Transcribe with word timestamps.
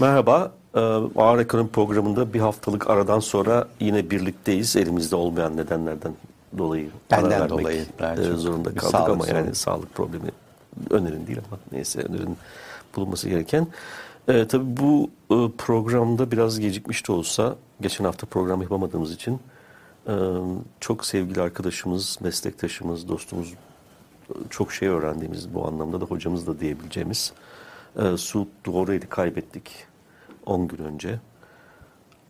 Merhaba, 0.00 0.52
e, 0.74 0.80
Ağır 1.16 1.38
Ekonomi 1.38 1.68
programında 1.68 2.34
bir 2.34 2.40
haftalık 2.40 2.90
aradan 2.90 3.20
sonra 3.20 3.68
yine 3.80 4.10
birlikteyiz. 4.10 4.76
Elimizde 4.76 5.16
olmayan 5.16 5.56
nedenlerden 5.56 6.12
dolayı 6.58 6.90
Benden 7.10 7.24
ara 7.24 7.40
vermek 7.40 7.50
dolayı 7.50 7.86
e, 8.00 8.36
zorunda 8.36 8.68
kaldık 8.74 8.82
sağlık 8.82 9.08
ama 9.08 9.26
yani 9.26 9.38
sorunu. 9.38 9.54
sağlık 9.54 9.94
problemi 9.94 10.30
önerin 10.90 11.26
değil 11.26 11.38
ama 11.50 11.60
neyse 11.72 12.00
önerin 12.00 12.36
bulunması 12.96 13.28
gereken. 13.28 13.66
E, 14.28 14.46
tabii 14.46 14.76
bu 14.76 15.10
e, 15.30 15.36
programda 15.58 16.30
biraz 16.30 16.60
gecikmiş 16.60 17.08
de 17.08 17.12
olsa 17.12 17.56
geçen 17.80 18.04
hafta 18.04 18.26
program 18.26 18.62
yapamadığımız 18.62 19.12
için 19.12 19.40
e, 20.06 20.14
çok 20.80 21.06
sevgili 21.06 21.40
arkadaşımız, 21.40 22.18
meslektaşımız, 22.20 23.08
dostumuz 23.08 23.54
çok 24.50 24.72
şey 24.72 24.88
öğrendiğimiz 24.88 25.54
bu 25.54 25.66
anlamda 25.66 26.00
da 26.00 26.04
hocamız 26.04 26.46
da 26.46 26.60
diyebileceğimiz 26.60 27.32
e, 27.96 28.16
Suud 28.16 28.46
Doğru'yu 28.66 29.00
kaybettik 29.08 29.70
10 30.48 30.68
gün 30.68 30.84
önce. 30.84 31.18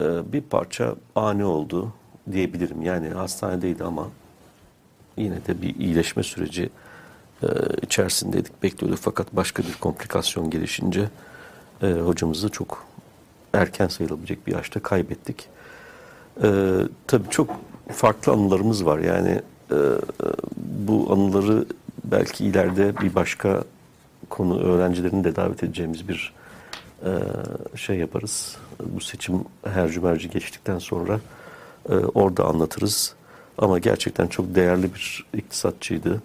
E, 0.00 0.32
bir 0.32 0.40
parça 0.40 0.94
ani 1.16 1.44
oldu 1.44 1.92
diyebilirim. 2.32 2.82
Yani 2.82 3.08
hastanedeydi 3.08 3.84
ama 3.84 4.08
yine 5.16 5.46
de 5.46 5.62
bir 5.62 5.76
iyileşme 5.76 6.22
süreci 6.22 6.70
e, 7.42 7.46
içerisindeydik, 7.82 8.62
bekliyorduk. 8.62 8.98
Fakat 9.02 9.36
başka 9.36 9.62
bir 9.62 9.72
komplikasyon 9.72 10.50
gelişince 10.50 11.08
e, 11.82 11.92
hocamızı 11.92 12.48
çok 12.48 12.84
erken 13.52 13.88
sayılabilecek 13.88 14.46
bir 14.46 14.52
yaşta 14.52 14.80
kaybettik. 14.80 15.48
E, 16.42 16.48
tabii 17.06 17.28
çok 17.30 17.50
farklı 17.92 18.32
anılarımız 18.32 18.86
var. 18.86 18.98
Yani 18.98 19.40
e, 19.70 19.76
bu 20.56 21.12
anıları 21.12 21.64
belki 22.04 22.44
ileride 22.44 22.96
bir 23.00 23.14
başka 23.14 23.64
konu 24.28 24.60
öğrencilerini 24.60 25.24
de 25.24 25.36
davet 25.36 25.62
edeceğimiz 25.62 26.08
bir 26.08 26.32
e, 27.04 27.10
şey 27.76 27.96
yaparız. 27.96 28.56
Bu 28.84 29.00
seçim 29.00 29.44
her 29.64 29.88
cümerci 29.88 30.30
geçtikten 30.30 30.78
sonra 30.78 31.20
e, 31.88 31.94
orada 31.94 32.44
anlatırız. 32.44 33.14
Ama 33.58 33.78
gerçekten 33.78 34.26
çok 34.26 34.54
değerli 34.54 34.94
bir 34.94 35.26
iktisatçıydı. 35.34 36.22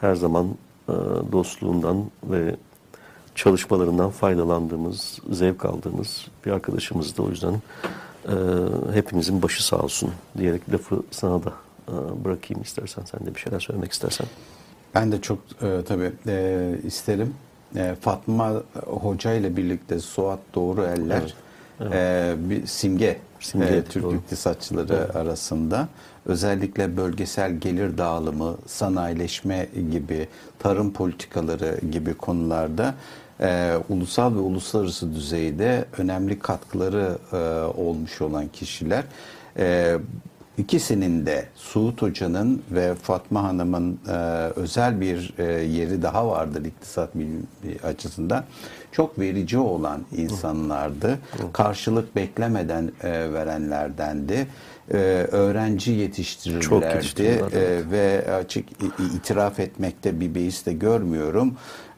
Her 0.00 0.14
zaman 0.14 0.48
e, 0.88 0.92
dostluğundan 1.32 2.10
ve 2.24 2.56
çalışmalarından 3.34 4.10
faydalandığımız, 4.10 5.18
zevk 5.30 5.64
aldığımız 5.64 6.26
bir 6.46 6.50
arkadaşımızdı. 6.50 7.22
O 7.22 7.28
yüzden 7.30 7.54
e, 8.28 8.34
hepimizin 8.92 9.42
başı 9.42 9.66
sağ 9.66 9.76
olsun 9.76 10.10
diyerek 10.38 10.72
lafı 10.72 11.02
sana 11.10 11.44
da 11.44 11.52
e, 11.88 12.24
bırakayım 12.24 12.62
istersen. 12.62 13.04
Sen 13.04 13.26
de 13.26 13.34
bir 13.34 13.40
şeyler 13.40 13.60
söylemek 13.60 13.92
istersen. 13.92 14.26
Ben 14.94 15.12
de 15.12 15.20
çok 15.20 15.38
e, 15.62 15.84
tabii 15.84 16.12
isterim. 16.86 17.34
E, 17.76 17.94
Fatma 18.00 18.52
Hoca 18.86 19.32
ile 19.32 19.56
birlikte 19.56 19.98
Suat 19.98 20.38
Doğru 20.54 20.82
Eller 20.82 21.34
e, 21.80 22.34
bir 22.38 22.66
simge, 22.66 23.18
Simge, 23.40 23.66
e, 23.66 23.84
Türk 23.84 24.04
doğru. 24.04 24.16
iktisatçıları 24.16 25.18
arasında. 25.18 25.88
Özellikle 26.26 26.96
bölgesel 26.96 27.52
gelir 27.52 27.98
dağılımı, 27.98 28.56
sanayileşme 28.66 29.66
gibi, 29.92 30.28
tarım 30.58 30.92
politikaları 30.92 31.80
gibi 31.90 32.14
konularda 32.14 32.94
e, 33.40 33.74
ulusal 33.88 34.34
ve 34.34 34.38
uluslararası 34.38 35.14
düzeyde 35.14 35.84
önemli 35.98 36.38
katkıları 36.38 37.18
e, 37.32 37.36
olmuş 37.80 38.20
olan 38.20 38.48
kişiler. 38.48 39.04
E, 39.58 39.96
İkisinin 40.58 41.26
de 41.26 41.44
Suud 41.54 42.02
Hoca'nın 42.02 42.62
ve 42.70 42.94
Fatma 42.94 43.42
Hanım'ın 43.42 43.98
e, 44.08 44.12
özel 44.56 45.00
bir 45.00 45.34
e, 45.38 45.44
yeri 45.52 46.02
daha 46.02 46.28
vardır 46.28 46.64
iktisat 46.64 47.14
bilimi 47.14 47.42
açısından. 47.82 48.44
Çok 48.92 49.18
verici 49.18 49.58
olan 49.58 50.00
insanlardı. 50.16 51.18
Karşılık 51.52 52.16
beklemeden 52.16 52.92
e, 53.02 53.32
verenlerdendi. 53.32 54.46
E, 54.90 54.96
öğrenci 55.32 55.90
Çok 55.90 56.00
yetiştirirlerdi 56.00 56.94
yetiştirdiler, 56.94 57.62
E, 57.62 57.90
ve 57.90 58.34
açık 58.34 58.68
itiraf 59.16 59.60
etmekte 59.60 60.20
bir 60.20 60.34
beis 60.34 60.66
de 60.66 60.72
görmüyorum. 60.72 61.54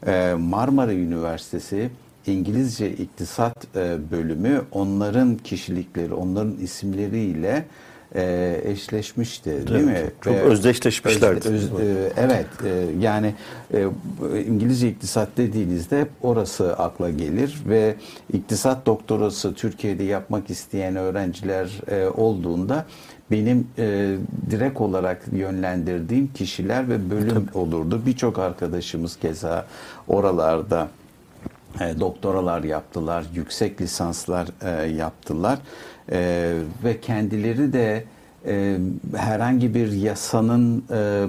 E, 0.07 0.33
Marmara 0.39 0.93
Üniversitesi 0.93 1.89
İngilizce 2.27 2.91
İktisat 2.91 3.67
e, 3.75 3.97
bölümü 4.11 4.61
onların 4.71 5.37
kişilikleri, 5.37 6.13
onların 6.13 6.57
isimleriyle 6.57 7.65
e, 8.15 8.61
eşleşmişti 8.63 9.67
değil 9.67 9.83
mi? 9.83 9.95
Evet, 9.99 10.13
çok 10.21 10.33
Ve 10.33 10.41
özdeşleşmişlerdi. 10.41 11.49
öz- 11.49 11.71
e, 11.71 12.11
evet, 12.17 12.45
e, 12.65 12.85
yani 12.99 13.33
e, 13.73 13.87
İngilizce 14.47 14.89
iktisat 14.89 15.29
dediğinizde 15.37 16.01
hep 16.01 16.09
orası 16.21 16.73
akla 16.73 17.09
gelir 17.09 17.57
ve 17.69 17.95
iktisat 18.33 18.85
doktorası 18.85 19.53
Türkiye'de 19.53 20.03
yapmak 20.03 20.49
isteyen 20.49 20.95
öğrenciler 20.95 21.69
e, 21.91 22.07
olduğunda 22.07 22.85
benim 23.31 23.67
e, 23.77 24.15
direkt 24.49 24.81
olarak 24.81 25.21
yönlendirdiğim 25.31 26.27
kişiler 26.33 26.89
ve 26.89 27.09
bölüm 27.09 27.47
olurdu. 27.53 28.01
Birçok 28.05 28.39
arkadaşımız 28.39 29.15
keza 29.15 29.65
oralarda 30.07 30.87
e, 31.81 31.99
doktoralar 31.99 32.63
yaptılar, 32.63 33.25
yüksek 33.35 33.81
lisanslar 33.81 34.47
e, 34.61 34.87
yaptılar 34.87 35.59
E, 36.11 36.53
ve 36.83 36.99
kendileri 37.01 37.73
de 37.73 38.03
e, 38.45 38.77
herhangi 39.15 39.73
bir 39.73 39.91
yasanın 39.91 40.83
e, 40.91 41.25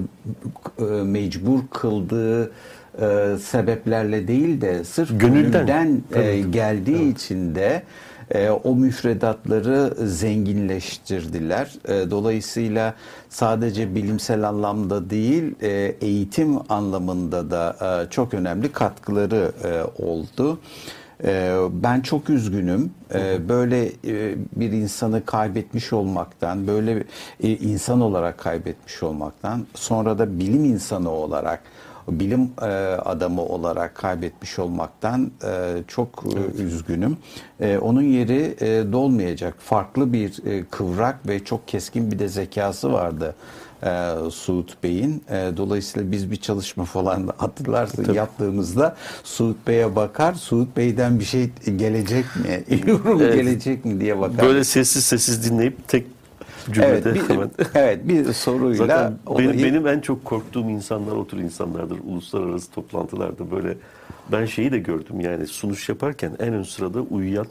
e, 0.78 0.84
mecbur 1.02 1.60
kıldığı 1.70 2.52
e, 3.00 3.36
sebeplerle 3.42 4.28
değil 4.28 4.60
de 4.60 4.84
sırf 4.84 5.20
Gönülden. 5.20 5.52
gönülden, 5.52 6.02
e, 6.14 6.40
geldiği 6.40 7.12
için 7.12 7.54
de 7.54 7.82
e, 8.30 8.50
o 8.50 8.74
müfredatları 8.74 9.94
zenginleştirdiler. 10.06 11.74
E, 11.88 12.10
dolayısıyla 12.10 12.94
sadece 13.28 13.94
bilimsel 13.94 14.48
anlamda 14.48 15.10
değil, 15.10 15.54
e, 15.62 15.96
eğitim 16.00 16.58
anlamında 16.68 17.50
da 17.50 17.76
e, 18.06 18.10
çok 18.10 18.34
önemli 18.34 18.72
katkıları 18.72 19.52
e, 19.64 20.02
oldu. 20.02 20.58
E, 21.24 21.56
ben 21.72 22.00
çok 22.00 22.30
üzgünüm. 22.30 22.90
E, 23.14 23.48
böyle 23.48 23.86
e, 23.86 24.34
bir 24.56 24.72
insanı 24.72 25.24
kaybetmiş 25.24 25.92
olmaktan, 25.92 26.66
böyle 26.66 27.04
e, 27.42 27.48
insan 27.48 28.00
olarak 28.00 28.38
kaybetmiş 28.38 29.02
olmaktan, 29.02 29.66
sonra 29.74 30.18
da 30.18 30.38
bilim 30.38 30.64
insanı 30.64 31.10
olarak 31.10 31.62
bilim 32.08 32.50
e, 32.62 32.66
adamı 33.04 33.42
olarak 33.42 33.94
kaybetmiş 33.94 34.58
olmaktan 34.58 35.30
çok 35.88 36.24
e, 36.58 36.62
üzgünüm. 36.62 37.16
Onun 37.80 38.02
yeri 38.02 38.56
dolmayacak. 38.92 39.54
Farklı 39.58 40.12
bir 40.12 40.40
kıvrak 40.70 41.28
ve 41.28 41.44
çok 41.44 41.68
keskin 41.68 42.10
bir 42.12 42.18
de 42.18 42.28
zekası 42.28 42.92
vardı. 42.92 43.34
E, 43.82 44.14
Suud 44.30 44.68
Bey'in. 44.82 45.24
E, 45.30 45.52
dolayısıyla 45.56 46.12
biz 46.12 46.30
bir 46.30 46.36
çalışma 46.36 46.84
falan 46.84 47.30
hatırlarsın 47.36 48.12
yaptığımızda 48.12 48.96
Suud 49.24 49.56
Bey'e 49.66 49.96
bakar. 49.96 50.34
Suud 50.34 50.76
Bey'den 50.76 51.18
bir 51.18 51.24
şey 51.24 51.50
gelecek 51.76 52.24
mi? 52.36 52.64
Yorum 52.86 53.22
Evet. 53.22 53.34
gelecek 53.34 53.84
mi 53.84 54.00
diye 54.00 54.18
bakar. 54.18 54.46
Böyle 54.46 54.64
sessiz 54.64 55.04
sessiz 55.04 55.50
dinleyip 55.50 55.88
tek 55.88 56.06
evet, 56.66 57.04
cümlede 57.04 57.14
bir, 57.14 57.28
hemen. 57.28 57.50
evet 57.74 58.08
bir 58.08 58.32
soruyla 58.32 58.86
Zaten 58.86 59.18
benim, 59.38 59.50
olayı- 59.50 59.64
benim 59.64 59.86
en 59.86 60.00
çok 60.00 60.24
korktuğum 60.24 60.70
insanlar 60.70 61.12
o 61.12 61.26
tür 61.26 61.38
insanlardır. 61.38 61.98
Uluslararası 62.04 62.70
toplantılarda 62.70 63.50
böyle 63.50 63.76
ben 64.32 64.46
şeyi 64.46 64.72
de 64.72 64.78
gördüm 64.78 65.20
yani 65.20 65.46
sunuş 65.46 65.88
yaparken 65.88 66.32
en 66.38 66.54
ön 66.54 66.62
sırada 66.62 67.00
uyuyan 67.00 67.46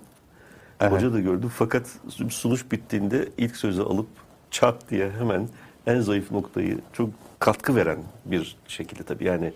hoca 0.80 1.13
da 1.13 1.19
gördüm. 1.19 1.51
Fakat 1.56 1.85
sunuş 2.30 2.71
bittiğinde 2.71 3.30
ilk 3.38 3.56
sözü 3.56 3.81
alıp 3.81 4.07
çat 4.51 4.89
diye 4.89 5.12
hemen 5.12 5.47
en 5.87 5.99
zayıf 6.01 6.31
noktayı 6.31 6.77
çok 6.93 7.09
katkı 7.39 7.75
veren 7.75 7.97
bir 8.25 8.55
şekilde 8.67 9.03
tabii 9.03 9.23
yani 9.23 9.53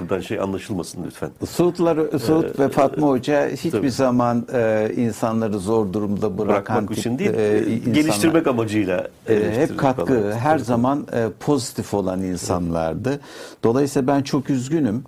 buradan 0.00 0.20
şey 0.20 0.40
anlaşılmasın 0.40 1.04
lütfen. 1.06 1.30
Suudlar, 1.48 2.18
Suud 2.18 2.58
ve 2.58 2.68
Fatma 2.68 3.06
Hoca 3.08 3.48
hiçbir 3.48 3.68
Ee, 3.68 3.70
tabii. 3.72 3.90
zaman 3.90 4.46
e, 4.52 4.92
insanları 4.96 5.58
zor 5.58 5.92
durumda 5.92 6.38
bırakan 6.38 6.48
Bırakmak 6.76 6.88
tip, 6.88 6.98
için 6.98 7.18
değil, 7.18 7.30
e, 7.34 7.42
e, 7.42 7.58
insanlar. 7.76 7.94
geliştirmek 7.94 8.46
amacıyla. 8.46 9.08
E, 9.28 9.52
hep 9.56 9.78
katkı, 9.78 10.06
falan. 10.06 10.32
her 10.32 10.58
zaman 10.58 11.06
e, 11.12 11.26
pozitif 11.40 11.94
olan 11.94 12.22
insanlardı. 12.22 13.20
Dolayısıyla 13.64 14.06
ben 14.06 14.22
çok 14.22 14.50
üzgünüm. 14.50 15.04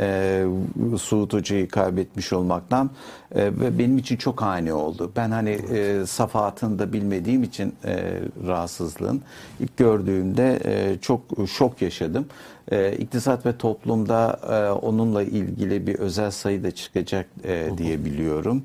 E, 0.00 0.44
Suud 0.98 1.32
Hoca'yı 1.32 1.68
kaybetmiş 1.68 2.32
olmaktan 2.32 2.86
E, 2.86 3.23
ve 3.36 3.78
benim 3.78 3.98
için 3.98 4.16
çok 4.16 4.42
ani 4.42 4.72
oldu. 4.72 5.12
Ben 5.16 5.30
hani 5.30 5.50
e, 5.50 6.06
safahatını 6.06 6.78
da 6.78 6.92
bilmediğim 6.92 7.42
için 7.42 7.74
e, 7.84 8.20
rahatsızlığın 8.46 9.22
ilk 9.60 9.76
gördüğümde 9.76 10.60
e, 10.64 10.98
çok 10.98 11.20
şok 11.50 11.82
yaşadım. 11.82 12.26
E, 12.70 12.96
İktisat 12.96 13.46
ve 13.46 13.56
toplumda 13.58 14.40
e, 14.50 14.70
onunla 14.70 15.22
ilgili 15.22 15.86
bir 15.86 15.94
özel 15.94 16.30
sayı 16.30 16.62
da 16.64 16.70
çıkacak 16.70 17.26
e, 17.44 17.68
diye 17.78 18.04
biliyorum. 18.04 18.62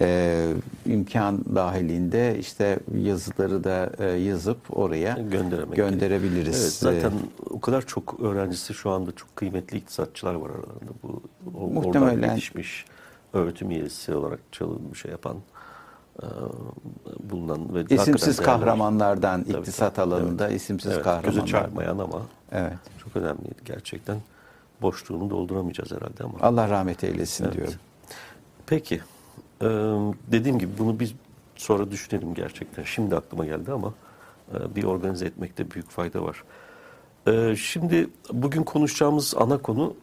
E, 0.00 0.46
imkan 0.86 1.44
dahilinde 1.54 2.36
işte 2.38 2.78
yazıları 2.98 3.64
da 3.64 3.90
e, 3.98 4.04
yazıp 4.06 4.58
oraya 4.78 5.18
Gönderemek 5.30 5.76
gönderebiliriz. 5.76 6.60
Evet, 6.62 6.72
zaten 6.72 7.12
o 7.50 7.60
kadar 7.60 7.82
çok 7.86 8.20
öğrencisi 8.20 8.74
şu 8.74 8.90
anda 8.90 9.12
çok 9.12 9.36
kıymetli 9.36 9.78
iktisatçılar 9.78 10.34
var 10.34 10.50
aralarında. 10.50 10.92
Bu 11.02 11.22
o- 11.58 11.60
oradan 11.60 11.72
Muhtemelen. 11.74 12.28
yetişmiş 12.30 12.84
öğretim 13.32 13.70
üyesi 13.70 14.14
olarak 14.14 14.40
çalın 14.52 14.92
bir 14.92 14.98
şey 14.98 15.10
yapan 15.10 15.36
e, 16.22 16.26
bulunan 17.30 17.74
ve 17.74 17.84
İsimsiz 17.94 18.36
kahramanlardan 18.36 19.42
Tabii, 19.44 19.58
iktisat 19.58 19.94
tabii, 19.94 20.14
alanında 20.14 20.48
evet. 20.48 20.60
isimsiz 20.60 20.92
Evet, 20.92 21.02
kahramanlar. 21.04 21.32
göze 21.34 21.46
çarpmayan 21.46 21.98
ama 21.98 22.22
Evet. 22.52 22.72
çok 23.04 23.16
önemliydi 23.16 23.60
gerçekten. 23.64 24.16
Boşluğunu 24.82 25.30
dolduramayacağız 25.30 25.90
herhalde 25.92 26.24
ama. 26.24 26.34
Allah 26.40 26.68
rahmet 26.68 27.04
eylesin 27.04 27.44
Evet. 27.44 27.54
diyorum. 27.56 27.74
Peki. 28.66 29.00
Ee, 29.62 29.66
dediğim 30.32 30.58
gibi 30.58 30.72
bunu 30.78 31.00
biz 31.00 31.14
sonra 31.56 31.90
düşünelim 31.90 32.34
gerçekten. 32.34 32.82
Şimdi 32.82 33.16
aklıma 33.16 33.46
geldi 33.46 33.72
ama 33.72 33.94
e, 34.54 34.76
bir 34.76 34.84
organize 34.84 35.26
etmekte 35.26 35.70
büyük 35.70 35.90
fayda 35.90 36.22
var. 36.22 36.44
Ee, 37.28 37.56
şimdi 37.56 38.10
bugün 38.32 38.62
konuşacağımız 38.62 39.34
ana 39.36 39.58
konu 39.58 39.94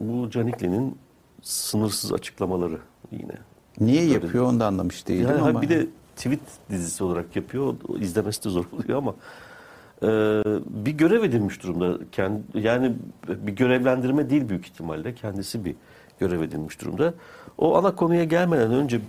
bu 0.00 0.30
Canikli'nin 0.30 0.98
sınırsız 1.44 2.12
açıklamaları 2.12 2.78
yine. 3.12 3.32
Niye 3.80 4.00
Böyle- 4.02 4.12
yapıyor 4.12 4.44
onu 4.44 4.60
da 4.60 4.66
anlamış 4.66 5.08
değilim 5.08 5.28
Yani 5.28 5.40
ama. 5.40 5.62
bir 5.62 5.68
de 5.68 5.86
tweet 6.16 6.40
dizisi 6.70 7.04
olarak 7.04 7.36
yapıyor. 7.36 7.74
İzlemesi 7.98 8.44
de 8.44 8.48
zor 8.48 8.64
oluyor 8.72 8.98
ama 8.98 9.14
e, 10.02 10.08
bir 10.84 10.92
görev 10.92 11.22
edinmiş 11.24 11.62
durumda. 11.62 11.98
Kendi, 12.12 12.42
yani 12.54 12.92
bir 13.28 13.52
görevlendirme 13.52 14.30
değil 14.30 14.48
büyük 14.48 14.66
ihtimalle. 14.66 15.14
Kendisi 15.14 15.64
bir 15.64 15.74
görev 16.20 16.42
edinmiş 16.42 16.80
durumda. 16.80 17.14
O 17.58 17.76
ana 17.76 17.96
konuya 17.96 18.24
gelmeden 18.24 18.72
önce 18.72 19.00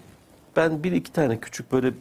ben 0.55 0.83
bir 0.83 0.91
iki 0.91 1.11
tane 1.13 1.39
küçük 1.39 1.71
böyle 1.71 1.93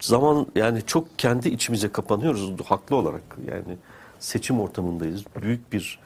zaman 0.00 0.46
yani 0.54 0.82
çok 0.86 1.18
kendi 1.18 1.48
içimize 1.48 1.88
kapanıyoruz 1.88 2.60
haklı 2.64 2.96
olarak. 2.96 3.22
Yani 3.52 3.76
seçim 4.18 4.60
ortamındayız. 4.60 5.24
Büyük 5.42 5.72
bir 5.72 5.98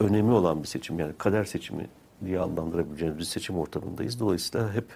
önemi 0.00 0.32
olan 0.32 0.62
bir 0.62 0.68
seçim 0.68 0.98
yani 0.98 1.12
kader 1.18 1.44
seçimi 1.44 1.86
diye 2.24 2.40
adlandırabileceğimiz 2.40 3.18
bir 3.18 3.24
seçim 3.24 3.58
ortamındayız. 3.58 4.20
Dolayısıyla 4.20 4.72
hep 4.74 4.86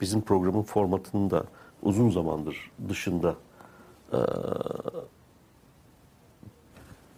bizim 0.00 0.20
programın 0.20 0.62
formatının 0.62 1.30
da 1.30 1.44
uzun 1.82 2.10
zamandır 2.10 2.70
dışında 2.88 3.34
eee, 4.12 4.18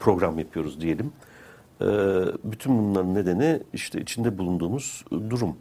program 0.00 0.38
yapıyoruz 0.38 0.80
diyelim. 0.80 1.12
Eee, 1.80 2.24
bütün 2.44 2.78
bunların 2.78 3.14
nedeni 3.14 3.62
işte 3.72 4.00
içinde 4.00 4.38
bulunduğumuz 4.38 5.04
durum, 5.30 5.56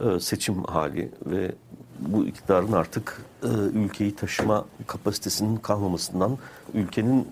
eee, 0.00 0.20
seçim 0.20 0.64
hali 0.64 1.12
ve 1.26 1.54
bu 1.98 2.26
iktidarın 2.26 2.72
artık 2.72 3.22
eee, 3.44 3.50
ülkeyi 3.50 4.14
taşıma 4.16 4.64
kapasitesinin 4.86 5.56
kalmamasından, 5.56 6.38
ülkenin 6.74 7.28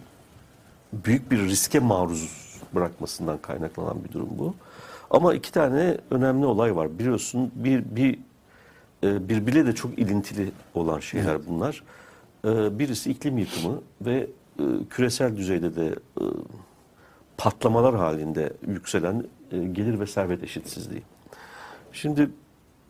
büyük 0.93 1.31
bir 1.31 1.39
riske 1.39 1.79
maruz 1.81 2.49
bırakmasından 2.75 3.39
kaynaklanan 3.39 4.05
bir 4.05 4.13
durum 4.13 4.29
bu. 4.39 4.55
Ama 5.11 5.35
iki 5.35 5.53
tane 5.53 5.97
önemli 6.11 6.47
olay 6.47 6.77
var. 6.77 6.99
Biliyorsun 6.99 7.53
bir 7.55 7.85
bir 7.97 8.19
e, 9.05 9.29
birbiriyle 9.29 9.67
de 9.67 9.75
çok 9.75 9.99
ilintili 9.99 10.51
olan 10.75 11.01
şeyler 11.01 11.47
bunlar. 11.47 11.83
E, 12.45 12.79
Birisi 12.79 13.11
iklim 13.11 13.39
yıkımı 13.39 13.81
ve 14.01 14.27
e, 14.59 14.63
küresel 14.91 15.37
düzeyde 15.37 15.77
de 15.77 15.87
e, 15.87 16.25
patlamalar 17.37 17.97
halinde 17.97 18.53
yükselen 18.67 19.25
e, 19.53 19.59
gelir 19.59 20.01
ve 20.01 20.07
servet 20.07 20.43
eşitsizliği. 20.43 21.03
Şimdi 21.93 22.31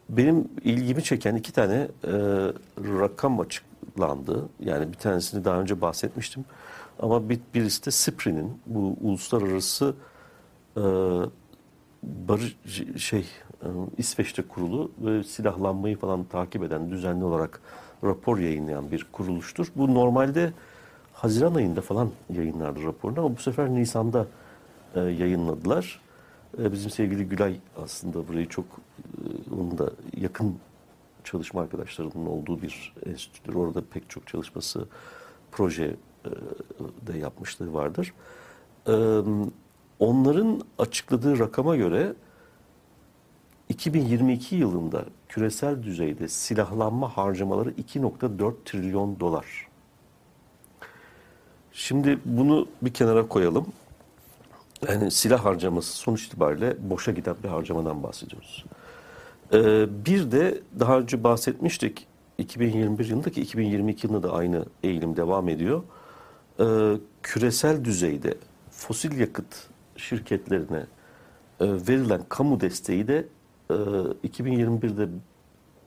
benim 0.09 0.49
ilgimi 0.65 1.03
çeken 1.03 1.35
iki 1.35 1.53
tane 1.53 1.75
e, 1.75 2.13
rakam 2.79 3.41
açıklandı. 3.41 4.49
Yani 4.61 4.93
bir 4.93 4.97
tanesini 4.97 5.45
daha 5.45 5.61
önce 5.61 5.81
bahsetmiştim. 5.81 6.45
Ama 7.01 7.29
bir, 7.29 7.41
birisi 7.55 7.87
de 7.87 7.91
SIPRI'nin 7.91 8.61
bu 8.67 8.97
uluslararası 9.01 9.95
e, 10.77 10.83
barış 12.03 12.57
şey 12.97 13.27
e, 13.63 13.69
İsveç'te 13.99 14.43
kurulu 14.43 14.91
silahlanmayı 15.27 15.97
falan 15.97 16.25
takip 16.25 16.63
eden 16.63 16.91
düzenli 16.91 17.25
olarak 17.25 17.61
rapor 18.05 18.39
yayınlayan 18.39 18.91
bir 18.91 19.07
kuruluştur. 19.13 19.73
Bu 19.77 19.95
normalde 19.95 20.53
Haziran 21.13 21.55
ayında 21.55 21.81
falan 21.81 22.11
yayınlardı 22.31 22.85
raporunu 22.85 23.21
ama 23.21 23.37
bu 23.37 23.41
sefer 23.41 23.69
Nisan'da 23.69 24.27
e, 24.95 25.01
yayınladılar. 25.01 26.01
E, 26.59 26.73
bizim 26.73 26.91
sevgili 26.91 27.29
Gülay 27.29 27.61
aslında 27.83 28.29
burayı 28.29 28.49
çok 28.49 28.65
onun 29.55 29.79
da 29.79 29.91
yakın 30.17 30.59
çalışma 31.25 31.61
arkadaşlarının 31.61 32.27
olduğu 32.27 32.63
bir 32.63 32.95
enstitüdür. 33.07 33.55
Orada 33.55 33.83
pek 33.91 34.11
çok 34.11 34.27
çalışması 34.27 34.87
proje 35.53 35.97
de 37.07 37.19
yapmışlığı 37.19 37.73
vardır. 37.73 38.15
Onların 39.99 40.61
açıkladığı 40.79 41.39
rakama 41.39 41.77
göre 41.77 42.15
2022 43.69 44.57
yılında 44.57 45.05
küresel 45.29 45.83
düzeyde 45.83 46.29
silahlanma 46.29 47.17
harcamaları 47.17 47.71
2.4 47.71 48.55
trilyon 48.65 49.21
dolar. 49.21 49.47
Şimdi 51.73 52.19
bunu 52.25 52.69
bir 52.83 52.93
kenara 52.93 53.29
koyalım. 53.29 53.67
Yani 54.89 55.11
silah 55.11 55.45
harcaması 55.45 55.97
sonuç 55.97 56.25
itibariyle 56.25 56.77
boşa 56.91 57.13
giden 57.13 57.37
bir 57.45 57.49
harcamadan 57.49 58.03
bahsediyoruz. 58.03 58.65
Ee, 59.53 59.87
bir 60.07 60.31
de 60.33 60.61
daha 60.81 60.99
önce 60.99 61.25
bahsetmiştik 61.25 62.07
2021 62.39 63.05
yılındaki 63.05 63.41
2022 63.41 64.07
yılında 64.07 64.29
da 64.29 64.33
aynı 64.33 64.65
eğilim 64.83 65.17
devam 65.17 65.49
ediyor. 65.49 65.83
Ee, 66.61 66.65
küresel 67.23 67.85
düzeyde 67.85 68.35
fosil 68.71 69.21
yakıt 69.21 69.69
şirketlerine 69.99 70.87
e, 71.61 71.67
verilen 71.67 72.21
kamu 72.29 72.61
desteği 72.61 73.09
de 73.09 73.27
e, 73.71 73.75
2021'de 73.75 75.09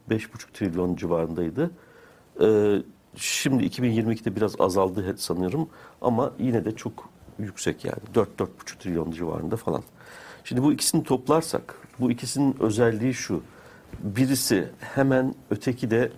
5,5 0.10 0.52
trilyon 0.54 0.96
civarındaydı. 0.96 1.72
E, 2.42 2.78
şimdi 3.16 3.64
2022'de 3.64 4.36
biraz 4.36 4.62
azaldı 4.62 5.18
sanıyorum 5.18 5.70
ama 6.02 6.34
yine 6.40 6.66
de 6.66 6.76
çok 6.76 7.10
yüksek 7.40 7.86
yani 7.86 8.00
4-4,5 8.16 8.48
trilyon 8.80 9.12
civarında 9.12 9.56
falan. 9.56 9.84
Şimdi 10.44 10.64
bu 10.64 10.74
ikisini 10.74 11.04
toplarsak 11.04 11.76
bu 12.00 12.12
ikisinin 12.12 12.56
özelliği 12.60 13.14
şu. 13.14 13.44
Birisi 14.00 14.70
hemen 14.80 15.36
öteki 15.50 15.92
de 15.92 16.12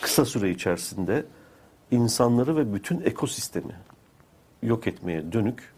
kısa 0.00 0.24
süre 0.24 0.50
içerisinde 0.50 1.24
insanları 1.90 2.56
ve 2.56 2.74
bütün 2.74 3.00
ekosistemi 3.00 3.74
yok 4.62 4.86
etmeye 4.86 5.32
dönük 5.32 5.72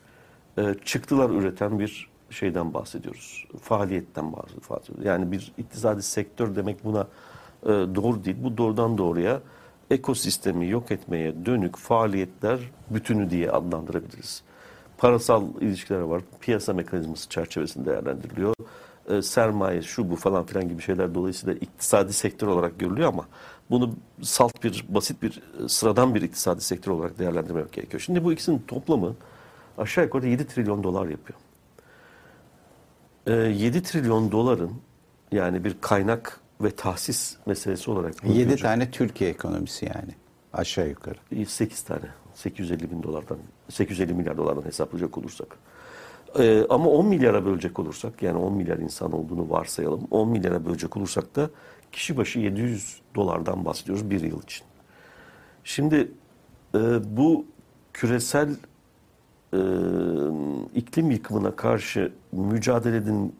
e, 0.60 0.74
çıktılar 0.84 1.30
üreten 1.30 1.78
bir 1.78 2.10
şeyden 2.30 2.74
bahsediyoruz. 2.74 3.46
Faaliyetten 3.62 4.32
bahsediyoruz. 4.32 5.04
Yani 5.04 5.32
bir 5.32 5.52
iktisadi 5.58 6.02
sektör 6.02 6.56
demek 6.56 6.84
buna 6.84 7.06
e, 7.62 7.68
doğru 7.68 8.24
değil. 8.24 8.36
Bu 8.40 8.56
doğrudan 8.56 8.98
doğruya 8.98 9.40
ekosistemi 9.90 10.68
yok 10.68 10.90
etmeye 10.90 11.46
dönük 11.46 11.76
faaliyetler 11.76 12.60
bütünü 12.90 13.30
diye 13.30 13.50
adlandırabiliriz. 13.50 14.42
Parasal 14.98 15.44
ilişkiler 15.60 16.00
var. 16.00 16.22
Piyasa 16.40 16.72
mekanizması 16.72 17.28
çerçevesinde 17.28 17.90
değerlendiriliyor. 17.90 18.54
E, 19.08 19.22
sermaye 19.22 19.82
şu 19.82 20.10
bu 20.10 20.16
falan 20.16 20.46
filan 20.46 20.68
gibi 20.68 20.82
şeyler 20.82 21.14
dolayısıyla 21.14 21.54
iktisadi 21.54 22.12
sektör 22.12 22.46
olarak 22.46 22.78
görülüyor 22.78 23.08
ama 23.08 23.24
bunu 23.70 23.94
salt 24.22 24.64
bir, 24.64 24.84
basit 24.88 25.22
bir, 25.22 25.42
sıradan 25.68 26.14
bir 26.14 26.22
iktisadi 26.22 26.60
sektör 26.60 26.92
olarak 26.92 27.18
değerlendirmek 27.18 27.72
gerekiyor. 27.72 28.00
Şimdi 28.00 28.24
bu 28.24 28.32
ikisinin 28.32 28.62
toplamı 28.68 29.14
aşağı 29.80 30.04
yukarı 30.04 30.28
7 30.28 30.46
trilyon 30.46 30.82
dolar 30.84 31.08
yapıyor. 31.08 31.38
E, 33.26 33.32
7 33.32 33.82
trilyon 33.82 34.32
doların 34.32 34.72
yani 35.32 35.64
bir 35.64 35.76
kaynak 35.80 36.40
ve 36.60 36.70
tahsis 36.70 37.36
meselesi 37.46 37.90
olarak 37.90 38.24
7 38.24 38.50
bakınca- 38.50 38.62
tane 38.62 38.90
Türkiye 38.90 39.30
ekonomisi 39.30 39.84
yani 39.84 40.14
aşağı 40.52 40.88
yukarı. 40.88 41.46
8 41.46 41.82
tane. 41.82 42.04
850 42.34 42.90
bin 42.90 43.02
dolardan, 43.02 43.38
850 43.68 44.14
milyar 44.14 44.36
dolardan 44.36 44.64
hesaplayacak 44.64 45.18
olursak. 45.18 45.46
Ee, 46.38 46.64
ama 46.70 46.90
10 46.90 47.06
milyara 47.06 47.44
bölecek 47.44 47.78
olursak, 47.78 48.22
yani 48.22 48.38
10 48.38 48.52
milyar 48.52 48.78
insan 48.78 49.12
olduğunu 49.12 49.50
varsayalım. 49.50 50.08
10 50.10 50.28
milyara 50.28 50.64
bölecek 50.66 50.96
olursak 50.96 51.36
da 51.36 51.50
kişi 51.92 52.16
başı 52.16 52.38
700 52.38 53.00
dolardan 53.14 53.64
bahsediyoruz 53.64 54.10
bir 54.10 54.20
yıl 54.20 54.42
için. 54.42 54.66
Şimdi 55.64 56.12
e, 56.74 56.78
bu 57.16 57.46
küresel 57.92 58.48
e, 59.52 59.58
iklim 60.74 61.10
yıkımına 61.10 61.56
karşı 61.56 62.12
mücadelenin 62.32 63.34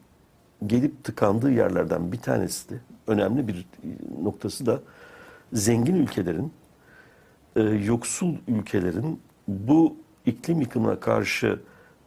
gelip 0.67 1.05
tıkandığı 1.05 1.51
yerlerden 1.51 2.13
bir 2.13 2.21
tanesi 2.21 2.71
de 2.71 2.81
önemli 3.07 3.49
bir 3.49 3.67
noktası 4.23 4.67
da 4.67 4.81
zengin 5.53 5.95
ülkelerin 5.95 6.53
e, 7.57 7.63
yoksul 7.63 8.35
ülkelerin 8.49 9.21
bu 9.49 9.97
iklim 10.27 10.61
yıkımına 10.61 11.01
karşı 11.01 11.61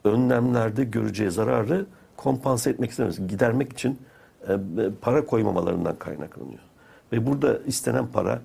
önlemlerde 0.03 0.83
göreceği 0.83 1.31
zararı 1.31 1.85
kompanse 2.17 2.69
etmek 2.69 2.91
istemez. 2.91 3.27
Gidermek 3.27 3.73
için 3.73 3.99
e, 4.47 4.57
para 5.01 5.25
koymamalarından 5.25 5.95
kaynaklanıyor. 5.95 6.59
Ve 7.11 7.27
burada 7.27 7.57
istenen 7.57 8.07
para 8.07 8.41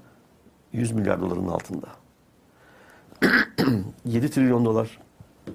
100 0.72 0.92
milyar 0.92 1.20
doların 1.20 1.48
altında. 1.48 1.86
7 4.04 4.30
trilyon 4.30 4.64
dolar 4.64 4.98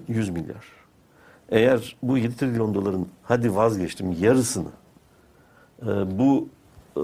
100 0.08 0.30
milyar. 0.30 0.66
Eğer 1.48 1.96
bu 2.02 2.18
7 2.18 2.36
trilyon 2.36 2.74
doların 2.74 3.08
hadi 3.22 3.54
vazgeçtim 3.54 4.16
yarısını 4.20 4.70
e, 5.82 5.86
bu 6.18 6.48
e, 6.96 7.02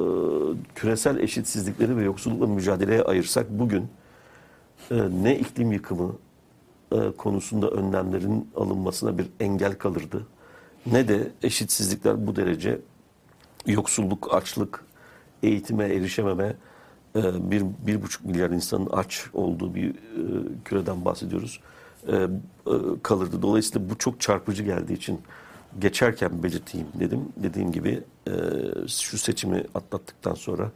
küresel 0.75 1.17
eşitsizlikleri 1.17 1.97
ve 1.97 2.03
yoksullukla 2.03 2.47
mücadeleye 2.47 3.03
ayırsak 3.03 3.51
bugün 3.51 3.89
e, 4.91 4.95
ne 5.23 5.39
iklim 5.39 5.73
yıkımı 5.73 6.17
konusunda 7.19 7.71
önlemlerin 7.71 8.49
alınmasına 8.57 9.19
bir 9.19 9.27
engel 9.41 9.75
kalırdı 9.75 10.27
ne 10.87 11.09
de 11.09 11.33
eşitsizlikler 11.43 12.27
bu 12.27 12.37
derece 12.37 12.81
yoksulluk, 13.67 14.35
açlık, 14.35 14.85
eğitime 15.43 15.85
erişememe, 15.85 16.57
bir, 17.15 17.63
bir 17.87 18.03
buçuk 18.03 18.25
milyar 18.25 18.51
insanın 18.51 18.89
aç 18.93 19.25
olduğu 19.33 19.75
bir 19.75 19.91
e, 19.91 19.95
küreden 20.65 21.05
bahsediyoruz, 21.05 21.61
e, 22.09 22.15
e, 22.15 22.29
kalırdı. 23.03 23.43
Dolayısıyla 23.43 23.91
bu 23.91 23.99
çok 23.99 24.21
çarpıcı 24.21 24.63
geldiği 24.63 24.93
için 24.93 25.21
geçerken 25.79 26.43
belirteyim 26.43 26.87
dedim. 26.95 27.21
Dediğim 27.37 27.73
gibi 27.73 28.05
e, 28.29 28.33
şu 28.89 29.19
seçimi 29.19 29.65
atlattıktan 29.75 30.35
sonra 30.35 30.71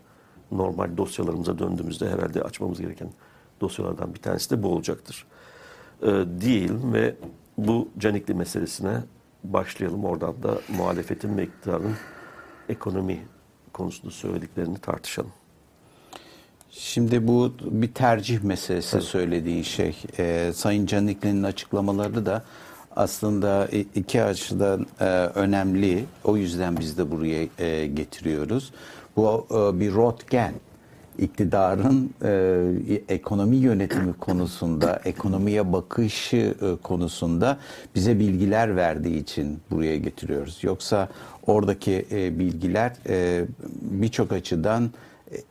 normal 0.52 0.96
dosyalarımıza 0.96 1.58
döndüğümüzde 1.58 2.10
herhalde 2.10 2.42
açmamız 2.42 2.80
gereken 2.80 3.08
dosyalardan 3.60 4.14
bir 4.14 4.20
tanesi 4.20 4.50
de 4.50 4.62
bu 4.62 4.68
olacaktır. 4.68 5.26
E, 6.02 6.24
diyelim 6.40 6.92
ve 6.92 7.16
bu 7.58 7.88
canikli 7.98 8.34
meselesine 8.34 9.02
başlayalım. 9.44 10.04
Oradan 10.04 10.42
da 10.42 10.60
muhalefetin 10.76 11.36
ve 11.36 11.44
iktidarın 11.44 11.94
ekonomi 12.68 13.26
konusunda 13.72 14.10
söylediklerini 14.10 14.78
tartışalım. 14.78 15.32
Şimdi 16.78 17.26
bu 17.28 17.52
bir 17.60 17.92
tercih 17.92 18.42
meselesi 18.42 19.00
söylediğin 19.00 19.62
şey. 19.62 19.96
Ee, 20.18 20.50
Sayın 20.54 20.86
Canikli'nin 20.86 21.42
açıklamaları 21.42 22.26
da 22.26 22.42
aslında 22.96 23.68
iki 23.94 24.22
açıdan 24.22 24.86
e, 25.00 25.04
önemli. 25.34 26.04
O 26.24 26.36
yüzden 26.36 26.76
biz 26.76 26.98
de 26.98 27.10
buraya 27.10 27.48
e, 27.58 27.86
getiriyoruz. 27.86 28.72
Bu 29.16 29.46
e, 29.50 29.80
bir 29.80 29.94
rotgen. 29.94 30.54
iktidarın 31.18 32.14
e, 32.24 33.14
ekonomi 33.14 33.56
yönetimi 33.56 34.12
konusunda, 34.12 35.00
ekonomiye 35.04 35.72
bakışı 35.72 36.36
e, 36.62 36.82
konusunda 36.82 37.58
bize 37.94 38.18
bilgiler 38.18 38.76
verdiği 38.76 39.18
için 39.18 39.60
buraya 39.70 39.96
getiriyoruz. 39.96 40.58
Yoksa 40.62 41.08
oradaki 41.46 42.06
e, 42.10 42.38
bilgiler 42.38 42.92
e, 43.08 43.44
birçok 43.80 44.32
açıdan 44.32 44.90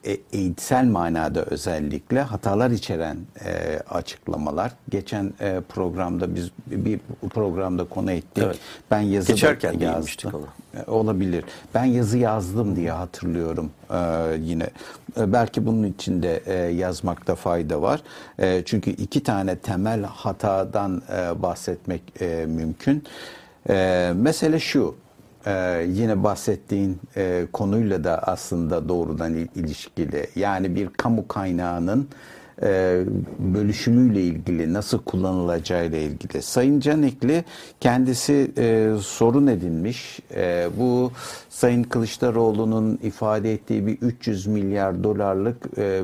e, 0.05 0.17
eğitsel 0.33 0.85
manada 0.85 1.43
özellikle 1.43 2.21
hatalar 2.21 2.71
içeren 2.71 3.17
e, 3.45 3.79
açıklamalar. 3.89 4.71
Geçen 4.89 5.33
e, 5.39 5.61
programda 5.69 6.35
biz 6.35 6.51
bir 6.67 6.99
programda 7.29 7.83
konu 7.83 8.11
ettik. 8.11 8.43
Evet. 8.43 8.59
Ben 8.91 8.99
yazı 9.01 9.31
Geçerken 9.31 9.79
değinmiştik 9.79 10.25
yazdım. 10.25 10.49
E, 10.87 10.91
Olabilir. 10.91 11.43
Ben 11.75 11.85
yazı 11.85 12.17
yazdım 12.17 12.75
diye 12.75 12.91
hatırlıyorum 12.91 13.71
e, 13.89 13.97
yine. 14.39 14.69
E, 15.19 15.33
belki 15.33 15.65
bunun 15.65 15.83
için 15.83 16.23
de 16.23 16.43
e, 16.45 16.53
yazmakta 16.53 17.35
fayda 17.35 17.81
var. 17.81 18.01
E, 18.39 18.61
çünkü 18.65 18.89
iki 18.89 19.23
tane 19.23 19.55
temel 19.55 20.03
hatadan 20.03 21.01
e, 21.17 21.41
bahsetmek 21.41 22.21
e, 22.21 22.45
mümkün. 22.45 23.03
E, 23.69 24.11
mesele 24.15 24.59
şu. 24.59 24.95
Ee, 25.45 25.85
yine 25.89 26.23
bahsettiğin 26.23 26.97
e, 27.17 27.45
konuyla 27.53 28.03
da 28.03 28.17
aslında 28.17 28.89
doğrudan 28.89 29.33
il- 29.33 29.47
ilişkili. 29.55 30.27
Yani 30.35 30.75
bir 30.75 30.87
kamu 30.87 31.27
kaynağının 31.27 32.07
e, 32.63 33.01
bölüşümüyle 33.39 34.21
ilgili, 34.21 34.73
nasıl 34.73 34.99
kullanılacağıyla 34.99 35.97
ilgili. 35.97 36.41
Sayın 36.41 36.79
Canikli 36.79 37.43
kendisi 37.79 38.51
e, 38.57 38.91
sorun 39.01 39.47
edinmiş. 39.47 40.19
E, 40.35 40.67
bu 40.79 41.11
Sayın 41.49 41.83
Kılıçdaroğlu'nun 41.83 42.99
ifade 43.03 43.53
ettiği 43.53 43.87
bir 43.87 43.97
300 44.01 44.47
milyar 44.47 45.03
dolarlık 45.03 45.57
e, 45.77 46.01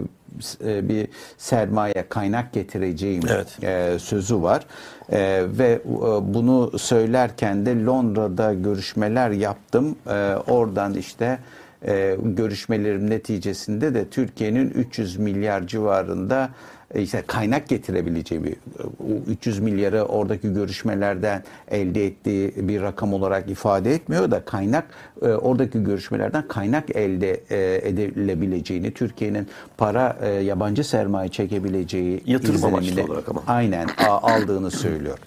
e, 0.65 0.89
bir 0.89 1.07
sermaye 1.37 2.05
kaynak 2.09 2.53
getireceğim 2.53 3.23
Evet. 3.29 3.63
e, 3.63 3.99
sözü 3.99 4.41
var. 4.41 4.65
E, 5.11 5.43
ve 5.47 5.81
e, 5.85 5.99
bunu 6.33 6.79
söylerken 6.79 7.65
de 7.65 7.83
Londra'da 7.85 8.53
görüşmeler 8.53 9.29
yaptım. 9.29 9.95
E, 10.07 10.35
oradan 10.47 10.93
işte 10.93 11.39
e, 11.87 12.17
görüşmelerim 12.23 13.09
neticesinde 13.09 13.93
de 13.93 14.09
Türkiye'nin 14.09 14.69
300 14.69 15.17
milyar 15.17 15.67
civarında 15.67 16.49
işte 16.95 17.23
kaynak 17.27 17.67
getirebileceği 17.67 18.43
bir 18.43 18.53
o 18.83 19.31
300 19.31 19.59
milyarı 19.59 20.03
oradaki 20.03 20.53
görüşmelerden 20.53 21.43
elde 21.71 22.05
ettiği 22.05 22.53
bir 22.57 22.81
rakam 22.81 23.13
olarak 23.13 23.49
ifade 23.49 23.93
etmiyor 23.93 24.31
da 24.31 24.45
kaynak 24.45 24.85
e, 25.21 25.27
oradaki 25.27 25.83
görüşmelerden 25.83 26.47
kaynak 26.47 26.95
elde 26.95 27.41
e, 27.49 27.89
edilebileceğini 27.89 28.91
Türkiye'nin 28.93 29.47
para 29.77 30.17
e, 30.21 30.29
yabancı 30.29 30.83
sermaye 30.83 31.29
çekebileceği 31.29 32.23
Yatırım 32.25 32.65
amaçlı 32.65 33.03
olarak 33.03 33.29
ama. 33.29 33.43
aynen 33.47 33.87
aldığını 34.21 34.71
söylüyor. 34.71 35.17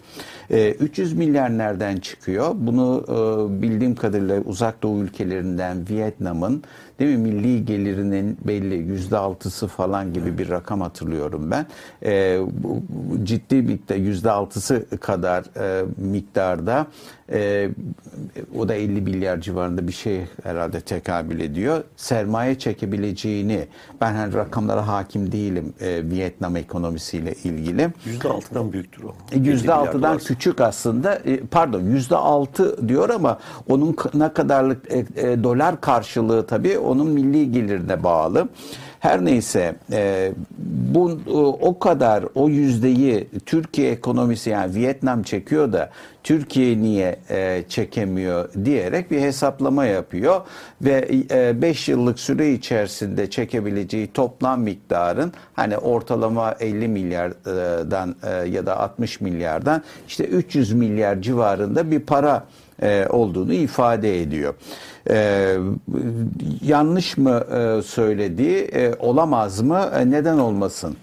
E, 0.50 0.70
300 0.72 1.12
milyar 1.12 1.58
nereden 1.58 1.96
çıkıyor? 1.96 2.54
Bunu 2.54 3.04
e, 3.08 3.62
bildiğim 3.62 3.94
kadarıyla 3.94 4.40
uzak 4.40 4.82
doğu 4.82 5.02
ülkelerinden 5.02 5.88
Vietnam'ın 5.90 6.62
değil 6.98 7.16
mi 7.16 7.32
milli 7.32 7.64
gelirinin 7.64 8.38
belli 8.44 8.74
yüzde 8.74 9.16
altısı 9.16 9.66
falan 9.66 10.12
gibi 10.12 10.38
bir 10.38 10.50
rakam 10.50 10.80
hatırlıyorum 10.80 11.50
ben. 11.50 11.66
E, 12.04 12.40
bu, 12.62 12.82
ciddi 13.24 13.68
bir 13.68 13.94
yüzde 13.96 14.30
altısı 14.30 14.86
kadar 15.00 15.44
e, 15.56 15.84
miktarda 15.96 16.86
e, 17.32 17.68
o 18.58 18.68
da 18.68 18.74
50 18.74 19.00
milyar 19.00 19.40
civarında 19.40 19.88
bir 19.88 19.92
şey 19.92 20.20
herhalde 20.42 20.80
tekabül 20.80 21.40
ediyor. 21.40 21.84
Sermaye 21.96 22.58
çekebileceğini 22.58 23.66
ben 24.00 24.14
hani 24.14 24.34
rakamlara 24.34 24.88
hakim 24.88 25.32
değilim 25.32 25.74
e, 25.80 26.10
Vietnam 26.10 26.56
ekonomisiyle 26.56 27.34
ilgili. 27.44 27.88
%6'dan 28.06 28.72
büyüktür 28.72 29.02
o. 29.02 29.14
50 29.32 29.48
Yüzde 29.48 29.62
milyar 29.62 29.76
altıdan 29.76 30.12
dolar. 30.12 30.24
küçük 30.24 30.60
aslında 30.60 31.22
E, 31.24 31.36
pardon 31.36 31.80
yüzde 31.80 32.16
altı 32.16 32.88
diyor 32.88 33.10
ama 33.10 33.38
onun 33.68 33.96
ne 34.14 34.32
kadarlık 34.32 34.92
e, 34.92 35.04
e, 35.16 35.44
dolar 35.44 35.80
karşılığı 35.80 36.46
tabii 36.46 36.78
onun 36.82 37.06
milli 37.06 37.52
gelirine 37.52 38.02
bağlı. 38.04 38.48
Her 39.02 39.24
neyse 39.24 39.74
e, 39.92 40.32
bu 40.58 41.10
e, 41.10 41.30
o 41.66 41.78
kadar 41.78 42.24
o 42.34 42.48
yüzdeyi 42.48 43.28
Türkiye 43.46 43.90
ekonomisi 43.90 44.50
yani 44.50 44.74
Vietnam 44.74 45.22
çekiyor 45.22 45.72
da 45.72 45.90
Türkiye 46.24 46.78
niye 46.78 47.16
e, 47.30 47.64
çekemiyor 47.68 48.48
diyerek 48.64 49.10
bir 49.10 49.20
hesaplama 49.20 49.84
yapıyor 49.84 50.40
ve 50.82 51.08
5 51.62 51.88
yıllık 51.88 52.20
süre 52.20 52.52
içerisinde 52.52 53.30
çekebileceği 53.30 54.12
toplam 54.12 54.60
miktarın 54.60 55.32
hani 55.54 55.78
ortalama 55.78 56.54
50 56.60 56.88
milyardan 56.88 58.16
e, 58.22 58.48
ya 58.48 58.66
da 58.66 58.80
60 58.80 59.20
milyardan 59.20 59.82
işte 60.08 60.24
300 60.24 60.72
milyar 60.72 61.22
civarında 61.22 61.90
bir 61.90 62.00
para 62.00 62.44
e, 62.82 63.06
olduğunu 63.10 63.52
ifade 63.52 64.22
ediyor. 64.22 64.54
E, 65.10 65.56
yanlış 66.62 67.16
mı 67.16 67.44
e, 67.50 67.82
söylediği 67.82 68.58
e, 68.58 68.94
olamaz 68.98 69.60
mı? 69.60 69.90
E, 69.98 70.10
neden 70.10 70.38
olmasın? 70.38 70.96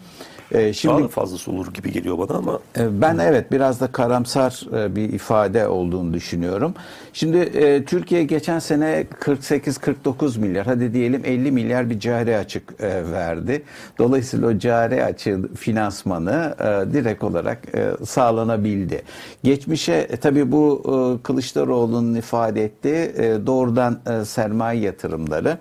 E, 0.52 0.74
Şimdi, 0.74 0.94
Daha 0.94 1.04
da 1.04 1.08
fazlası 1.08 1.52
olur 1.52 1.74
gibi 1.74 1.92
geliyor 1.92 2.18
bana 2.18 2.38
ama 2.38 2.60
e, 2.78 3.02
Ben 3.02 3.18
evet 3.18 3.52
biraz 3.52 3.82
da 3.82 3.88
karamsar 3.88 4.62
e, 4.78 4.96
bir 4.96 5.14
ifade 5.14 5.68
olduğunu 5.68 6.14
düşünüyorum. 6.14 6.74
Şimdi 7.14 7.38
e, 7.38 7.86
Türkiye 7.86 8.24
geçen 8.24 8.60
sene 8.60 9.06
48-49 9.22 10.40
milyar 10.40 10.66
hadi 10.66 10.94
diyelim 10.94 11.22
50 11.26 11.52
milyar 11.52 11.90
bir 11.90 12.00
cari 12.00 12.38
açık 12.38 12.64
e, 12.80 13.12
verdi. 13.12 13.64
Dolayısıyla 13.98 14.48
o 14.48 14.58
cari 14.58 15.04
açığın 15.04 15.48
finansmanı 15.48 16.56
e, 16.60 16.94
direkt 16.94 17.24
olarak 17.24 17.60
e, 17.76 18.06
sağlanabildi. 18.06 19.02
Geçmişe 19.44 19.94
e, 19.94 20.18
tabii 20.18 20.52
bu 20.52 20.82
e, 20.86 21.24
Kılıçdaroğlu'nun 21.24 22.16
ifade 22.16 22.64
ettiği 22.64 22.96
e, 23.18 23.38
doğrudan 23.46 24.00
e, 24.22 24.26
sermaye 24.26 24.82
yatırımları. 24.82 25.58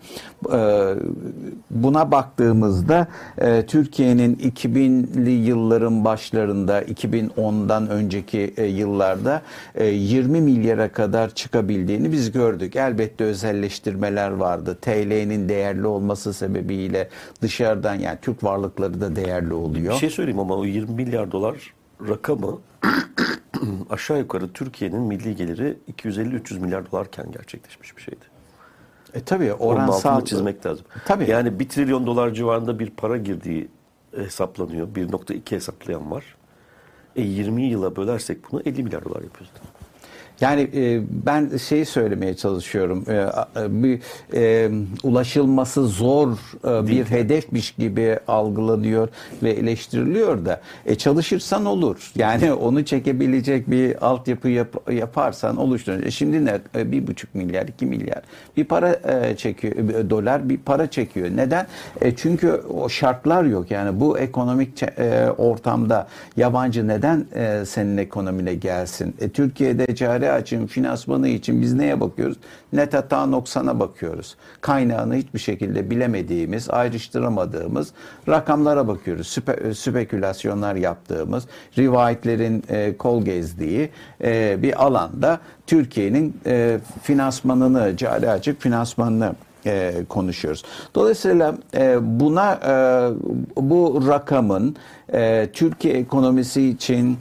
E, 0.53 0.95
buna 1.71 2.11
baktığımızda 2.11 3.07
e, 3.39 3.67
Türkiye'nin 3.67 4.35
2000'li 4.79 5.31
yılların 5.31 6.05
başlarında 6.05 6.83
2010'dan 6.83 7.89
önceki 7.89 8.55
e, 8.57 8.65
yıllarda 8.65 9.43
e, 9.75 9.87
20 9.87 10.41
milyara 10.41 10.93
kadar 10.93 11.35
çıkabildiğini 11.35 12.13
biz 12.13 12.33
gördük. 12.33 12.77
Elbette 12.77 13.25
özelleştirmeler 13.25 14.31
vardı. 14.31 14.79
TL'nin 14.81 15.49
değerli 15.49 15.87
olması 15.87 16.35
sebebiyle 16.35 17.09
dışarıdan 17.43 17.95
yani 17.95 18.19
Türk 18.23 18.45
varlıkları 18.45 19.01
da 19.01 19.17
değerli 19.17 19.55
oluyor. 19.55 19.95
bir 19.95 19.99
şey 19.99 20.11
söyleyeyim 20.11 20.41
ama 20.41 20.57
o 20.57 20.65
20 20.65 20.95
milyar 20.95 21.33
dolar 21.33 21.75
rakamı 22.09 22.59
aşağı 23.91 24.19
yukarı 24.19 24.53
Türkiye'nin 24.53 25.01
milli 25.01 25.37
geliri 25.37 25.77
250-300 25.93 26.59
milyar 26.61 26.91
dolarken 26.91 27.33
gerçekleşmiş 27.33 27.97
bir 27.97 28.03
şeydi. 28.03 28.25
E 29.15 29.21
tabii 29.21 29.53
Onun 29.53 29.75
oransal 29.75 30.11
altını 30.11 30.25
çizmek 30.25 30.67
lazım. 30.67 30.87
Tabii. 31.07 31.31
Yani 31.31 31.59
1 31.61 31.69
trilyon 31.69 32.07
dolar 32.07 32.31
civarında 32.35 32.79
bir 32.79 32.91
para 32.91 33.17
girdiği 33.17 33.69
hesaplanıyor. 34.17 34.89
1.2 34.89 35.51
hesaplayan 35.53 36.11
var. 36.11 36.25
E 37.17 37.23
20 37.23 37.63
yıla 37.63 37.97
bölersek 37.97 38.53
bunu 38.53 38.61
50 38.61 38.83
milyar 38.83 39.05
dolar 39.05 39.23
yapıyoruz. 39.23 39.53
Yani 40.41 40.69
e, 40.75 41.01
ben 41.27 41.57
şeyi 41.57 41.87
söylemeye 41.87 42.37
çalışıyorum. 42.37 43.05
E, 43.09 43.15
e, 43.15 43.83
bir 43.83 44.01
e, 44.35 44.71
ulaşılması 45.03 45.89
zor 45.89 46.29
e, 46.65 46.87
bir 46.87 47.05
hedefmiş 47.05 47.71
gibi 47.71 48.19
algılanıyor 48.29 49.09
ve 49.43 49.51
eleştiriliyor 49.51 50.45
da 50.45 50.61
e, 50.87 50.95
çalışırsan 50.95 51.65
olur. 51.65 52.13
Yani 52.17 52.53
onu 52.69 52.85
çekebilecek 52.85 53.71
bir 53.71 54.07
altyapı 54.07 54.49
yap, 54.49 54.91
yaparsan 54.93 55.57
oluşturur. 55.57 56.03
E, 56.03 56.11
şimdi 56.11 56.45
ne? 56.45 56.59
E, 56.77 56.93
bir 56.93 57.07
buçuk 57.07 57.35
milyar, 57.35 57.69
iki 57.69 57.87
milyar 57.87 58.23
bir 58.57 58.65
para 58.65 59.01
e, 59.05 59.37
çekiyor, 59.37 59.75
e, 59.77 60.11
dolar 60.11 60.49
bir 60.49 60.59
para 60.59 60.91
çekiyor. 60.91 61.29
Neden? 61.35 61.67
E, 62.01 62.17
çünkü 62.17 62.53
o 62.53 62.89
şartlar 62.89 63.45
yok. 63.45 63.71
Yani 63.71 64.01
bu 64.01 64.19
ekonomik 64.19 64.83
e, 64.83 65.31
ortamda 65.39 66.09
yabancı 66.37 66.89
neden 66.89 67.27
e, 67.35 67.65
senin 67.67 67.97
ekonomine 67.97 68.55
gelsin? 68.55 69.15
E, 69.21 69.29
Türkiye'de 69.29 69.95
cari 69.95 70.28
açığın 70.33 70.67
finansmanı 70.67 71.29
için 71.29 71.63
biz 71.63 71.75
neye 71.75 72.01
bakıyoruz? 72.01 72.37
Net 72.73 72.95
hata 72.95 73.27
noksana 73.27 73.81
bakıyoruz. 73.81 74.37
Kaynağını 74.61 75.15
hiçbir 75.15 75.39
şekilde 75.39 75.91
bilemediğimiz, 75.91 76.71
ayrıştıramadığımız 76.71 77.93
rakamlara 78.29 78.89
bakıyoruz. 78.89 79.27
Süpe, 79.27 79.75
spekülasyonlar 79.75 80.75
yaptığımız, 80.75 81.47
rivayetlerin 81.79 82.65
e, 82.69 82.97
kol 82.97 83.25
gezdiği 83.25 83.91
e, 84.25 84.63
bir 84.63 84.85
alanda 84.85 85.41
Türkiye'nin 85.67 86.37
e, 86.47 86.79
finansmanını, 87.03 87.97
cari 87.97 88.31
açık 88.31 88.61
finansmanını 88.61 89.35
e, 89.67 89.93
konuşuyoruz. 90.09 90.65
Dolayısıyla 90.95 91.55
e, 91.75 91.99
buna 92.21 92.53
e, 92.53 92.73
bu 93.57 94.05
rakamın 94.09 94.77
e, 95.13 95.49
Türkiye 95.53 95.95
ekonomisi 95.95 96.69
için 96.69 97.19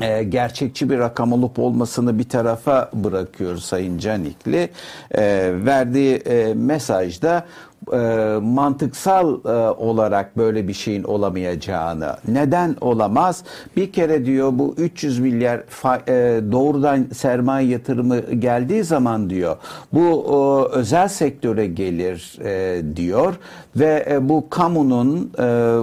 e, 0.00 0.22
gerçekçi 0.22 0.90
bir 0.90 0.98
rakam 0.98 1.32
olup 1.32 1.58
olmasını 1.58 2.18
bir 2.18 2.28
tarafa 2.28 2.90
bırakıyoruz 2.92 3.64
Sayın 3.64 3.98
Canikli. 3.98 4.68
E, 5.10 5.50
verdiği 5.64 6.16
e, 6.16 6.54
mesajda 6.54 7.46
e, 7.92 7.98
mantıksal 8.42 9.40
e, 9.44 9.48
olarak 9.70 10.36
böyle 10.36 10.68
bir 10.68 10.72
şeyin 10.72 11.02
olamayacağını. 11.02 12.16
Neden 12.28 12.76
olamaz? 12.80 13.44
Bir 13.76 13.92
kere 13.92 14.24
diyor 14.24 14.50
bu 14.52 14.74
300 14.78 15.18
milyar 15.18 15.62
fa, 15.68 15.96
e, 15.96 16.40
doğrudan 16.52 17.06
sermaye 17.14 17.68
yatırımı 17.68 18.20
geldiği 18.20 18.84
zaman 18.84 19.30
diyor 19.30 19.56
bu 19.92 20.24
e, 20.72 20.76
özel 20.76 21.08
sektöre 21.08 21.66
gelir 21.66 22.38
e, 22.44 22.82
diyor 22.96 23.34
ve 23.76 24.06
e, 24.10 24.28
bu 24.28 24.50
kamunun 24.50 25.32
e, 25.38 25.42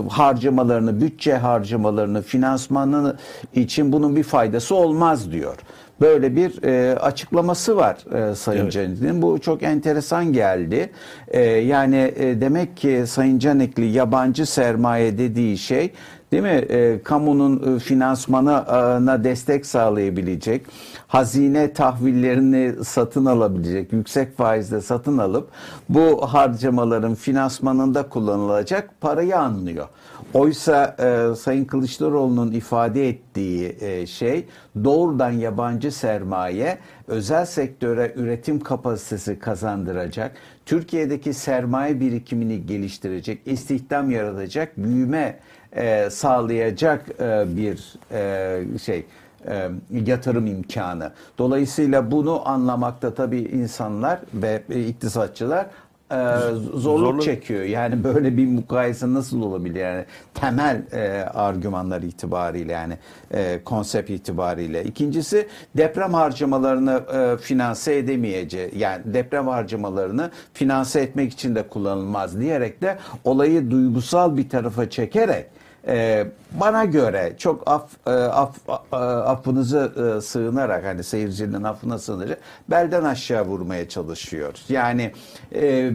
harcamalarını, 0.10 1.02
bütçe 1.02 1.34
harcamalarını, 1.34 2.22
finansmanını 2.22 3.18
için 3.54 3.92
bunun 3.92 4.16
bir 4.16 4.24
faydası 4.24 4.76
olmaz 4.76 5.32
diyor. 5.32 5.56
Böyle 6.02 6.36
bir 6.36 6.64
e, 6.64 6.96
açıklaması 7.00 7.78
var 7.78 8.30
e, 8.32 8.36
Sayın 8.36 8.62
evet. 8.62 8.72
Canikli'nin. 8.72 9.22
Bu 9.22 9.40
çok 9.40 9.64
enteresan 9.64 10.34
geldi. 10.34 10.90
E, 11.28 11.42
yani 11.42 12.14
e, 12.16 12.42
demek 12.42 12.78
ki 12.78 13.04
Sayın 13.08 13.40
Canikli 13.40 13.86
yabancı 13.86 14.46
sermaye 14.46 15.18
dediği 15.18 15.58
şey 15.58 15.92
değil 16.34 16.44
mi? 16.44 16.66
E, 16.70 17.04
kamunun 17.04 17.76
e, 17.76 17.80
finansmanına 17.80 19.24
destek 19.24 19.66
sağlayabilecek, 19.66 20.66
hazine 21.08 21.74
tahvillerini 21.74 22.86
satın 22.86 23.26
alabilecek, 23.26 23.94
yüksek 23.94 24.38
faizle 24.38 24.82
satın 24.82 25.18
alıp 25.18 25.50
bu 25.90 26.34
harcamaların 26.34 27.16
finansmanında 27.16 28.10
kullanılacak 28.10 29.02
parayı 29.02 29.38
anlıyor. 29.38 29.88
Oysa 30.34 30.96
e, 31.00 31.36
Sayın 31.36 31.66
Kılıçdaroğlu'nun 31.66 32.52
ifade 32.52 33.10
ettiği 33.10 33.76
e, 33.82 34.08
şey 34.08 34.46
doğrudan 34.84 35.32
yabancı 35.32 35.92
sermaye 35.92 36.78
özel 37.08 37.46
sektöre 37.46 38.14
üretim 38.16 38.60
kapasitesi 38.60 39.40
kazandıracak, 39.40 40.36
Türkiye'deki 40.66 41.34
sermaye 41.34 42.00
birikimini 42.00 42.66
geliştirecek, 42.66 43.42
istihdam 43.46 44.12
yaratacak, 44.12 44.78
büyüme 44.78 45.40
e, 45.76 46.10
sağlayacak 46.10 47.06
e, 47.20 47.46
bir 47.58 47.94
e, 48.12 48.78
şey 48.78 49.06
e, 49.48 49.70
yatırım 50.06 50.48
imkanı. 50.48 51.12
Dolayısıyla 51.38 52.12
bunu 52.12 52.50
anlamakta 52.50 53.14
tabii 53.14 53.40
insanlar 53.42 54.20
ve 54.34 54.64
iktisatçılar 54.88 55.66
e, 56.12 56.16
zorluk, 56.16 56.82
zorluk 56.82 57.22
çekiyor. 57.22 57.64
Yani 57.64 58.04
böyle 58.04 58.38
bir 58.38 58.48
mukayese 58.48 59.14
nasıl 59.14 59.42
olabilir? 59.42 59.80
Yani 59.80 60.06
temel 60.34 60.82
e, 60.92 61.24
argümanlar 61.24 62.02
itibariyle 62.02 62.72
yani 62.72 62.98
e, 63.32 63.64
konsept 63.66 64.10
itibariyle. 64.10 64.84
İkincisi 64.84 65.48
deprem 65.78 66.14
harcamalarını 66.14 67.04
e, 67.14 67.38
finanse 67.38 67.98
edemeyeceği 67.98 68.72
yani 68.78 69.02
deprem 69.06 69.48
harcamalarını 69.48 70.32
finanse 70.54 71.02
etmek 71.02 71.34
için 71.34 71.56
de 71.56 71.68
kullanılmaz 71.68 72.40
diyerek 72.40 72.82
de 72.82 72.98
olayı 73.24 73.72
duygusal 73.72 74.38
bir 74.38 74.50
tarafa 74.50 74.90
çekerek 74.90 75.46
e, 75.88 76.28
bana 76.52 76.86
göre 76.86 77.34
çok 77.38 77.64
af, 77.66 78.08
e, 78.08 78.10
af, 78.12 78.58
e, 78.94 78.96
affınızı 78.96 79.92
e, 80.18 80.22
sığınarak 80.22 80.86
hani 80.86 81.04
seyircinin 81.04 81.64
affına 81.64 82.00
sığınarak 82.00 82.40
belden 82.70 83.04
aşağı 83.04 83.46
vurmaya 83.46 83.90
çalışıyor. 83.90 84.54
Yani 84.70 85.12
e, 85.56 85.92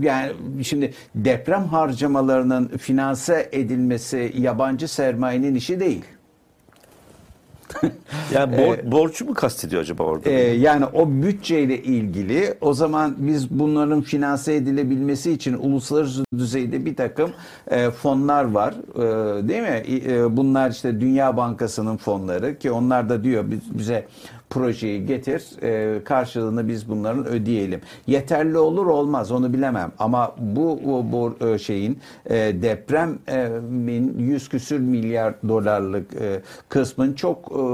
yani 0.00 0.32
şimdi 0.62 0.94
deprem 1.14 1.64
harcamalarının 1.64 2.68
finanse 2.68 3.48
edilmesi 3.52 4.32
yabancı 4.36 4.88
sermayenin 4.88 5.54
işi 5.54 5.80
değil. 5.80 6.04
yani 8.34 8.58
bor, 8.58 8.78
e, 8.78 8.92
borcu 8.92 9.24
mu 9.24 9.34
kastediyor 9.34 9.82
acaba 9.82 10.02
orada? 10.02 10.30
E, 10.30 10.32
yani 10.54 10.84
o 10.84 11.08
bütçeyle 11.08 11.82
ilgili 11.82 12.54
o 12.60 12.74
zaman 12.74 13.14
biz 13.18 13.50
bunların 13.50 14.00
finanse 14.00 14.54
edilebilmesi 14.54 15.32
için 15.32 15.54
uluslararası 15.54 16.24
düzeyde 16.38 16.84
bir 16.86 16.96
takım 16.96 17.30
e, 17.70 17.90
fonlar 17.90 18.44
var. 18.44 18.74
E, 18.94 19.48
değil 19.48 19.62
mi? 19.62 19.82
E, 20.12 20.36
bunlar 20.36 20.70
işte 20.70 21.00
Dünya 21.00 21.36
Bankası'nın 21.36 21.96
fonları 21.96 22.58
ki 22.58 22.70
onlar 22.70 23.08
da 23.08 23.24
diyor 23.24 23.44
bize 23.70 24.06
projeyi 24.50 25.06
getir 25.06 25.62
e, 25.62 26.04
karşılığını 26.04 26.68
biz 26.68 26.88
bunların 26.88 27.26
ödeyelim. 27.26 27.80
Yeterli 28.06 28.58
olur 28.58 28.86
olmaz 28.86 29.32
onu 29.32 29.52
bilemem 29.52 29.92
ama 29.98 30.34
bu, 30.38 30.80
bu, 30.84 31.12
bu 31.12 31.46
e, 31.46 31.58
şeyin 31.58 31.98
e, 32.26 32.34
depremin 32.34 34.18
yüz 34.18 34.48
küsür 34.48 34.80
milyar 34.80 35.34
dolarlık 35.48 36.14
e, 36.14 36.40
kısmın 36.68 37.12
çok 37.12 37.52
e, 37.52 37.64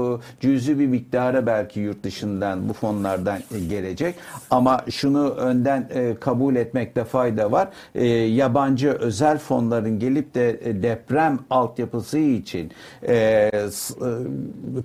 cüzi 0.41 0.79
bir 0.79 0.87
miktara 0.87 1.45
belki 1.45 1.79
yurt 1.79 2.03
dışından 2.03 2.69
bu 2.69 2.73
fonlardan 2.73 3.39
e, 3.55 3.59
gelecek 3.59 4.15
ama 4.49 4.85
şunu 4.91 5.29
önden 5.29 5.89
e, 5.93 6.15
kabul 6.19 6.55
etmekte 6.55 7.03
fayda 7.03 7.51
var. 7.51 7.67
E, 7.95 8.05
yabancı 8.07 8.89
özel 8.89 9.37
fonların 9.37 9.99
gelip 9.99 10.35
de 10.35 10.59
e, 10.63 10.83
deprem 10.83 11.39
altyapısı 11.49 12.17
için 12.17 12.71
e, 13.07 13.51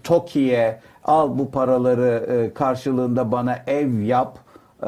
TOKİ'ye 0.03 0.81
al 1.09 1.39
bu 1.39 1.51
paraları 1.51 2.27
e, 2.29 2.55
karşılığında 2.55 3.33
bana 3.33 3.59
ev 3.67 4.01
yap 4.01 4.39
e, 4.83 4.87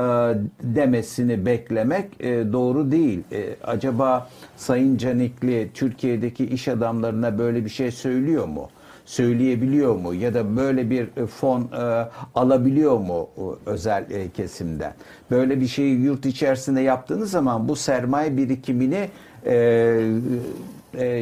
demesini 0.62 1.46
beklemek 1.46 2.20
e, 2.20 2.52
doğru 2.52 2.90
değil. 2.90 3.22
Acaba 3.64 4.28
Sayın 4.56 4.96
Canikli 4.96 5.70
Türkiye'deki 5.74 6.46
iş 6.46 6.68
adamlarına 6.68 7.38
böyle 7.38 7.64
bir 7.64 7.70
şey 7.70 7.90
söylüyor 7.90 8.46
mu? 8.46 8.68
Söyleyebiliyor 9.04 9.96
mu? 9.96 10.14
Ya 10.14 10.34
da 10.34 10.56
böyle 10.56 10.90
bir 10.90 11.26
fon 11.26 11.70
alabiliyor 12.34 12.98
mu 12.98 13.28
özel 13.66 14.04
kesimden? 14.36 14.94
Böyle 15.30 15.60
bir 15.60 15.66
şeyi 15.66 16.00
yurt 16.00 16.26
içerisinde 16.26 16.80
yaptığınız 16.80 17.30
zaman 17.30 17.68
bu 17.68 17.76
sermaye 17.76 18.36
birikimini 18.36 19.08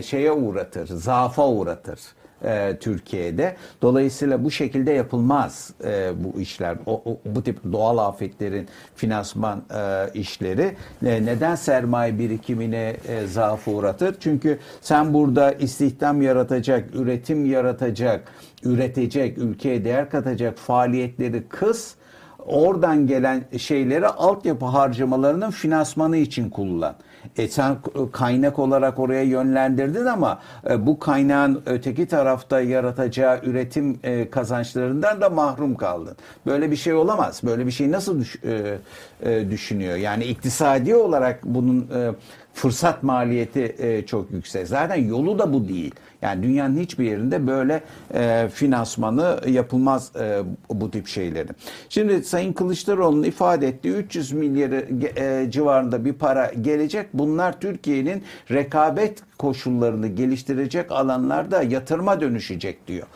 şeye 0.02 0.32
uğratır, 0.32 0.86
zaafa 0.86 1.48
uğratır 1.48 1.98
e, 2.44 2.76
Türkiye'de. 2.80 3.56
Dolayısıyla 3.82 4.44
bu 4.44 4.50
şekilde 4.50 4.92
yapılmaz 4.92 5.70
e, 5.84 6.10
bu 6.24 6.40
işler. 6.40 6.76
O, 6.86 7.02
o, 7.04 7.18
bu 7.26 7.42
tip 7.42 7.58
doğal 7.72 7.98
afetlerin 7.98 8.68
finansman 8.96 9.62
e, 9.74 10.12
işleri. 10.14 10.76
E, 11.06 11.24
neden 11.24 11.54
sermaye 11.54 12.18
birikimine 12.18 12.96
e, 13.08 13.26
zaaf 13.26 13.68
uğratır? 13.68 14.16
Çünkü 14.20 14.58
sen 14.80 15.14
burada 15.14 15.52
istihdam 15.52 16.22
yaratacak, 16.22 16.94
üretim 16.94 17.46
yaratacak, 17.46 18.32
üretecek, 18.64 19.38
ülkeye 19.38 19.84
değer 19.84 20.10
katacak 20.10 20.58
faaliyetleri 20.58 21.48
kıs 21.48 21.94
oradan 22.38 23.06
gelen 23.06 23.44
şeyleri 23.58 24.06
altyapı 24.06 24.64
harcamalarının 24.64 25.50
finansmanı 25.50 26.16
için 26.16 26.50
kullan. 26.50 26.96
E 27.36 27.48
sen 27.48 27.76
kaynak 28.12 28.58
olarak 28.58 28.98
oraya 28.98 29.22
yönlendirdin 29.22 30.06
ama 30.06 30.38
e, 30.70 30.86
bu 30.86 30.98
kaynağın 30.98 31.62
öteki 31.66 32.06
tarafta 32.06 32.60
yaratacağı 32.60 33.40
üretim 33.42 34.00
e, 34.02 34.30
kazançlarından 34.30 35.20
da 35.20 35.30
mahrum 35.30 35.74
kaldın. 35.74 36.16
Böyle 36.46 36.70
bir 36.70 36.76
şey 36.76 36.94
olamaz. 36.94 37.40
Böyle 37.44 37.66
bir 37.66 37.70
şey 37.70 37.90
nasıl 37.90 38.20
düş, 38.20 38.36
e, 38.44 38.78
e, 39.22 39.50
düşünüyor? 39.50 39.96
Yani 39.96 40.24
iktisadi 40.24 40.94
olarak 40.94 41.44
bunun 41.44 41.80
e, 41.80 42.10
fırsat 42.54 43.02
maliyeti 43.02 43.76
e, 43.78 44.06
çok 44.06 44.30
yüksek. 44.30 44.68
Zaten 44.68 44.96
yolu 44.96 45.38
da 45.38 45.52
bu 45.52 45.68
değil. 45.68 45.94
Yani 46.22 46.42
dünyanın 46.42 46.78
hiçbir 46.78 47.04
yerinde 47.04 47.46
böyle 47.46 47.82
e, 48.14 48.48
finansmanı 48.54 49.40
yapılmaz 49.48 50.12
e, 50.20 50.42
bu 50.70 50.90
tip 50.90 51.06
şeylerin. 51.06 51.50
Şimdi 51.88 52.24
Sayın 52.24 52.52
Kılıçdaroğlu'nun 52.52 53.22
ifade 53.22 53.68
ettiği 53.68 53.92
300 53.92 54.32
milyarı 54.32 54.86
e, 55.16 55.50
civarında 55.50 56.04
bir 56.04 56.12
para 56.12 56.52
gelecek. 56.60 57.06
Bunlar 57.14 57.60
Türkiye'nin 57.60 58.22
rekabet 58.50 59.18
koşullarını 59.38 60.06
geliştirecek 60.08 60.92
alanlarda 60.92 61.62
yatırıma 61.62 62.20
dönüşecek 62.20 62.86
diyor. 62.88 63.06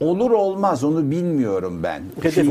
Olur 0.00 0.30
olmaz 0.30 0.84
onu 0.84 1.10
bilmiyorum 1.10 1.80
ben. 1.82 2.02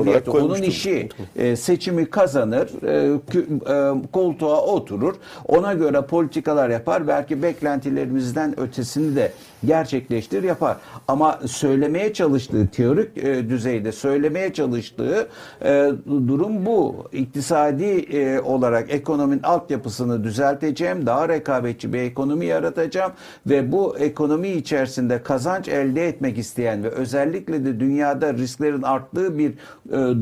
Hedef 0.08 0.28
onun 0.30 0.56
işi 0.70 1.10
e, 1.36 1.56
seçimi 1.56 2.06
kazanır, 2.06 2.70
e, 2.84 3.20
kü- 3.32 4.00
e, 4.00 4.12
koltuğa 4.12 4.62
oturur, 4.62 5.16
ona 5.48 5.74
göre 5.74 6.02
politikalar 6.02 6.70
yapar. 6.70 7.08
Belki 7.08 7.44
beklentilerimizden 7.44 8.60
ötesini 8.60 9.16
de 9.16 9.32
gerçekleştirir 9.66 10.44
yapar. 10.44 10.78
Ama 11.08 11.40
söylemeye 11.46 12.14
çalıştığı 12.14 12.68
teorik 12.68 13.18
e, 13.18 13.50
düzeyde 13.50 13.92
söylemeye 13.92 14.54
çalıştığı 14.54 15.28
e, 15.66 15.92
durum 16.08 16.66
bu. 16.66 17.08
İktisadi 17.12 17.86
e, 17.86 18.40
olarak 18.40 18.94
ekonominin 18.94 19.44
altyapısını 19.44 20.24
düzelteceğim, 20.24 21.06
daha 21.06 21.30
rekabetçi 21.30 21.94
bir 21.94 22.00
ekonomi 22.00 22.46
yaratacağım 22.46 23.12
ve 23.48 23.72
bu 23.72 23.98
ekonomi 23.98 24.50
içerisinde 24.50 25.24
kazanç 25.24 25.68
elde 25.68 26.08
etmek 26.08 26.38
isteyen 26.38 26.84
ve 26.84 26.90
özellikle 26.90 27.66
de 27.66 27.80
dünyada 27.80 28.34
risklerin 28.34 28.82
arttığı 28.82 29.38
bir 29.38 29.50
e, 29.50 29.56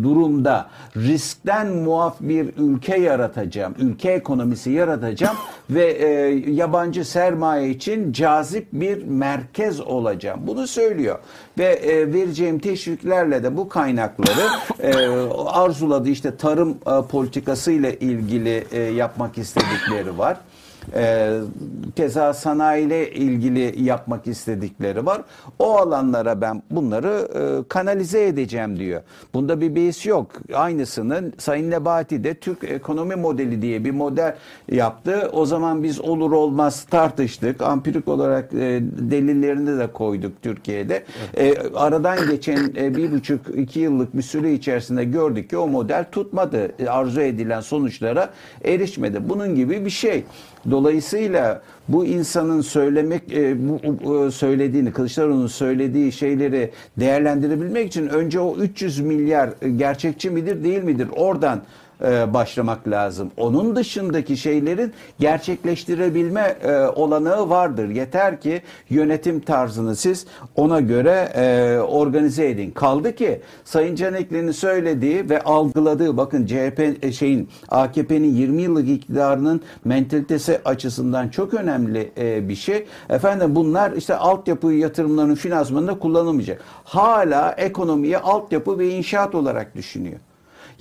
durumda 0.04 0.70
riskten 0.98 1.68
muaf 1.68 2.16
bir 2.20 2.50
ülke 2.58 2.98
yaratacağım, 2.98 3.76
ülke 3.80 4.12
ekonomisi 4.12 4.72
yaratacağım 4.72 5.38
ve 5.70 5.86
e, 5.86 6.08
yabancı 6.52 7.06
sermaye 7.06 7.70
için 7.70 8.12
cazip 8.12 8.68
bir 8.74 9.04
merkez 9.32 9.80
olacağım. 9.80 10.40
Bunu 10.44 10.68
söylüyor 10.68 11.20
ve 11.58 11.66
e, 11.66 12.14
vereceğim 12.14 12.60
teşviklerle 12.60 13.44
de 13.44 13.58
bu 13.58 13.70
kaynakları 13.70 14.48
e, 14.80 14.94
arzuladığı 15.46 16.10
işte 16.10 16.38
tarım 16.38 16.70
e, 16.70 17.08
politikası 17.08 17.72
ile 17.72 18.00
ilgili 18.00 18.66
e, 18.72 18.80
yapmak 18.82 19.38
istedikleri 19.38 20.18
var. 20.18 20.38
E, 20.96 21.38
keza 21.96 22.34
sanayiyle 22.34 23.12
ilgili 23.12 23.84
yapmak 23.84 24.28
istedikleri 24.28 25.06
var. 25.06 25.22
O 25.60 25.78
alanlara 25.78 26.42
ben 26.42 26.64
bunları 26.72 27.28
e, 27.36 27.68
kanalize 27.68 28.28
edeceğim 28.28 28.80
diyor. 28.80 29.02
Bunda 29.34 29.62
bir 29.62 29.76
beis 29.76 30.06
yok. 30.06 30.32
Aynısını 30.54 31.32
Sayın 31.38 31.72
Nebati 31.72 32.24
de 32.24 32.34
Türk 32.34 32.64
ekonomi 32.64 33.16
modeli 33.16 33.62
diye 33.62 33.86
bir 33.86 33.92
model 33.92 34.36
yaptı. 34.72 35.30
O 35.34 35.46
zaman 35.46 35.84
biz 35.84 36.02
olur 36.02 36.32
olmaz 36.32 36.86
tartıştık. 36.90 37.62
Ampirik 37.62 38.08
olarak 38.08 38.54
e, 38.54 38.82
delillerini 38.84 39.80
de 39.80 39.88
koyduk 39.88 40.42
Türkiye'de. 40.42 41.04
E, 41.38 41.56
aradan 41.76 42.18
geçen 42.30 42.74
e, 42.78 42.96
bir 42.96 43.12
buçuk 43.12 43.42
iki 43.58 43.80
yıllık 43.80 44.18
bir 44.18 44.22
süre 44.22 44.54
içerisinde 44.54 45.04
gördük 45.04 45.50
ki 45.50 45.58
o 45.58 45.68
model 45.68 46.06
tutmadı. 46.12 46.72
E, 46.80 46.88
arzu 46.88 47.22
edilen 47.22 47.62
sonuçlara 47.62 48.30
erişmedi. 48.66 49.30
Bunun 49.30 49.56
gibi 49.56 49.86
bir 49.86 49.90
şey. 49.90 50.24
Dolayısıyla 50.70 51.62
bu 51.88 52.06
insanın 52.06 52.62
söylemek 52.62 53.34
e, 53.34 53.56
bu 53.70 53.80
e, 54.28 54.32
söylediğini 54.32 54.92
Kılıçdaroğlu'nun 54.94 55.48
söylediği 55.48 56.12
şeyleri 56.12 56.72
değerlendirebilmek 56.98 57.88
için 57.88 58.08
önce 58.08 58.40
o 58.40 58.56
300 58.56 59.00
milyar 59.00 59.50
gerçekçi 59.78 60.30
midir 60.30 60.64
değil 60.64 60.84
midir? 60.84 61.08
Oradan 61.16 61.62
e, 62.06 62.34
başlamak 62.34 62.88
lazım. 62.88 63.32
Onun 63.38 63.76
dışındaki 63.76 64.38
şeylerin 64.38 64.94
gerçekleştirebilme 65.20 66.56
e, 66.64 66.76
olanağı 66.78 67.50
vardır. 67.50 67.90
Yeter 67.90 68.42
ki 68.42 68.62
yönetim 68.90 69.40
tarzını 69.40 69.96
siz 69.96 70.26
ona 70.56 70.80
göre 70.80 71.32
e, 71.36 71.80
organize 71.80 72.50
edin. 72.50 72.72
Kaldı 72.72 73.16
ki 73.16 73.42
Sayın 73.66 73.96
Canikli'nin 73.96 74.52
söylediği 74.52 75.30
ve 75.30 75.42
algıladığı 75.42 76.18
bakın 76.18 76.46
CHP 76.46 76.98
e, 77.02 77.12
şeyin 77.12 77.50
AKP'nin 77.70 78.36
20 78.36 78.62
yıllık 78.62 78.90
iktidarının 78.90 79.62
mentalitesi 79.86 80.60
açısından 80.66 81.30
çok 81.30 81.54
önemli 81.54 82.12
bir 82.50 82.56
şey. 82.56 82.86
Efendim 83.10 83.56
bunlar 83.56 83.92
işte 83.92 84.16
altyapı 84.16 84.74
yatırımlarının 84.74 85.36
finansmanında 85.36 86.00
kullanılmayacak. 86.00 86.62
Hala 86.84 87.52
ekonomiye 87.52 88.18
altyapı 88.18 88.80
ve 88.80 88.90
inşaat 88.90 89.36
olarak 89.36 89.76
düşünüyor. 89.76 90.20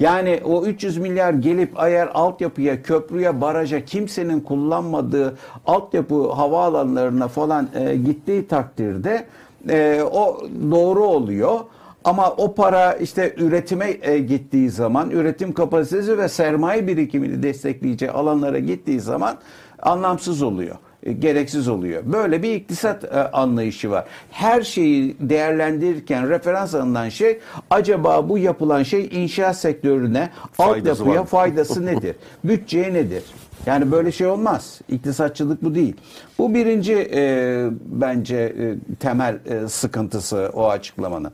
Yani 0.00 0.40
o 0.44 0.64
300 0.64 0.98
milyar 0.98 1.32
gelip 1.32 1.72
eğer 1.78 2.08
altyapıya, 2.14 2.82
köprüye, 2.82 3.40
baraja 3.40 3.84
kimsenin 3.84 4.40
kullanmadığı 4.40 5.36
altyapı 5.66 6.30
havaalanlarına 6.30 7.28
falan 7.28 7.68
e, 7.74 7.96
gittiği 7.96 8.46
takdirde 8.48 9.26
e, 9.68 10.02
o 10.12 10.42
doğru 10.70 11.04
oluyor. 11.04 11.60
Ama 12.04 12.30
o 12.30 12.54
para 12.54 12.92
işte 12.92 13.34
üretime 13.38 13.96
e, 14.02 14.18
gittiği 14.18 14.70
zaman, 14.70 15.10
üretim 15.10 15.52
kapasitesi 15.52 16.18
ve 16.18 16.28
sermaye 16.28 16.86
birikimini 16.86 17.42
destekleyeceği 17.42 18.10
alanlara 18.10 18.58
gittiği 18.58 19.00
zaman 19.00 19.38
anlamsız 19.82 20.42
oluyor 20.42 20.76
gereksiz 21.18 21.68
oluyor. 21.68 22.02
Böyle 22.06 22.42
bir 22.42 22.54
iktisat 22.54 23.04
e, 23.04 23.08
anlayışı 23.08 23.90
var. 23.90 24.04
Her 24.30 24.62
şeyi 24.62 25.16
değerlendirirken 25.20 26.28
referans 26.28 26.74
alınan 26.74 27.08
şey 27.08 27.38
acaba 27.70 28.28
bu 28.28 28.38
yapılan 28.38 28.82
şey 28.82 29.08
inşaat 29.12 29.56
sektörüne, 29.56 30.30
Faydası 30.52 30.90
altyapıya 30.90 31.20
var 31.20 31.26
faydası 31.26 31.86
nedir? 31.86 32.16
Bütçeye 32.44 32.94
nedir? 32.94 33.22
Yani 33.66 33.92
böyle 33.92 34.12
şey 34.12 34.26
olmaz. 34.26 34.80
İktisatçılık 34.88 35.64
bu 35.64 35.74
değil. 35.74 35.96
Bu 36.40 36.54
birinci 36.54 36.94
e, 37.14 37.66
bence 37.86 38.36
e, 38.36 38.76
temel 38.96 39.38
e, 39.46 39.68
sıkıntısı 39.68 40.50
o 40.54 40.68
açıklamanın. 40.68 41.32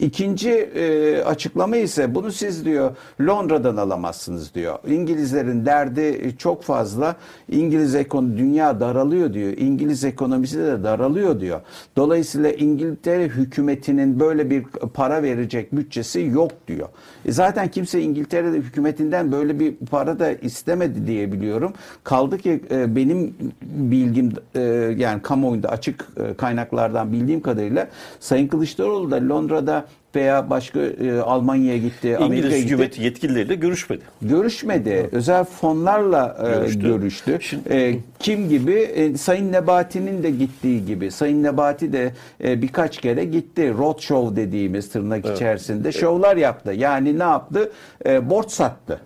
İkinci 0.00 0.50
e, 0.50 1.22
açıklama 1.22 1.76
ise 1.76 2.14
bunu 2.14 2.32
siz 2.32 2.64
diyor 2.64 2.96
Londra'dan 3.20 3.76
alamazsınız 3.76 4.54
diyor. 4.54 4.78
İngilizlerin 4.86 5.66
derdi 5.66 6.34
çok 6.38 6.62
fazla. 6.62 7.16
İngiliz 7.50 7.94
ekonomi 7.94 8.38
dünya 8.38 8.80
daralıyor 8.80 9.34
diyor. 9.34 9.52
İngiliz 9.52 10.04
ekonomisi 10.04 10.58
de 10.58 10.84
daralıyor 10.84 11.40
diyor. 11.40 11.60
Dolayısıyla 11.96 12.50
İngiltere 12.50 13.24
hükümetinin 13.24 14.20
böyle 14.20 14.50
bir 14.50 14.62
para 14.94 15.22
verecek 15.22 15.72
bütçesi 15.72 16.20
yok 16.20 16.50
diyor. 16.68 16.88
E 17.26 17.32
zaten 17.32 17.68
kimse 17.68 18.02
İngiltere 18.02 18.50
hükümetinden 18.50 19.32
böyle 19.32 19.60
bir 19.60 19.76
para 19.90 20.18
da 20.18 20.32
istemedi 20.32 21.06
diye 21.06 21.32
biliyorum. 21.32 21.72
Kaldı 22.04 22.38
ki 22.38 22.60
e, 22.70 22.96
benim 22.96 23.34
bilgim 23.62 24.32
e, 24.54 24.60
yani 24.98 25.22
kamuoyunda 25.22 25.68
açık 25.68 26.06
e, 26.30 26.34
kaynaklardan 26.34 27.12
bildiğim 27.12 27.40
kadarıyla 27.40 27.88
Sayın 28.20 28.48
Kılıçdaroğlu 28.48 29.10
da 29.10 29.28
Londra'da 29.28 29.86
veya 30.14 30.50
başka 30.50 30.80
e, 30.80 31.18
Almanya'ya 31.20 31.78
gitti, 31.78 32.16
Amerika'ya 32.18 32.58
gitti. 32.58 32.64
hükümeti 32.72 33.02
yetkilileriyle 33.02 33.54
görüşmedi. 33.54 34.02
Görüşmedi. 34.22 35.08
Özel 35.12 35.44
fonlarla 35.44 36.36
e, 36.42 36.54
Görüştü. 36.60 36.80
görüştü. 36.80 37.38
Şimdi- 37.40 37.68
E, 37.74 37.98
kim 38.18 38.48
gibi? 38.48 38.72
E, 38.72 39.16
Sayın 39.16 39.52
Nebati'nin 39.52 40.22
de 40.22 40.30
gittiği 40.30 40.86
gibi. 40.86 41.10
Sayın 41.10 41.42
Nebati 41.42 41.92
de 41.92 42.12
e, 42.44 42.62
birkaç 42.62 42.98
kere 42.98 43.24
gitti. 43.24 43.74
Road 43.78 43.98
show 44.00 44.36
dediğimiz 44.36 44.88
tırnak 44.90 45.26
içerisinde 45.26 45.92
şovlar 45.92 46.36
yaptı. 46.36 46.72
Yani 46.72 47.18
ne 47.18 47.22
yaptı? 47.22 47.72
E, 48.06 48.30
borç 48.30 48.50
sattı. 48.50 49.00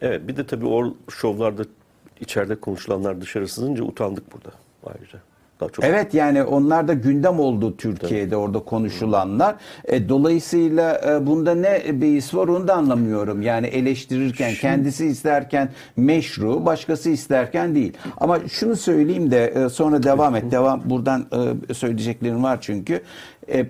Evet 0.00 0.28
bir 0.28 0.36
de 0.36 0.46
tabii 0.46 0.66
o 0.66 0.94
şovlarda 1.10 1.62
içeride 2.20 2.54
konuşulanlar 2.54 3.20
dışarı 3.20 3.48
sızınca 3.48 3.84
utandık 3.84 4.32
burada 4.34 4.48
ayrıca. 4.86 5.18
Daha 5.62 5.70
çok 5.70 5.84
Evet 5.84 6.14
yani 6.14 6.42
onlar 6.42 6.88
da 6.88 6.92
gündem 6.92 7.40
oldu 7.40 7.76
Türkiye'de 7.76 8.36
orada 8.36 8.58
konuşulanlar. 8.58 9.54
E, 9.84 10.08
dolayısıyla 10.08 11.00
e, 11.06 11.26
bunda 11.26 11.54
ne 11.54 12.00
beis 12.00 12.34
var 12.34 12.48
onu 12.48 12.68
da 12.68 12.74
anlamıyorum. 12.74 13.42
Yani 13.42 13.66
eleştirirken 13.66 14.54
kendisi 14.54 15.06
isterken 15.06 15.68
meşru, 15.96 16.66
başkası 16.66 17.10
isterken 17.10 17.74
değil. 17.74 17.92
Ama 18.16 18.38
şunu 18.48 18.76
söyleyeyim 18.76 19.30
de 19.30 19.46
e, 19.46 19.68
sonra 19.68 20.02
devam 20.02 20.36
et. 20.36 20.50
Devam 20.50 20.82
buradan 20.84 21.26
e, 21.70 21.74
söyleyeceklerim 21.74 22.42
var 22.42 22.58
çünkü. 22.60 23.02
E, 23.48 23.58
e, 23.58 23.66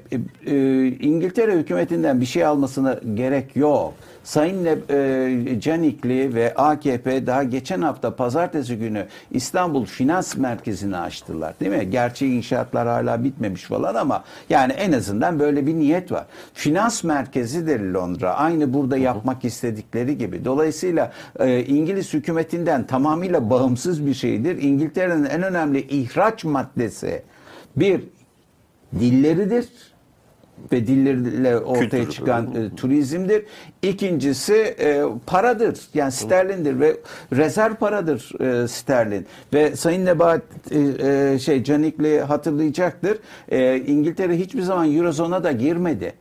e, 0.46 0.86
İngiltere 0.86 1.58
hükümetinden 1.58 2.20
bir 2.20 2.26
şey 2.26 2.44
almasına 2.44 3.00
gerek 3.14 3.56
yok. 3.56 3.94
Sayın 4.24 4.64
Ne- 4.64 4.76
e, 4.88 5.60
Canikli 5.60 6.34
ve 6.34 6.54
AKP 6.54 7.26
daha 7.26 7.42
geçen 7.42 7.82
hafta 7.82 8.16
pazartesi 8.16 8.78
günü 8.78 9.06
İstanbul 9.30 9.84
Finans 9.84 10.36
Merkezi'ni 10.36 10.96
açtılar. 10.96 11.54
Değil 11.60 11.70
mi? 11.70 11.90
Gerçi 11.90 12.26
inşaatlar 12.26 12.88
hala 12.88 13.24
bitmemiş 13.24 13.62
falan 13.62 13.94
ama 13.94 14.24
yani 14.50 14.72
en 14.72 14.92
azından 14.92 15.38
böyle 15.38 15.66
bir 15.66 15.74
niyet 15.74 16.12
var. 16.12 16.24
Finans 16.54 17.04
merkezidir 17.04 17.80
Londra. 17.80 18.34
Aynı 18.34 18.74
burada 18.74 18.96
yapmak 18.96 19.44
istedikleri 19.44 20.18
gibi. 20.18 20.44
Dolayısıyla 20.44 21.12
e, 21.38 21.64
İngiliz 21.64 22.14
hükümetinden 22.14 22.86
tamamıyla 22.86 23.50
bağımsız 23.50 24.06
bir 24.06 24.14
şeydir. 24.14 24.62
İngiltere'nin 24.62 25.24
en 25.24 25.42
önemli 25.42 25.80
ihraç 25.80 26.44
maddesi 26.44 27.22
bir 27.76 28.00
dilleridir. 29.00 29.68
ve 30.72 30.86
dilleriyle 30.86 31.58
ortaya 31.58 31.88
Kültür. 31.88 32.10
çıkan 32.10 32.54
e, 32.54 32.76
turizmdir. 32.76 33.44
İkincisi 33.82 34.54
e, 34.54 35.02
paradır. 35.26 35.80
Yani 35.94 36.12
sterlindir 36.12 36.80
ve 36.80 36.96
rezerv 37.32 37.74
paradır 37.74 38.40
e, 38.40 38.68
sterlin. 38.68 39.26
Ve 39.54 39.76
Sayın 39.76 40.04
Nebahat 40.04 40.42
e, 40.70 40.78
e, 41.34 41.38
şey 41.38 41.64
Canikli 41.64 42.20
hatırlayacaktır. 42.20 43.18
E, 43.48 43.76
İngiltere 43.76 44.38
hiçbir 44.38 44.62
zaman 44.62 44.96
Eurozone'a 44.96 45.44
da 45.44 45.52
girmedi. 45.52 46.12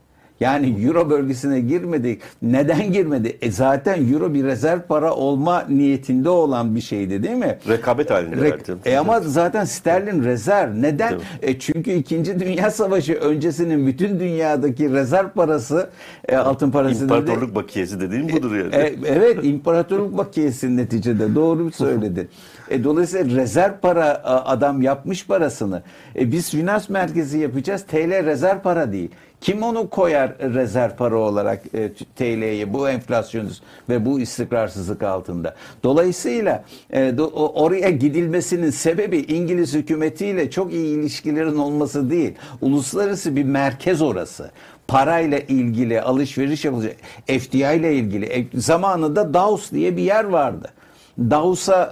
Yani 0.42 0.86
Euro 0.86 1.10
bölgesine 1.10 1.60
girmedik. 1.60 2.22
Neden 2.42 2.92
girmedi? 2.92 3.38
E 3.42 3.52
zaten 3.52 4.14
Euro 4.14 4.34
bir 4.34 4.44
rezerv 4.44 4.80
para 4.82 5.14
olma 5.14 5.66
niyetinde 5.70 6.30
olan 6.30 6.76
bir 6.76 6.82
şeydi 6.82 7.24
değil 7.24 7.36
mi? 7.36 7.58
Rekabet 7.68 8.12
halinde 8.12 8.50
zaten. 8.50 8.78
e 8.86 8.98
ama 8.98 9.20
zaten 9.20 9.66
sterlin 9.66 10.24
rezerv. 10.24 10.82
Neden? 10.82 11.14
E 11.42 11.60
çünkü 11.60 11.92
2. 11.92 12.40
Dünya 12.40 12.72
Savaşı 12.72 13.14
öncesinin 13.14 13.88
bütün 13.88 14.20
dünyadaki 14.20 14.92
rezerv 14.92 15.30
parası 15.30 15.90
e, 16.30 16.36
altın 16.36 16.72
parası 16.72 16.96
dedi. 16.96 17.04
İmparatorluk 17.04 17.56
bakiyesi 17.56 18.00
dediğim 18.00 18.30
budur 18.30 18.56
yani. 18.56 18.76
E, 18.76 18.96
evet 19.06 19.40
imparatorluk 19.44 20.18
bakiyesi 20.18 20.78
neticede 20.78 21.36
doğru 21.36 21.72
söyledin. 21.72 22.30
E, 22.70 22.84
dolayısıyla 22.84 23.42
rezerv 23.42 23.74
para 23.82 24.06
a, 24.06 24.52
adam 24.52 24.82
yapmış 24.82 25.28
parasını. 25.28 25.82
E, 26.16 26.32
biz 26.32 26.50
finans 26.50 26.90
merkezi 26.90 27.38
yapacağız. 27.38 27.84
TL 27.84 28.26
rezerv 28.26 28.60
para 28.60 28.92
değil. 28.92 29.10
Kim 29.42 29.64
onu 29.64 29.90
koyar 29.90 30.38
rezerv 30.40 30.92
para 30.92 31.18
olarak 31.18 31.64
e, 31.74 31.94
TL'ye 31.94 32.74
bu 32.74 32.90
enflasyon 32.90 33.50
ve 33.90 34.06
bu 34.06 34.20
istikrarsızlık 34.20 35.04
altında? 35.04 35.56
Dolayısıyla 35.84 36.64
e, 36.90 37.00
do- 37.00 37.32
oraya 37.34 37.90
gidilmesinin 37.90 38.70
sebebi 38.70 39.18
İngiliz 39.18 39.74
hükümetiyle 39.74 40.52
çok 40.52 40.74
iyi 40.74 40.98
ilişkilerin 41.00 41.58
olması 41.58 42.10
değil. 42.10 42.34
Uluslararası 42.62 43.36
bir 43.36 43.44
merkez 43.44 44.02
orası 44.02 44.52
parayla 44.88 45.40
ilgili 45.40 46.02
alışveriş 46.02 46.66
yapılacak. 46.66 46.96
FDI 47.28 47.58
ile 47.58 47.96
ilgili. 47.96 48.26
E, 48.26 48.48
zamanında 48.54 49.34
Davos 49.34 49.72
diye 49.72 49.98
bir 49.98 50.04
yer 50.04 50.24
vardı. 50.24 50.70
Davos'a 51.19 51.91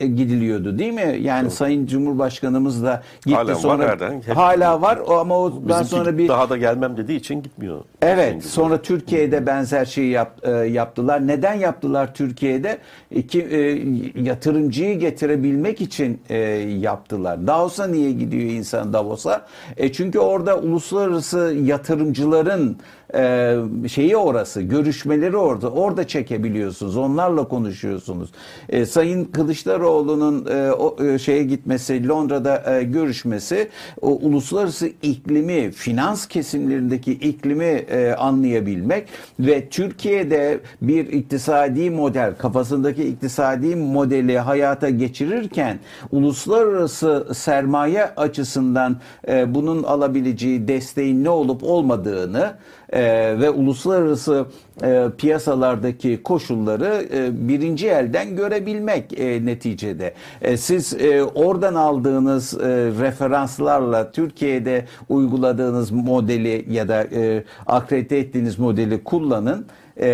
e, 0.00 0.06
gidiliyordu 0.06 0.78
değil 0.78 0.92
mi? 0.92 1.18
Yani 1.20 1.50
Sayın 1.50 1.86
Cumhurbaşkanımız 1.86 2.84
da 2.84 3.02
gitti 3.26 3.34
Hala 3.36 3.48
var 3.48 3.54
sonra 3.54 3.86
nereden? 3.86 4.22
Hep- 4.26 4.36
hala 4.36 4.82
var 4.82 4.98
o 5.06 5.14
ama 5.14 5.38
o 5.38 5.68
daha 5.68 5.84
sonra 5.84 6.18
bir 6.18 6.28
daha 6.28 6.50
da 6.50 6.56
gelmem 6.56 6.96
dediği 6.96 7.16
için 7.16 7.42
gitmiyor. 7.42 7.80
Evet, 8.02 8.28
İngilizler. 8.32 8.50
sonra 8.50 8.82
Türkiye'de 8.82 9.46
benzer 9.46 9.84
şeyi 9.84 10.10
yap, 10.10 10.38
e, 10.42 10.50
yaptılar. 10.50 11.26
Neden 11.26 11.54
yaptılar 11.54 12.14
Türkiye'de? 12.14 12.78
İki 13.10 13.42
e, 13.42 13.58
yatırımcıyı 14.22 14.98
getirebilmek 14.98 15.80
için 15.80 16.20
e, 16.28 16.38
yaptılar. 16.80 17.46
Davos'a 17.46 17.86
niye 17.86 18.12
gidiyor 18.12 18.50
insan 18.50 18.92
Davos'a? 18.92 19.46
E, 19.76 19.92
çünkü 19.92 20.18
orada 20.18 20.58
uluslararası 20.58 21.56
yatırımcıların 21.64 22.76
e, 23.14 23.56
şeyi 23.88 24.16
orası, 24.16 24.62
görüşmeleri 24.62 25.36
orada. 25.36 25.70
Orada 25.70 26.06
çekebiliyorsunuz. 26.08 26.96
Onlarla 26.96 27.48
konuşuyorsunuz. 27.48 28.30
E, 28.68 28.86
Sayın 28.86 29.24
Kılıçdaroğlu'nun 29.24 30.46
e, 30.46 30.72
o 30.72 31.04
e, 31.04 31.18
şeye 31.18 31.42
gitmesi, 31.42 32.08
Londra'da 32.08 32.78
e, 32.78 32.82
görüşmesi 32.82 33.68
o 34.00 34.08
uluslararası 34.08 34.90
iklimi, 35.02 35.70
finans 35.70 36.26
kesimlerindeki 36.28 37.12
iklimi 37.12 37.64
e, 37.64 38.12
anlayabilmek 38.12 39.08
ve 39.40 39.68
Türkiye'de 39.68 40.60
bir 40.82 41.06
iktisadi 41.12 41.90
model, 41.90 42.34
kafasındaki 42.34 43.04
iktisadi 43.04 43.76
modeli 43.76 44.38
hayata 44.38 44.90
geçirirken 44.90 45.78
uluslararası 46.12 47.28
sermaye 47.34 48.06
açısından 48.06 48.96
e, 49.28 49.54
bunun 49.54 49.82
alabileceği 49.82 50.68
desteğin 50.68 51.24
ne 51.24 51.30
olup 51.30 51.64
olmadığını 51.64 52.54
e, 52.92 53.02
ve 53.40 53.50
uluslararası 53.50 54.46
e, 54.82 55.06
piyasalardaki 55.18 56.22
koşulları 56.22 57.06
e, 57.14 57.48
birinci 57.48 57.88
elden 57.88 58.36
görebilmek 58.36 59.18
e, 59.20 59.46
neticede. 59.46 60.14
E, 60.42 60.56
siz 60.56 60.94
e, 60.94 61.22
oradan 61.22 61.74
aldığınız 61.74 62.54
e, 62.54 62.66
referanslarla 63.00 64.12
Türkiye'de 64.12 64.84
uyguladığınız 65.08 65.90
modeli 65.90 66.66
ya 66.70 66.88
da 66.88 67.04
e, 67.04 67.44
akredite 67.66 68.18
ettiğiniz 68.18 68.58
modeli 68.58 69.04
kullanın. 69.04 69.66
E, 70.00 70.06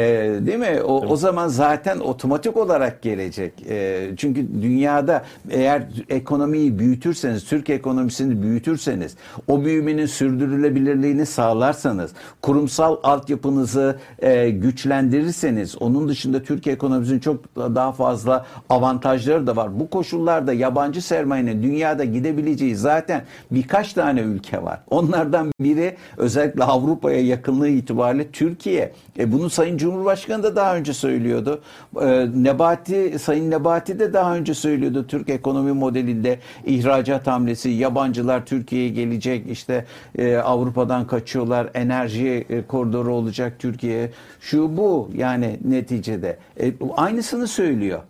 değil 0.47 0.59
mi? 0.59 0.83
O, 0.83 1.07
o 1.07 1.17
zaman 1.17 1.49
zaten 1.49 1.99
otomatik 1.99 2.57
olarak 2.57 3.03
gelecek. 3.03 3.53
E, 3.69 4.09
çünkü 4.17 4.47
dünyada 4.63 5.25
eğer 5.51 5.83
ekonomiyi 6.09 6.79
büyütürseniz, 6.79 7.45
Türk 7.45 7.71
ekonomisini 7.71 8.43
büyütürseniz, 8.43 9.17
o 9.49 9.65
büyümenin 9.65 10.07
sürdürülebilirliğini 10.07 11.27
sağlarsanız, 11.27 12.13
kurumsal 12.43 12.97
altyapınızı 13.03 13.97
e, 14.19 14.51
güçlendirirseniz, 14.51 15.83
onun 15.83 16.09
dışında 16.09 16.43
Türk 16.43 16.67
ekonomisinin 16.67 17.21
çok 17.21 17.57
daha 17.57 17.93
fazla 17.93 18.47
avantajları 18.69 19.47
da 19.47 19.57
var. 19.57 19.81
Bu 19.81 19.91
koşullarda 19.91 20.53
yabancı 20.53 21.03
sermayenin 21.03 21.63
dünyada 21.63 22.05
gidebileceği 22.05 22.77
zaten 22.77 23.23
birkaç 23.51 23.93
tane 23.93 24.21
ülke 24.21 24.63
var. 24.63 24.81
Onlardan 24.91 25.51
biri 25.61 25.97
özellikle 26.17 26.65
Avrupa'ya 26.65 27.21
yakınlığı 27.21 27.69
itibariyle 27.69 28.31
Türkiye. 28.31 28.93
E, 29.19 29.33
bunu 29.33 29.51
Sayın 29.51 29.76
Cumhurbaşkanı 29.77 30.43
da 30.43 30.57
daha 30.57 30.77
önce 30.77 30.95
söylüyordu. 30.95 31.61
E, 32.01 32.29
Nebati, 32.35 33.19
Sayın 33.19 33.51
Nebati 33.51 33.99
de 33.99 34.13
daha 34.13 34.37
önce 34.37 34.55
söylüyordu. 34.55 35.07
Türk 35.07 35.29
ekonomi 35.29 35.73
modelinde 35.73 36.39
ihracat 36.65 37.27
hamlesi, 37.27 37.71
yabancılar 37.71 38.47
Türkiye'ye 38.47 38.89
gelecek, 38.89 39.51
işte 39.51 39.85
e, 40.19 40.37
Avrupa'dan 40.37 41.07
kaçıyorlar, 41.07 41.71
enerji 41.75 42.47
e, 42.51 42.63
koridoru 42.63 43.15
olacak 43.15 43.53
Türkiye. 43.59 44.11
Şu 44.41 44.77
bu 44.77 45.11
yani 45.15 45.59
neticede. 45.65 46.39
E, 46.61 46.73
aynısını 46.97 47.47
söylüyor 47.47 48.01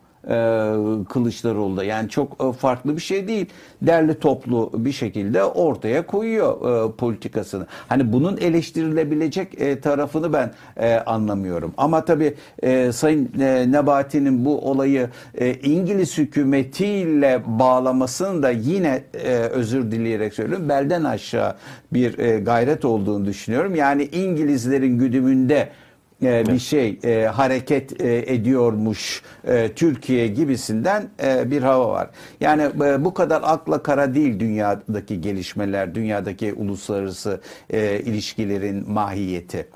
Kılıçdaroğlu 1.09 1.77
da. 1.77 1.85
Yani 1.85 2.09
çok 2.09 2.45
e, 2.45 2.53
farklı 2.53 2.97
bir 2.97 3.03
şey 3.03 3.29
değil. 3.29 3.47
Derli 3.83 4.19
toplu 4.19 4.71
bir 4.75 4.93
şekilde 4.93 5.45
ortaya 5.45 6.07
koyuyor 6.07 6.87
e, 6.89 6.93
politikasını. 6.93 7.67
Hani 7.89 8.13
bunun 8.13 8.37
eleştirilebilecek 8.37 9.61
e, 9.61 9.81
tarafını 9.81 10.33
ben 10.33 10.53
e, 10.77 10.95
anlamıyorum. 10.95 11.75
Ama 11.77 12.05
tabii 12.05 12.35
e, 12.63 12.93
Sayın 12.93 13.31
e, 13.41 13.73
Nebati'nin 13.73 14.45
bu 14.45 14.71
olayı 14.71 15.09
e, 15.35 15.55
İngiliz 15.55 16.19
hükümetiyle 16.19 17.43
bağlamasını 17.47 18.43
da 18.43 18.51
yine 18.51 19.03
e, 19.15 19.35
özür 19.35 19.91
dileyerek 19.91 20.35
söylüyorum. 20.35 20.69
Belden 20.69 21.05
aşağı 21.05 21.55
bir 21.93 22.19
e, 22.19 22.39
gayret 22.39 22.85
olduğunu 22.85 23.27
düşünüyorum. 23.27 23.75
Yani 23.75 24.05
İngilizlerin 24.05 24.99
güdümünde 24.99 25.69
e, 26.23 26.47
bir 26.47 26.59
şey 26.59 26.99
e, 27.05 27.27
hareket 27.27 28.01
e, 28.01 28.35
ediyormuş 28.35 29.23
e, 29.45 29.73
Türkiye 29.73 30.29
gibisinden 30.29 31.09
e, 31.23 31.51
bir 31.51 31.63
hava 31.63 31.89
var. 31.89 32.11
Yani 32.41 32.63
e, 32.63 33.05
bu 33.05 33.15
kadar 33.15 33.43
akla 33.45 33.83
kara 33.83 34.15
değil 34.15 34.41
dünyadaki 34.41 35.21
gelişmeler, 35.21 35.95
dünyadaki 35.95 36.55
uluslararası 36.55 37.41
e, 37.71 38.01
ilişkilerin 38.01 38.91
mahiyeti. 38.91 39.69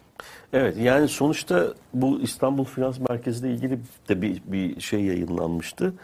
Evet 0.53 0.77
yani 0.77 1.09
sonuçta 1.09 1.67
bu 1.95 2.21
İstanbul 2.21 2.65
Finans 2.65 2.99
Merkezi 3.09 3.47
ile 3.47 3.55
ilgili 3.55 3.79
de 4.09 4.23
bir, 4.23 4.43
bir 4.47 4.81
şey 4.81 5.05
yayınlanmıştı. 5.05 5.95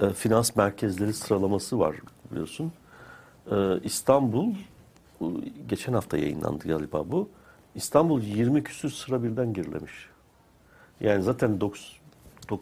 E, 0.00 0.10
finans 0.10 0.56
merkezleri 0.56 1.12
sıralaması 1.12 1.78
var 1.78 1.96
biliyorsun. 2.30 2.72
E, 3.50 3.56
İstanbul 3.84 4.54
geçen 5.68 5.92
hafta 5.92 6.16
yayınlandı 6.18 6.68
galiba 6.68 7.10
bu. 7.10 7.28
İstanbul 7.78 8.22
20 8.22 8.62
küsür 8.62 8.90
sıra 8.90 9.22
birden 9.22 9.52
gerilemiş. 9.52 9.92
Yani 11.00 11.22
zaten 11.22 11.60
90 11.60 11.98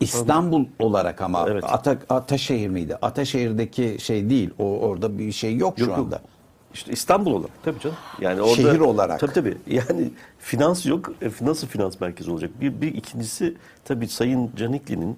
İstanbul 0.00 0.66
olarak 0.78 1.20
ama 1.20 1.46
Evet. 1.48 1.64
Ata, 1.66 1.98
Ataşehir 2.08 2.68
miydi? 2.68 2.96
Ataşehir'deki 3.02 3.96
şey 3.98 4.30
değil. 4.30 4.50
O 4.58 4.64
orada 4.80 5.18
bir 5.18 5.32
şey 5.32 5.56
yok, 5.56 5.78
Yok, 5.78 5.78
şu 5.78 5.84
yok. 5.90 5.98
anda. 5.98 6.20
İşte 6.74 6.92
İstanbul 6.92 7.32
olarak 7.32 7.62
tabii 7.62 7.80
canım. 7.80 7.96
Yani 8.20 8.40
orada 8.40 8.54
Şehir 8.54 8.80
olarak. 8.80 9.20
Tabii 9.20 9.32
tabii. 9.32 9.58
Yani 9.66 10.10
finans 10.38 10.86
yok. 10.86 11.12
E, 11.22 11.30
nasıl 11.40 11.66
finans 11.66 12.00
merkezi 12.00 12.30
olacak? 12.30 12.50
Bir, 12.60 12.80
bir 12.80 12.94
ikincisi 12.94 13.54
tabii 13.84 14.08
Sayın 14.08 14.50
Canikli'nin 14.56 15.16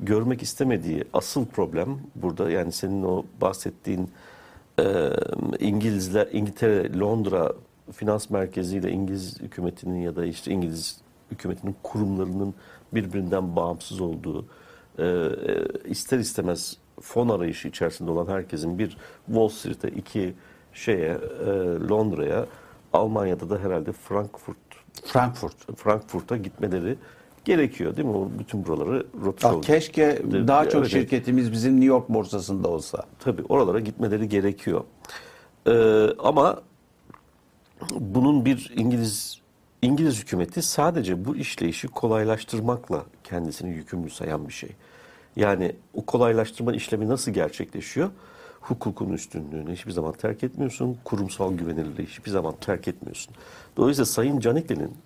görmek 0.00 0.42
istemediği 0.42 1.04
asıl 1.12 1.46
problem 1.46 1.98
burada. 2.14 2.50
Yani 2.50 2.72
senin 2.72 3.02
o 3.02 3.24
bahsettiğin 3.40 4.10
e, 4.80 5.10
İngilizler, 5.58 6.28
İngiltere, 6.32 6.98
Londra 6.98 7.52
finans 7.92 8.30
merkeziyle 8.30 8.90
İngiliz 8.90 9.40
hükümetinin 9.40 10.00
ya 10.00 10.16
da 10.16 10.24
işte 10.24 10.50
İngiliz 10.50 11.00
hükümetinin 11.30 11.76
kurumlarının 11.82 12.54
birbirinden 12.94 13.56
bağımsız 13.56 14.00
olduğu, 14.00 14.46
e, 14.98 15.04
e, 15.04 15.64
ister 15.84 16.18
istemez 16.18 16.76
fon 17.00 17.28
arayışı 17.28 17.68
içerisinde 17.68 18.10
olan 18.10 18.26
herkesin 18.32 18.78
bir 18.78 18.96
Wall 19.26 19.48
Street'e, 19.48 19.88
iki 19.88 20.34
şeye, 20.72 21.18
e, 21.46 21.46
Londra'ya, 21.88 22.46
Almanya'da 22.92 23.50
da 23.50 23.58
herhalde 23.58 23.92
Frankfurt, 23.92 24.56
Frankfurt. 25.04 25.78
Frankfurt'a 25.78 26.36
gitmeleri 26.36 26.96
gerekiyor 27.44 27.96
değil 27.96 28.08
mi? 28.08 28.16
O 28.16 28.28
bütün 28.38 28.66
buraları 28.66 29.06
rota 29.24 29.48
Ah, 29.48 29.62
keşke 29.62 30.22
daha 30.32 30.68
çok 30.68 30.80
Evet. 30.80 30.90
şirketimiz 30.90 31.52
bizim 31.52 31.72
New 31.72 31.86
York 31.86 32.08
borsasında 32.08 32.68
olsa. 32.68 33.02
Tabii 33.18 33.42
oralara 33.48 33.80
gitmeleri 33.80 34.28
gerekiyor. 34.28 34.84
Ee, 35.66 36.06
ama 36.18 36.60
bunun 37.90 38.44
bir 38.44 38.72
İngiliz 38.76 39.40
İngiliz 39.82 40.20
hükümeti 40.20 40.62
sadece 40.62 41.24
bu 41.24 41.36
işleyişi 41.36 41.88
kolaylaştırmakla 41.88 43.04
kendisini 43.24 43.70
yükümlü 43.70 44.10
sayan 44.10 44.48
bir 44.48 44.52
şey. 44.52 44.70
Yani 45.36 45.76
o 45.94 46.06
kolaylaştırma 46.06 46.72
işlemi 46.72 47.08
nasıl 47.08 47.32
gerçekleşiyor? 47.32 48.10
Hukukun 48.60 49.12
üstünlüğünü 49.12 49.72
hiçbir 49.72 49.92
zaman 49.92 50.12
terk 50.12 50.44
etmiyorsun. 50.44 50.98
Kurumsal 51.04 51.52
güvenilirliği 51.54 52.06
hiçbir 52.06 52.30
zaman 52.30 52.54
terk 52.60 52.88
etmiyorsun. 52.88 53.34
Dolayısıyla 53.76 54.06
Sayın 54.06 54.40
Canikli'nin 54.40 54.96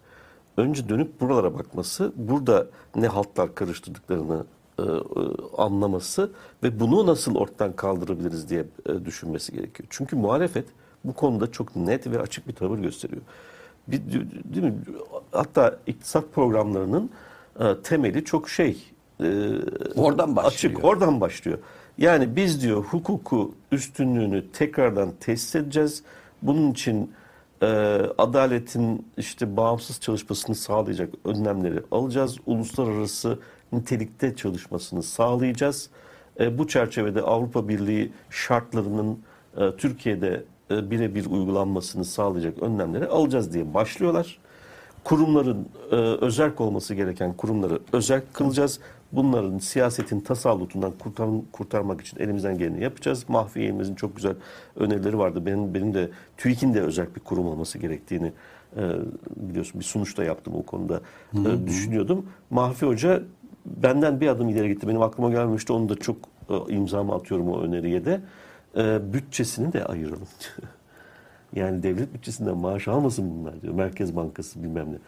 önce 0.56 0.88
dönüp 0.88 1.20
buralara 1.20 1.54
bakması, 1.54 2.12
burada 2.16 2.66
ne 2.96 3.06
haltlar 3.06 3.54
karıştırdıklarını 3.54 4.44
e, 4.78 4.82
e, 4.82 4.87
anlaması 5.56 6.30
ve 6.62 6.80
bunu 6.80 7.06
nasıl 7.06 7.35
ortadan 7.35 7.76
kaldırabiliriz 7.76 8.48
diye 8.48 8.64
e, 8.87 9.04
düşünmesi 9.04 9.52
gerekiyor. 9.52 9.87
Çünkü 9.90 10.16
muhalefet 10.16 10.66
bu 11.05 11.12
konuda 11.12 11.53
çok 11.53 11.77
net 11.77 12.07
ve 12.07 12.21
açık 12.21 12.49
bir 12.49 12.53
tavır 12.53 12.79
gösteriyor. 12.79 13.23
Bir, 13.88 14.01
değil 14.55 14.65
mi? 14.67 14.75
Hatta 15.33 15.79
iktisat 15.87 16.33
programlarının 16.35 17.11
e, 17.61 17.65
temeli 17.83 18.25
çok 18.25 18.49
şey 18.49 18.85
e, 19.21 19.25
Oradan 19.97 20.37
başlıyor. 20.37 20.53
açık, 20.53 20.85
oradan 20.85 21.21
başlıyor. 21.21 21.59
Yani 21.99 22.37
biz 22.37 22.62
diyor 22.62 22.85
hukuku 22.85 23.55
üstünlüğünü 23.73 24.53
tekrardan 24.53 25.12
tesis 25.21 25.55
edeceğiz. 25.55 26.03
Bunun 26.43 26.71
için 26.71 27.12
e, 27.62 27.67
adaletin 28.19 29.07
işte 29.17 29.57
bağımsız 29.57 30.01
çalışmasını 30.01 30.55
sağlayacak 30.55 31.15
önlemleri 31.25 31.83
alacağız. 31.91 32.37
Uluslararası 32.47 33.38
nitelikte 33.73 34.37
çalışmasını 34.37 35.03
sağlayacağız. 35.03 35.91
E, 36.41 36.59
bu 36.59 36.69
çerçevede 36.69 37.23
Avrupa 37.23 37.69
Birliği 37.69 38.12
şartlarının 38.31 39.19
e, 39.57 39.77
Türkiye'de 39.77 40.45
e, 40.70 40.90
birebir 40.90 41.27
uygulanmasını 41.27 42.05
sağlayacak 42.05 42.62
önlemleri 42.62 43.07
alacağız 43.07 43.53
diye 43.55 43.75
başlıyorlar. 43.75 44.38
Kurumların 45.05 45.68
e, 45.90 45.96
özerk 45.96 46.61
olması 46.61 46.94
gereken 46.94 47.33
kurumları 47.33 47.79
özerk 47.92 48.35
kılacağız. 48.35 48.81
Bunların 49.12 49.59
siyasetin 49.59 50.20
tasallutundan 50.20 50.92
kurtar, 50.98 51.29
kurtarmak 51.53 52.01
için 52.01 52.20
elimizden 52.20 52.59
geleni 52.59 52.83
yapacağız. 52.83 53.25
Mahfiyemizin 53.29 53.94
çok 53.94 54.16
güzel 54.16 54.35
önerileri 54.77 55.18
vardı. 55.18 55.46
Benim 55.46 55.75
benim 55.75 55.94
de 55.94 56.11
TÜİK'in 56.37 56.75
de 56.75 56.81
özerk 56.81 57.16
bir 57.16 57.20
kurum 57.20 57.46
olması 57.46 57.79
gerektiğini 57.79 58.33
e, 58.77 58.90
biliyorsun 59.37 59.81
bir 59.81 59.85
sunuş 59.85 60.18
da 60.18 60.25
yaptım 60.25 60.55
o 60.55 60.62
konuda 60.62 61.01
e, 61.35 61.66
düşünüyordum. 61.66 62.27
Mahfi 62.51 62.87
Hoca 62.87 63.22
benden 63.66 64.20
bir 64.20 64.29
adım 64.29 64.48
ileri 64.48 64.68
gitti. 64.68 64.88
Benim 64.88 65.03
aklıma 65.03 65.31
gelmişti. 65.31 65.72
Onu 65.72 65.88
da 65.88 65.94
çok 65.94 66.16
e, 66.51 66.75
imzamı 66.75 67.14
atıyorum 67.14 67.48
o 67.48 67.61
öneriye 67.61 68.05
de. 68.05 68.20
E, 68.76 69.12
bütçesini 69.12 69.72
de 69.72 69.85
ayıralım. 69.85 70.28
yani 71.54 71.82
devlet 71.82 72.14
bütçesinden 72.14 72.56
maaş 72.56 72.88
almasın 72.88 73.30
bunlar 73.30 73.62
diyor. 73.62 73.74
Merkez 73.74 74.16
Bankası 74.16 74.62
bilmem 74.62 74.87
ne. 74.92 74.98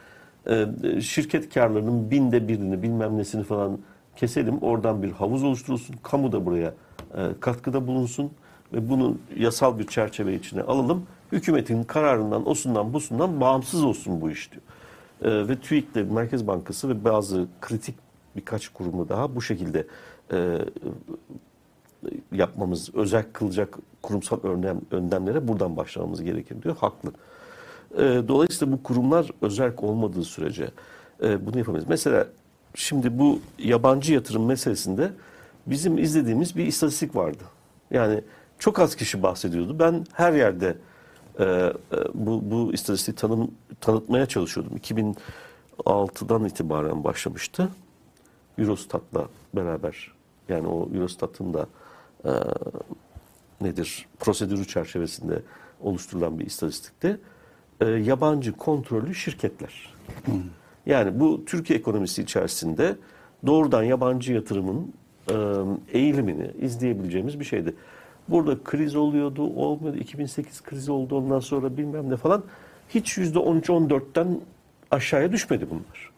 E, 0.46 1.00
şirket 1.00 1.55
karlarının 1.55 2.11
binde 2.11 2.48
birini 2.48 2.83
bilmem 2.83 3.18
nesini 3.18 3.44
falan 3.44 3.79
keselim. 4.16 4.59
Oradan 4.59 5.03
bir 5.03 5.11
havuz 5.11 5.44
oluşturulsun. 5.44 5.96
Kamu 6.03 6.33
da 6.33 6.46
buraya 6.46 6.74
e, 7.14 7.29
katkıda 7.40 7.87
bulunsun. 7.87 8.31
Ve 8.72 8.88
bunu 8.88 9.18
yasal 9.37 9.79
bir 9.79 9.87
çerçeve 9.87 10.35
içine 10.35 10.62
alalım. 10.62 11.07
Hükümetin 11.33 11.85
kararından, 11.85 12.48
osundan, 12.48 12.92
busundan 12.92 13.40
bağımsız 13.40 13.85
olsun 13.85 14.20
bu 14.20 14.31
iş 14.31 14.50
diyor. 14.53 14.62
E, 15.22 15.48
ve 15.48 15.59
TÜİK'te 15.59 16.03
Merkez 16.03 16.46
Bankası 16.46 16.88
ve 16.88 17.05
bazı 17.05 17.46
kritik 17.61 17.94
birkaç 18.37 18.68
kurumu 18.68 19.09
daha 19.09 19.37
bu 19.37 19.42
şekilde 19.42 19.87
e, 20.33 20.59
yapmamız, 22.33 22.95
özel 22.95 23.25
kılacak 23.33 23.79
kurumsal 24.03 24.43
önlem, 24.43 24.81
önlemlere 24.90 25.49
buradan 25.49 25.77
başlamamız 25.77 26.23
gerekir 26.23 26.62
diyor. 26.62 26.77
Haklı. 26.77 27.12
E, 27.95 28.29
dolayısıyla 28.29 28.73
bu 28.73 28.83
kurumlar 28.83 29.31
özerk 29.43 29.83
olmadığı 29.83 30.25
sürece 30.25 30.71
e, 31.23 31.47
bunu 31.47 31.59
yapamayız. 31.59 31.87
Mesela 31.88 32.27
şimdi 32.75 33.19
bu 33.19 33.40
yabancı 33.59 34.14
yatırım 34.14 34.47
meselesinde 34.47 35.12
bizim 35.67 35.99
izlediğimiz 35.99 36.57
bir 36.57 36.67
istatistik 36.67 37.17
vardı. 37.17 37.45
Yani 37.90 38.21
çok 38.59 38.79
az 38.79 38.97
kişi 38.97 39.23
bahsediyordu. 39.23 39.79
Ben 39.79 40.07
her 40.12 40.33
yerde 40.33 40.77
e, 41.38 41.45
e, 41.45 41.73
bu, 42.14 42.51
bu 42.51 42.73
istatistiği 42.73 43.14
tanım, 43.14 43.51
tanıtmaya 43.81 44.27
çalışıyordum. 44.27 44.77
2006'dan 44.77 46.45
itibaren 46.45 47.05
başlamıştı. 47.05 47.69
Eurostat'la 48.59 49.29
beraber 49.55 50.12
yani 50.49 50.69
o 50.69 50.88
Eurostat'ın 50.95 51.55
da 51.55 51.67
e, 52.25 52.33
nedir 53.61 54.07
prosedürü 54.19 54.67
çerçevesinde 54.67 55.43
oluşturulan 55.81 56.39
bir 56.39 56.47
istatistikte 56.47 57.19
e, 57.81 57.87
yabancı 57.87 58.53
kontrollü 58.53 59.15
şirketler. 59.15 59.95
Yani 60.87 61.21
bu 61.21 61.45
Türkiye 61.45 61.79
ekonomisi 61.79 62.23
içerisinde 62.23 62.97
doğrudan 63.47 63.83
yabancı 63.83 64.33
yatırımın 64.33 64.93
e, 65.31 65.35
eğilimini 65.93 66.51
izleyebileceğimiz 66.61 67.41
bir 67.41 67.45
şeydi. 67.45 67.75
Burada 68.29 68.65
kriz 68.65 68.97
oluyordu, 68.97 69.43
olmuyordu. 69.43 69.99
2008 69.99 70.63
krizi 70.63 70.93
oldu 70.93 71.19
ondan 71.19 71.41
sonra 71.41 71.77
bilmem 71.77 72.11
ne 72.11 72.17
falan. 72.17 72.45
Hiç 72.89 73.19
%13-14'ten 73.19 74.41
aşağıya 74.91 75.33
düşmedi 75.33 75.67
bunlar. 75.71 76.13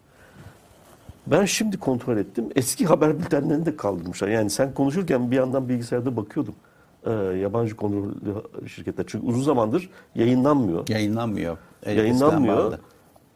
Ben 1.31 1.45
şimdi 1.45 1.77
kontrol 1.77 2.17
ettim. 2.17 2.49
Eski 2.55 2.85
haber 2.85 3.19
bültenlerini 3.19 3.65
de 3.65 3.75
kaldırmışlar. 3.77 4.27
Yani 4.27 4.49
sen 4.49 4.73
konuşurken 4.73 5.31
bir 5.31 5.35
yandan 5.35 5.69
bilgisayarda 5.69 6.17
bakıyordum. 6.17 6.55
Ee, 7.05 7.11
yabancı 7.11 7.75
kontrollü 7.75 8.13
şirketler. 8.67 9.05
Çünkü 9.07 9.25
uzun 9.27 9.41
zamandır 9.41 9.89
yayınlanmıyor. 10.15 10.87
Yayınlanmıyor. 10.89 11.57
E, 11.83 11.91
Yayınlanmıyor. 11.93 12.77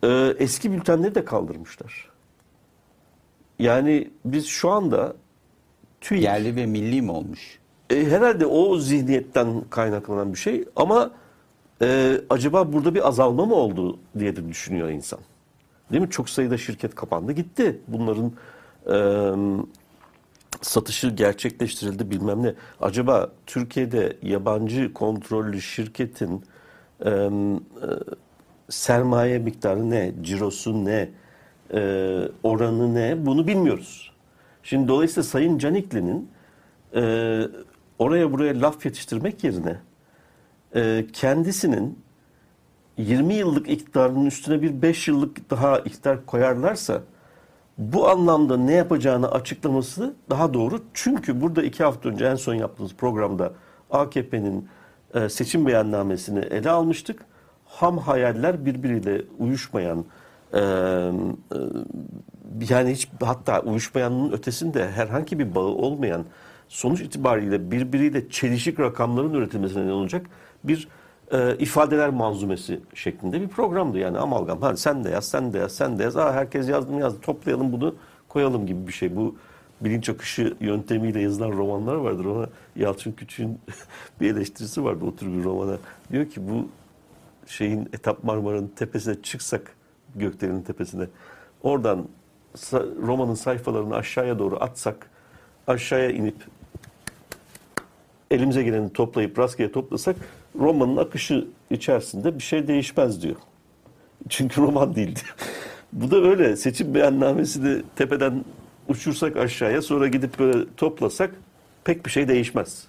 Ee, 0.03 0.33
eski 0.39 0.71
bültenleri 0.71 1.15
de 1.15 1.25
kaldırmışlar. 1.25 2.09
Yani 3.59 4.11
biz 4.25 4.45
şu 4.45 4.69
anda 4.69 5.13
TÜİK 6.01 6.23
Yerli 6.23 6.55
ve 6.55 6.65
milli 6.65 7.01
mi 7.01 7.11
olmuş? 7.11 7.59
e, 7.89 8.05
herhalde 8.05 8.45
o 8.45 8.77
zihniyetten 8.77 9.47
kaynaklanan 9.69 10.33
bir 10.33 10.37
şey 10.37 10.65
ama 10.75 11.11
e, 11.81 12.17
acaba 12.29 12.73
burada 12.73 12.95
bir 12.95 13.07
azalma 13.07 13.45
mı 13.45 13.55
oldu 13.55 13.99
diye 14.19 14.35
de 14.35 14.47
düşünüyor 14.47 14.89
insan. 14.89 15.19
Değil 15.91 16.03
mi? 16.03 16.09
Çok 16.09 16.29
sayıda 16.29 16.57
şirket 16.57 16.95
kapandı 16.95 17.31
gitti. 17.31 17.79
Bunların 17.87 18.31
e, 18.91 18.97
satışı 20.61 21.09
gerçekleştirildi 21.09 22.11
bilmem 22.11 22.43
ne. 22.43 22.53
Acaba 22.81 23.29
Türkiye'de 23.45 24.17
yabancı 24.21 24.93
kontrollü 24.93 25.61
şirketin 25.61 26.43
e, 27.05 27.29
sermaye 28.69 29.39
miktarı 29.39 29.89
ne, 29.89 30.13
cirosu 30.21 30.85
ne, 30.85 31.09
e, 31.73 31.79
oranı 32.43 32.95
ne 32.95 33.25
bunu 33.25 33.47
bilmiyoruz. 33.47 34.11
Şimdi 34.63 34.87
dolayısıyla 34.87 35.23
Sayın 35.23 35.57
Canikli'nin 35.57 36.29
e, 36.95 37.01
oraya 37.99 38.31
buraya 38.31 38.61
laf 38.61 38.85
yetiştirmek 38.85 39.43
yerine 39.43 39.77
e, 40.75 41.05
kendisinin 41.13 41.99
20 43.01 43.33
yıllık 43.33 43.69
iktidarının 43.69 44.25
üstüne 44.25 44.61
bir 44.61 44.81
5 44.81 45.07
yıllık 45.07 45.49
daha 45.49 45.79
iktidar 45.79 46.25
koyarlarsa 46.25 47.01
bu 47.77 48.09
anlamda 48.09 48.57
ne 48.57 48.73
yapacağını 48.73 49.31
açıklaması 49.31 50.13
daha 50.29 50.53
doğru. 50.53 50.81
Çünkü 50.93 51.41
burada 51.41 51.63
iki 51.63 51.83
hafta 51.83 52.09
önce 52.09 52.25
en 52.25 52.35
son 52.35 52.53
yaptığımız 52.53 52.95
programda 52.95 53.53
AKP'nin 53.91 54.67
e, 55.13 55.29
seçim 55.29 55.65
beyannamesini 55.67 56.39
ele 56.39 56.69
almıştık. 56.69 57.25
Ham 57.65 57.97
hayaller 57.97 58.65
birbiriyle 58.65 59.21
uyuşmayan 59.39 60.05
e, 60.53 60.59
e, 60.59 60.61
yani 62.69 62.91
hiç 62.91 63.09
hatta 63.23 63.59
uyuşmayanın 63.59 64.31
ötesinde 64.31 64.91
herhangi 64.91 65.39
bir 65.39 65.55
bağı 65.55 65.63
olmayan 65.63 66.25
sonuç 66.67 67.01
itibariyle 67.01 67.71
birbiriyle 67.71 68.29
çelişik 68.29 68.79
rakamların 68.79 69.33
üretilmesine 69.33 69.83
neden 69.83 69.91
olacak 69.91 70.25
bir 70.63 70.87
e, 71.31 71.55
ifadeler 71.59 72.09
manzumesi 72.09 72.79
şeklinde 72.93 73.41
bir 73.41 73.47
programdı. 73.47 73.99
Yani 73.99 74.17
amalgam. 74.17 74.61
Hadi 74.61 74.77
sen 74.77 75.03
de 75.03 75.09
yaz, 75.09 75.25
sen 75.25 75.53
de 75.53 75.57
yaz, 75.57 75.71
sen 75.71 75.99
de 75.99 76.03
yaz. 76.03 76.17
Aa, 76.17 76.33
herkes 76.33 76.69
yazdı 76.69 76.91
mı 76.91 76.99
yazdı. 76.99 77.21
Toplayalım 77.21 77.71
bunu 77.71 77.95
koyalım 78.29 78.65
gibi 78.65 78.87
bir 78.87 78.93
şey. 78.93 79.15
Bu 79.15 79.35
bilinç 79.81 80.09
akışı 80.09 80.53
yöntemiyle 80.59 81.21
yazılan 81.21 81.51
romanlar 81.51 81.95
vardır. 81.95 82.25
Ona 82.25 82.49
Yalçın 82.75 83.11
Küçük'ün 83.11 83.59
bir 84.21 84.35
eleştirisi 84.35 84.83
vardı 84.83 85.05
o 85.05 85.15
tür 85.15 85.27
bir 85.27 85.43
romana. 85.43 85.77
Diyor 86.11 86.29
ki 86.29 86.49
bu 86.49 86.67
şeyin 87.47 87.89
Etap 87.93 88.23
Marmara'nın 88.23 88.71
tepesine 88.75 89.21
çıksak 89.21 89.75
gökdelenin 90.15 90.61
tepesine 90.61 91.07
oradan 91.63 92.07
romanın 93.01 93.33
sayfalarını 93.33 93.95
aşağıya 93.95 94.39
doğru 94.39 94.57
atsak 94.63 95.09
aşağıya 95.67 96.09
inip 96.09 96.35
elimize 98.31 98.63
geleni 98.63 98.93
toplayıp 98.93 99.39
rastgele 99.39 99.71
toplasak 99.71 100.15
romanın 100.59 100.97
akışı 100.97 101.47
içerisinde 101.69 102.37
bir 102.37 102.43
şey 102.43 102.67
değişmez 102.67 103.21
diyor. 103.21 103.35
Çünkü 104.29 104.61
roman 104.61 104.95
değil 104.95 105.15
diyor. 105.15 105.35
Bu 105.93 106.11
da 106.11 106.17
öyle. 106.17 106.55
Seçim 106.55 106.95
beyannamesi 106.95 107.63
de 107.63 107.81
tepeden 107.95 108.45
uçursak 108.87 109.37
aşağıya 109.37 109.81
sonra 109.81 110.07
gidip 110.07 110.39
böyle 110.39 110.65
toplasak 110.77 111.31
pek 111.83 112.05
bir 112.05 112.11
şey 112.11 112.27
değişmez. 112.27 112.87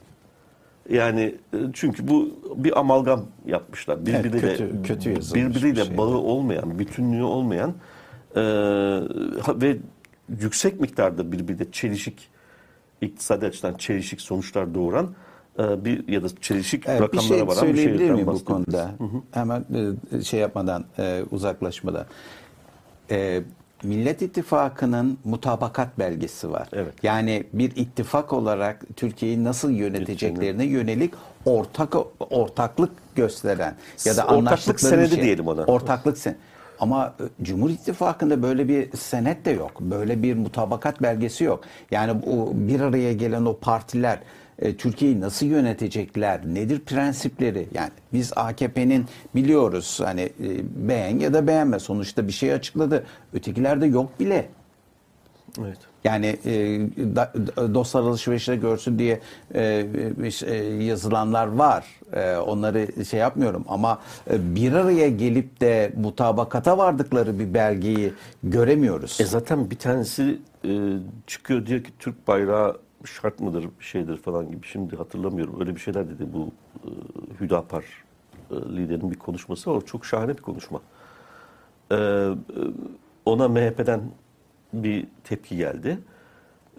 Yani 0.90 1.34
e, 1.53 1.59
çünkü 1.72 2.09
bu 2.09 2.30
bir 2.57 2.78
amalgam 2.78 3.26
yapmışlar. 3.47 4.07
Birbiriyle 4.07 4.40
kötü- 4.40 4.82
kötü 4.82 5.11
yazılmış 5.11 5.45
birbiriyle 5.45 5.80
bir 5.80 5.86
şey. 5.86 5.99
bağı 5.99 6.16
olmayan, 6.16 6.78
bütünlüğü 6.78 7.22
olmayan 7.22 7.74
e, 8.36 8.43
ve 9.49 9.76
yüksek 10.40 10.80
miktarda 10.80 11.32
birbiriyle 11.32 11.72
çelişik 11.72 12.28
iktisadi 13.01 13.47
açıdan 13.47 13.74
çelişik 13.74 14.20
sonuçlar 14.20 14.74
doğuran 14.74 15.14
bir 15.59 16.09
ya 16.09 16.22
da 16.22 16.26
çelişik 16.40 16.88
Evet, 16.88 17.00
bir 17.00 17.05
rakamlara 17.18 17.28
şey 17.38 17.46
varan 17.46 17.48
bir 17.48 17.57
söyleyebilir 17.57 17.98
şeyden 17.98 18.14
miyim 18.14 18.26
bu 18.26 18.44
konuda? 18.44 18.90
Hemen 19.30 19.64
e, 20.12 20.22
şey 20.24 20.40
yapmadan, 20.40 20.84
e, 20.98 21.22
uzaklaşmadan. 21.30 22.07
E, 23.11 23.42
Millet 23.82 24.22
İttifakı'nın 24.22 25.18
mutabakat 25.24 25.98
belgesi 25.98 26.50
var. 26.50 26.68
Evet. 26.72 26.94
Yani 27.03 27.44
bir 27.53 27.76
ittifak 27.76 28.32
olarak 28.32 28.82
Türkiye'yi 28.96 29.44
nasıl 29.44 29.70
yöneteceklerine 29.70 30.64
yönelik 30.64 31.14
ortak 31.44 31.94
ortaklık 32.30 32.90
gösteren 33.14 33.74
ya 34.05 34.16
da 34.16 34.26
Ortaklık 34.26 34.76
bir 34.76 34.82
senedi 34.82 35.14
şey. 35.14 35.24
diyelim 35.24 35.48
ona. 35.48 35.64
Ortaklık 35.64 36.18
sen. 36.18 36.36
Ama 36.80 37.14
e, 37.40 37.44
Cumhur 37.44 37.70
İttifakı'nda 37.70 38.42
böyle 38.42 38.68
bir 38.68 38.96
senet 38.96 39.44
de 39.44 39.50
yok. 39.50 39.80
Böyle 39.80 40.22
bir 40.22 40.34
mutabakat 40.34 41.03
belgesi 41.03 41.44
yok. 41.44 41.61
Yani 41.90 42.12
o 42.26 42.50
bir 42.55 42.80
araya 42.80 43.12
gelen 43.12 43.44
o 43.44 43.57
partiler 43.57 44.18
e, 44.62 44.76
Türkiye'yi 44.76 45.20
nasıl 45.20 45.46
yönetecekler? 45.46 46.40
Nedir 46.46 46.80
prensipleri? 46.80 47.68
Yani 47.74 47.90
biz 48.12 48.32
AKP'nin 48.36 49.06
biliyoruz 49.34 50.00
hani 50.04 50.20
e, 50.22 50.28
beğen 50.88 51.18
ya 51.18 51.34
da 51.34 51.46
beğenme 51.46 51.78
sonuçta 51.78 52.26
bir 52.26 52.32
şey 52.32 52.52
açıkladı. 52.52 53.04
Ötekilerde 53.32 53.86
yok 53.86 54.20
bile. 54.20 54.48
Evet. 55.60 55.78
Yani 56.04 56.26
e, 56.44 56.52
da- 57.16 57.32
dostlar 57.74 58.00
alışverişte 58.00 58.56
görsün 58.56 58.98
diye 58.98 59.20
e, 59.54 59.86
e, 60.46 60.54
yazılanlar 60.84 61.46
var. 61.46 61.86
E, 62.12 62.36
onları 62.36 63.04
şey 63.04 63.20
yapmıyorum 63.20 63.64
ama 63.68 63.98
e, 64.30 64.54
bir 64.54 64.72
araya 64.72 65.08
gelip 65.08 65.60
de 65.60 65.92
mutabakata 65.96 66.78
vardıkları 66.78 67.38
bir 67.38 67.54
belgeyi 67.54 68.12
göremiyoruz. 68.42 69.20
E 69.20 69.24
zaten 69.24 69.70
bir 69.70 69.78
tanesi 69.78 70.38
e, 70.64 70.70
çıkıyor 71.26 71.66
diyor 71.66 71.84
ki 71.84 71.90
Türk 71.98 72.28
bayrağı 72.28 72.76
şart 73.05 73.40
mıdır 73.40 73.68
bir 73.80 73.84
şeydir 73.84 74.16
falan 74.16 74.50
gibi. 74.50 74.66
Şimdi 74.66 74.96
hatırlamıyorum. 74.96 75.61
Öyle 75.61 75.74
bir 75.74 75.80
şeyler 75.80 76.09
dedi 76.09 76.26
bu 76.34 76.50
e, 76.84 76.88
Hüdapar 77.40 77.84
e, 78.50 78.55
liderinin 78.55 79.11
bir 79.11 79.16
konuşması 79.18 79.70
var. 79.70 79.76
O 79.76 79.80
çok 79.80 80.07
şahane 80.07 80.36
bir 80.36 80.42
konuşma. 80.42 80.80
E, 81.90 81.94
e, 81.96 82.28
ona 83.26 83.48
MHP'den 83.48 84.00
bir 84.72 85.07
tepki 85.24 85.57
geldi. 85.57 85.98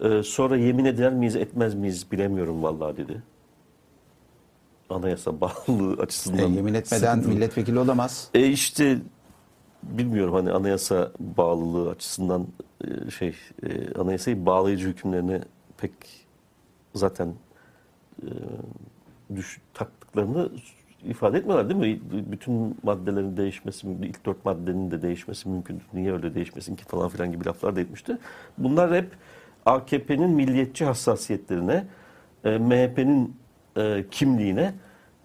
E, 0.02 0.22
sonra 0.22 0.56
yemin 0.56 0.84
eder 0.84 1.12
miyiz 1.12 1.36
etmez 1.36 1.74
miyiz 1.74 2.06
bilemiyorum 2.12 2.62
vallahi 2.62 2.96
dedi. 2.96 3.22
Anayasa 4.90 5.40
bağlılığı 5.40 5.96
E, 5.98 6.02
açısından. 6.02 6.48
yemin 6.48 6.74
etmeden 6.74 7.06
sıkıntılı. 7.14 7.34
milletvekili 7.34 7.78
olamaz. 7.78 8.28
E 8.34 8.46
işte 8.46 8.98
bilmiyorum 9.82 10.34
hani 10.34 10.52
anayasa 10.52 11.12
bağlılığı 11.20 11.90
açısından 11.90 12.46
e, 12.84 13.10
şey 13.10 13.34
e, 13.62 13.94
anayasayı 13.98 14.46
bağlayıcı 14.46 14.88
hükümlerine 14.88 15.40
pek 15.78 15.92
zaten 16.94 17.34
e, 18.22 18.28
düş, 19.36 19.60
taktıklarını 19.74 20.50
ifade 21.04 21.38
etmiyorlar 21.38 21.68
değil 21.68 21.80
mi? 21.80 22.00
Bütün 22.32 22.76
maddelerin 22.82 23.36
değişmesi, 23.36 23.86
ilk 24.02 24.26
dört 24.26 24.44
maddenin 24.44 24.90
de 24.90 25.02
değişmesi 25.02 25.48
mümkün. 25.48 25.82
Niye 25.92 26.12
öyle 26.12 26.34
değişmesin 26.34 26.76
ki 26.76 26.84
falan 26.84 27.08
filan 27.08 27.32
gibi 27.32 27.46
laflar 27.46 27.76
da 27.76 27.80
etmişti. 27.80 28.18
Bunlar 28.58 28.94
hep 28.94 29.10
AKP'nin 29.66 30.30
milliyetçi 30.30 30.84
hassasiyetlerine, 30.84 31.86
e, 32.44 32.58
MHP'nin 32.58 33.36
e, 33.76 34.04
kimliğine 34.10 34.74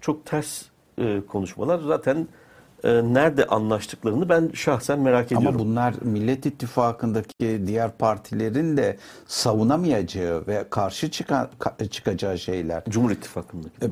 çok 0.01 0.25
ters 0.25 0.65
e, 0.97 1.21
konuşmalar. 1.27 1.79
Zaten 1.79 2.27
e, 2.83 3.13
nerede 3.13 3.45
anlaştıklarını 3.45 4.29
ben 4.29 4.49
şahsen 4.53 4.99
merak 4.99 5.25
ediyorum. 5.25 5.47
Ama 5.47 5.59
bunlar 5.59 5.93
Millet 6.01 6.45
İttifakı'ndaki 6.45 7.61
diğer 7.67 7.91
partilerin 7.97 8.77
de 8.77 8.97
savunamayacağı 9.27 10.43
ve 10.47 10.65
karşı 10.69 11.11
çıkan, 11.11 11.49
ka- 11.59 11.89
çıkacağı 11.89 12.37
şeyler. 12.39 12.83
Cumhur 12.89 13.11
İttifakı'ndaki. 13.11 13.85
E, 13.85 13.87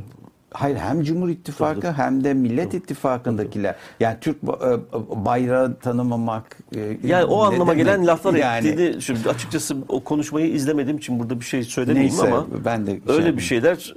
Hayır 0.51 0.77
hem 0.77 1.03
Cumhur 1.03 1.29
İttifakı 1.29 1.91
hem 1.91 2.23
de 2.23 2.33
Millet 2.33 2.73
İttifakı'ndakiler. 2.73 3.75
Yani 3.99 4.17
Türk 4.21 4.43
ba- 4.43 4.75
e, 4.75 5.25
bayrağı 5.25 5.75
tanımamak. 5.79 6.57
e, 6.75 6.97
Yani 7.03 7.25
o 7.25 7.43
anlama 7.43 7.71
demek? 7.71 7.85
gelen 7.85 8.07
laflar 8.07 8.33
yani, 8.33 8.67
ettiğini 8.67 9.01
şimdi 9.01 9.29
açıkçası 9.29 9.75
o 9.89 10.03
konuşmayı 10.03 10.47
izlemediğim 10.53 10.97
için 10.97 11.19
burada 11.19 11.39
bir 11.39 11.45
şey 11.45 11.63
söylemeyeyim 11.63 12.13
Neyse, 12.13 12.27
ama 12.33 12.47
ben 12.65 12.87
de 12.87 12.91
şey 12.91 12.99
öyle 13.07 13.13
yapayım. 13.13 13.37
bir 13.37 13.41
şeyler 13.41 13.93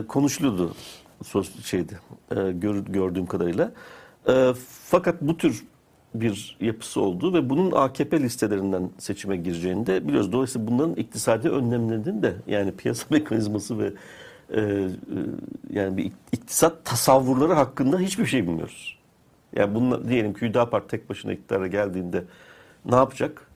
e, 0.00 0.06
konuşuluyordu 0.06 0.74
şeydi 1.64 1.98
e, 2.30 2.34
gör, 2.52 2.76
gördüğüm 2.76 3.26
kadarıyla. 3.26 3.70
E, 4.28 4.52
fakat 4.84 5.22
bu 5.22 5.36
tür 5.36 5.64
bir 6.14 6.56
yapısı 6.60 7.00
olduğu 7.00 7.34
ve 7.34 7.50
bunun 7.50 7.72
AKP 7.72 8.20
listelerinden 8.20 8.90
seçime 8.98 9.36
gireceğini 9.36 9.86
de 9.86 10.08
biliyoruz. 10.08 10.32
Dolayısıyla 10.32 10.68
bunların 10.68 10.94
iktisadi 10.94 11.48
önlemlerinin 11.48 12.22
de 12.22 12.34
yani 12.46 12.72
piyasa 12.72 13.06
mekanizması 13.10 13.78
ve 13.78 13.92
e, 14.50 14.60
e, 14.60 14.88
yani 15.70 15.96
bir 15.96 16.12
iktisat 16.32 16.84
tasavvurları 16.84 17.52
hakkında 17.52 17.98
hiçbir 17.98 18.26
şey 18.26 18.42
bilmiyoruz. 18.46 18.98
Yani 19.56 19.74
bunlar 19.74 20.08
diyelim 20.08 20.34
ki 20.34 20.40
Hüdapar 20.40 20.88
tek 20.88 21.10
başına 21.10 21.32
iktidara 21.32 21.66
geldiğinde 21.66 22.24
ne 22.84 22.94
yapacak? 22.94 23.48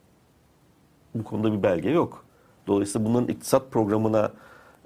Bu 1.15 1.25
konuda 1.25 1.53
bir 1.53 1.63
belge 1.63 1.91
yok. 1.91 2.25
Dolayısıyla 2.67 3.09
bunların 3.09 3.29
iktisat 3.29 3.71
programına 3.71 4.33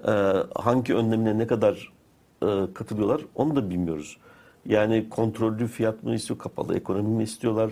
e, 0.07 0.11
hangi 0.55 0.95
önlemine 0.95 1.37
ne 1.37 1.47
kadar 1.47 1.93
e, 2.41 2.47
katılıyorlar 2.73 3.21
onu 3.35 3.55
da 3.55 3.69
bilmiyoruz. 3.69 4.17
Yani 4.65 5.09
kontrollü 5.09 5.67
fiyat 5.67 6.03
mı 6.03 6.15
istiyor, 6.15 6.39
kapalı 6.39 6.75
ekonomi 6.75 7.09
mi 7.09 7.23
istiyorlar? 7.23 7.71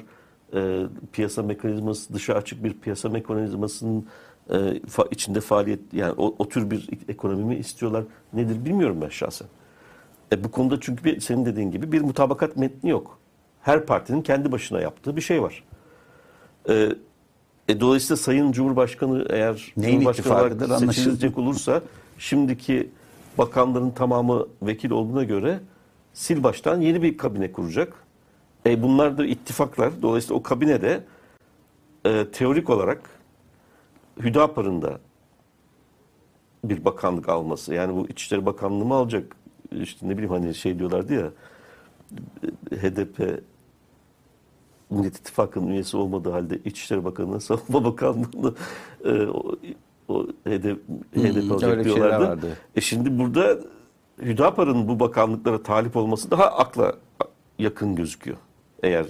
E, 0.54 0.84
piyasa 1.14 1.44
mekanizması, 1.44 2.14
dışa 2.14 2.34
açık 2.34 2.64
bir 2.64 2.74
piyasa 2.74 3.10
mekanizmasının 3.10 4.06
e, 4.50 4.54
fa- 4.56 5.08
içinde 5.12 5.42
faaliyet, 5.42 5.80
yani 5.94 6.14
o, 6.18 6.36
o 6.40 6.50
tür 6.50 6.72
bir 6.72 6.90
ekonomi 7.08 7.44
mi 7.44 7.56
istiyorlar? 7.56 8.04
Nedir 8.34 8.66
bilmiyorum 8.66 8.98
ben 9.02 9.10
şahsen. 9.10 9.48
E, 10.32 10.44
bu 10.44 10.52
konuda 10.52 10.80
çünkü 10.82 11.04
bir, 11.04 11.20
senin 11.20 11.46
dediğin 11.46 11.72
gibi 11.72 11.92
bir 11.92 12.02
mutabakat 12.02 12.58
metni 12.58 12.90
yok. 12.90 13.20
Her 13.62 13.86
partinin 13.86 14.22
kendi 14.22 14.52
başına 14.52 14.82
yaptığı 14.82 15.16
bir 15.16 15.22
şey 15.22 15.42
var. 15.42 15.64
E, 16.70 16.90
e, 17.68 17.80
dolayısıyla 17.80 18.18
Sayın 18.18 18.52
Cumhurbaşkanı 18.52 19.26
eğer 19.30 19.74
Neyin 19.78 20.00
Cumhurbaşkanı 20.00 20.34
olarak 20.34 20.80
seçilecek 20.80 21.38
olursa 21.38 21.82
şimdiki 22.18 22.90
bakanların 23.38 23.92
tamamı 23.92 24.48
vekil 24.62 24.92
olduğuna 24.92 25.24
göre 25.24 25.60
sil 26.22 26.40
baştan 26.44 26.82
yeni 26.82 27.02
bir 27.02 27.18
kabine 27.18 27.52
kuracak. 27.52 27.94
E, 28.66 28.84
bunlar 28.84 29.18
da 29.18 29.26
ittifaklar. 29.26 30.02
Dolayısıyla 30.02 30.36
o 30.36 30.44
kabinede 30.44 31.04
e, 32.06 32.28
teorik 32.32 32.70
olarak 32.70 33.10
Hüdapar'ın 34.20 34.82
da 34.82 35.00
bir 36.64 36.86
bakanlık 36.86 37.30
alması. 37.30 37.74
Yani 37.74 37.96
bu 37.96 38.08
İçişleri 38.08 38.46
Bakanlığı 38.46 38.86
mı 38.86 38.94
alacak? 38.94 39.36
İşte 39.72 40.10
ne 40.10 40.14
bileyim 40.14 40.32
hani 40.32 40.56
şey 40.56 40.80
diyorlardı 40.80 41.14
ya 41.14 41.32
HDP 42.72 43.44
Millet 44.90 45.18
İttifakı'nın 45.18 45.68
üyesi 45.68 45.98
olmadığı 45.98 46.30
halde 46.30 46.60
İçişleri 46.66 47.04
Bakanı'nın 47.04 47.40
Savunma 47.40 47.84
Bakanlığı'nı 47.92 48.54
e, 49.06 49.28
o, 49.28 49.56
o 50.08 50.24
HDP, 50.24 50.80
HDP 51.16 51.52
alacak 51.52 51.72
öyle 51.72 51.84
şeyler 51.84 52.10
diyorlardı. 52.10 52.58
E 52.76 52.82
şimdi 52.82 53.20
burada 53.20 53.60
Hüdapar'ın 54.22 54.88
bu 54.88 55.00
bakanlıklara 55.00 55.64
talip 55.64 55.96
olması 55.98 56.32
daha 56.32 56.46
akla 56.46 56.94
yakın 57.60 57.96
gözüküyor. 57.96 58.38
Eğer 58.84 59.06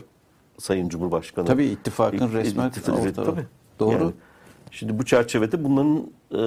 Sayın 0.57 0.89
Cumhurbaşkanı 0.89 1.45
Tabii 1.45 1.65
ittifakın 1.65 2.27
İ- 2.29 2.33
resmen 2.33 2.69
ittifak- 2.69 3.01
ortada. 3.07 3.23
tabii. 3.23 3.45
Doğru. 3.79 3.91
Yani 3.93 4.11
şimdi 4.71 4.99
bu 4.99 5.05
çerçevede 5.05 5.63
bunların 5.63 6.03
e, 6.31 6.39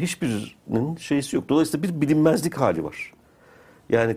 hiçbirinin 0.00 0.96
şeysi 0.96 1.36
yok. 1.36 1.48
Dolayısıyla 1.48 1.82
bir 1.88 2.00
bilinmezlik 2.00 2.54
hali 2.54 2.84
var. 2.84 3.12
Yani 3.90 4.16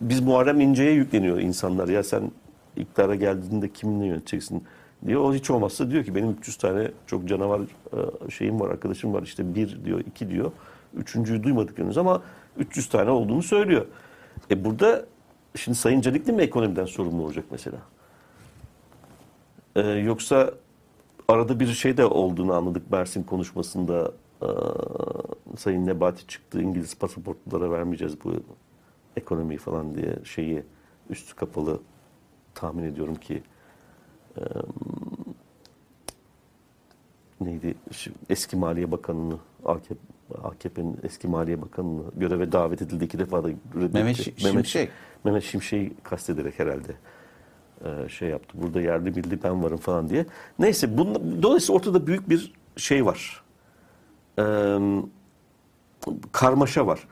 biz 0.00 0.20
Muharrem 0.20 0.60
İnce'ye 0.60 0.92
yükleniyor 0.92 1.38
insanlar. 1.38 1.88
Ya 1.88 2.02
sen 2.02 2.30
iktidara 2.76 3.14
geldiğinde 3.14 3.68
kiminle 3.72 4.06
yöneteceksin 4.06 4.64
diyor. 5.06 5.22
O 5.22 5.34
hiç 5.34 5.50
olmazsa 5.50 5.90
diyor 5.90 6.04
ki 6.04 6.14
benim 6.14 6.30
300 6.30 6.56
tane 6.56 6.90
çok 7.06 7.28
canavar 7.28 7.60
e, 7.60 8.30
şeyim 8.30 8.60
var, 8.60 8.70
arkadaşım 8.70 9.12
var. 9.14 9.22
İşte 9.22 9.54
bir 9.54 9.84
diyor, 9.84 10.00
iki 10.00 10.28
diyor. 10.30 10.52
Üçüncüyü 10.96 11.42
duymadık 11.42 11.78
henüz 11.78 11.98
ama 11.98 12.22
300 12.58 12.88
tane 12.88 13.10
olduğunu 13.10 13.42
söylüyor. 13.42 13.86
E 14.50 14.64
burada 14.64 15.06
şimdi 15.56 15.78
Sayın 15.78 16.00
Canikli 16.00 16.32
mi 16.32 16.42
ekonomiden 16.42 16.84
sorumlu 16.84 17.22
olacak 17.22 17.44
mesela? 17.50 17.78
E, 19.76 19.80
yoksa 19.82 20.54
arada 21.28 21.60
bir 21.60 21.66
şey 21.66 21.96
de 21.96 22.04
olduğunu 22.04 22.54
anladık 22.54 22.90
Mersin 22.90 23.22
konuşmasında. 23.22 24.12
e, 24.42 24.48
Sayın 25.56 25.86
Nebati 25.86 26.26
çıktı 26.26 26.60
İngiliz 26.60 26.94
pasaportlulara 26.98 27.70
vermeyeceğiz 27.70 28.24
bu 28.24 28.34
ekonomiyi 29.16 29.58
falan 29.58 29.94
diye 29.94 30.18
şeyi 30.24 30.62
üstü 31.10 31.34
kapalı 31.36 31.80
tahmin 32.54 32.84
ediyorum 32.84 33.14
ki 33.14 33.42
e, 34.36 34.42
neydi 37.40 37.74
eski 38.30 38.56
Maliye 38.56 38.90
Bakanı'nı 38.90 39.38
AKP 39.64 40.17
AKP'nin 40.42 40.96
eski 41.02 41.28
Maliye 41.28 41.62
Bakanı'nı 41.62 42.02
göreve 42.16 42.52
davet 42.52 42.82
edildi 42.82 43.04
iki 43.04 43.18
defa 43.18 43.44
da 43.44 43.48
reddetti. 43.48 43.92
Mehmet 43.94 44.16
Şi- 44.18 44.40
Şimşek. 44.50 44.90
Mehmet 45.24 45.42
Şimşek'i 45.42 45.94
kastederek 46.02 46.58
herhalde 46.58 46.92
e, 47.84 48.08
şey 48.08 48.28
yaptı. 48.28 48.58
Burada 48.62 48.80
yerli 48.80 49.16
bildi 49.16 49.38
ben 49.44 49.62
varım 49.62 49.76
falan 49.76 50.08
diye. 50.10 50.26
Neyse 50.58 50.98
bunun, 50.98 51.42
dolayısıyla 51.42 51.76
ortada 51.78 52.06
büyük 52.06 52.28
bir 52.28 52.52
şey 52.76 53.06
var. 53.06 53.42
E, 54.38 54.44
karmaşa 56.32 56.86
var. 56.86 57.08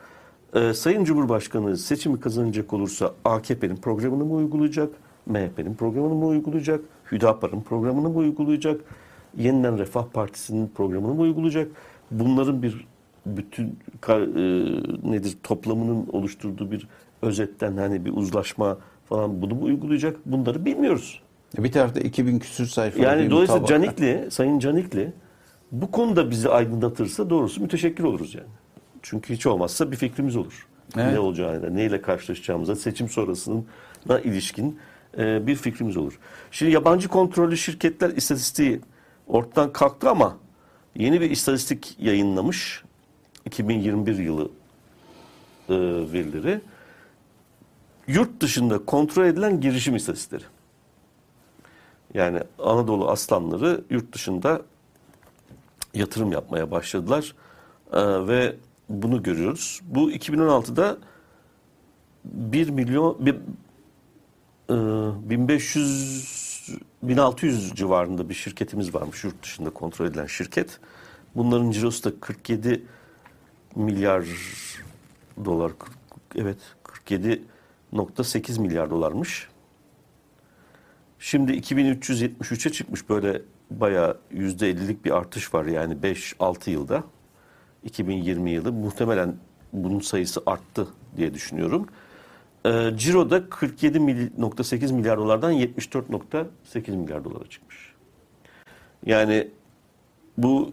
E, 0.53 0.73
Sayın 0.73 1.03
Cumhurbaşkanı 1.03 1.77
seçimi 1.77 2.19
kazanacak 2.19 2.73
olursa 2.73 3.13
AKP'nin 3.25 3.75
programını 3.75 4.25
mı 4.25 4.33
uygulayacak? 4.33 4.89
MHP'nin 5.25 5.73
programını 5.75 6.13
mı 6.15 6.25
uygulayacak? 6.25 6.81
Hüdapar'ın 7.11 7.61
programını 7.61 8.09
mı 8.09 8.17
uygulayacak? 8.17 8.81
Yeniden 9.37 9.77
Refah 9.77 10.05
Partisi'nin 10.13 10.67
programını 10.75 11.13
mı 11.13 11.21
uygulayacak? 11.21 11.67
Bunların 12.11 12.63
bir 12.63 12.87
bütün 13.37 13.79
e, 14.09 14.13
nedir 15.11 15.37
toplamının 15.43 16.07
oluşturduğu 16.11 16.71
bir 16.71 16.87
özetten 17.21 17.77
hani 17.77 18.05
bir 18.05 18.13
uzlaşma 18.13 18.77
falan 19.05 19.41
bunu 19.41 19.55
mu 19.55 19.63
uygulayacak? 19.63 20.17
Bunları 20.25 20.65
bilmiyoruz. 20.65 21.21
Bir 21.57 21.71
tarafta 21.71 21.99
2000 21.99 22.39
küsür 22.39 22.65
sayfa. 22.65 23.03
Yani 23.03 23.31
dolayısıyla 23.31 23.65
Canikli, 23.65 24.27
Sayın 24.31 24.59
Canikli 24.59 25.13
bu 25.71 25.91
konuda 25.91 26.31
bizi 26.31 26.49
aydınlatırsa 26.49 27.29
doğrusu 27.29 27.61
müteşekkir 27.61 28.03
oluruz 28.03 28.35
yani. 28.35 28.47
Çünkü 29.01 29.33
hiç 29.33 29.45
olmazsa 29.45 29.91
bir 29.91 29.95
fikrimiz 29.95 30.35
olur. 30.35 30.67
Evet. 30.97 31.13
Ne 31.13 31.19
olacağına, 31.19 31.69
neyle 31.69 32.01
karşılaşacağımıza, 32.01 32.75
seçim 32.75 33.09
sonrasına 33.09 34.19
ilişkin 34.23 34.79
e, 35.17 35.47
bir 35.47 35.55
fikrimiz 35.55 35.97
olur. 35.97 36.19
Şimdi 36.51 36.71
yabancı 36.71 37.07
kontrollü 37.07 37.57
şirketler 37.57 38.09
istatistiği 38.09 38.81
ortadan 39.27 39.73
kalktı 39.73 40.09
ama 40.09 40.37
yeni 40.95 41.21
bir 41.21 41.31
istatistik 41.31 41.95
yayınlamış. 41.99 42.83
2021 43.47 44.17
yılı 44.17 44.49
e, 45.69 45.75
verileri. 46.13 46.61
Yurt 48.07 48.41
dışında 48.41 48.85
kontrol 48.85 49.25
edilen 49.25 49.61
girişim 49.61 49.95
istatistikleri. 49.95 50.43
Yani 52.13 52.39
Anadolu 52.59 53.09
aslanları 53.09 53.83
yurt 53.89 54.13
dışında 54.13 54.61
yatırım 55.93 56.31
yapmaya 56.31 56.71
başladılar 56.71 57.33
Ee, 57.93 58.27
ve 58.27 58.55
bunu 58.89 59.23
görüyoruz. 59.23 59.81
Bu 59.83 60.11
2016'da 60.11 60.97
1 62.25 62.69
milyon 62.69 63.25
bir, 63.25 63.35
e, 64.69 65.29
1500 65.29 66.47
1600 67.03 67.71
civarında 67.75 68.29
bir 68.29 68.33
şirketimiz 68.33 68.93
varmış 68.95 69.23
yurt 69.23 69.43
dışında 69.43 69.69
kontrol 69.69 70.05
edilen 70.05 70.25
şirket. 70.25 70.79
Bunların 71.35 71.71
cirosu 71.71 72.03
da 72.03 72.19
47 72.19 72.85
milyar 73.75 74.25
dolar 75.45 75.71
evet 76.35 76.57
47.8 76.83 78.61
milyar 78.61 78.89
dolarmış. 78.89 79.47
Şimdi 81.19 81.51
2373'e 81.51 82.71
çıkmış 82.71 83.09
böyle 83.09 83.41
bayağı 83.71 84.17
%50'lik 84.33 85.05
bir 85.05 85.11
artış 85.11 85.53
var 85.53 85.65
yani 85.65 85.93
5-6 85.93 86.69
yılda. 86.69 87.03
2020 87.83 88.51
yılı 88.51 88.71
muhtemelen 88.73 89.35
bunun 89.73 89.99
sayısı 89.99 90.41
arttı 90.45 90.87
diye 91.17 91.33
düşünüyorum. 91.33 91.87
Ee, 92.65 92.91
Ciro'da 92.97 93.37
47.8 93.37 94.93
milyar 94.93 95.17
dolardan 95.17 95.53
74.8 95.53 96.91
milyar 96.91 97.23
dolara 97.23 97.49
çıkmış. 97.49 97.93
Yani 99.05 99.47
bu 100.37 100.71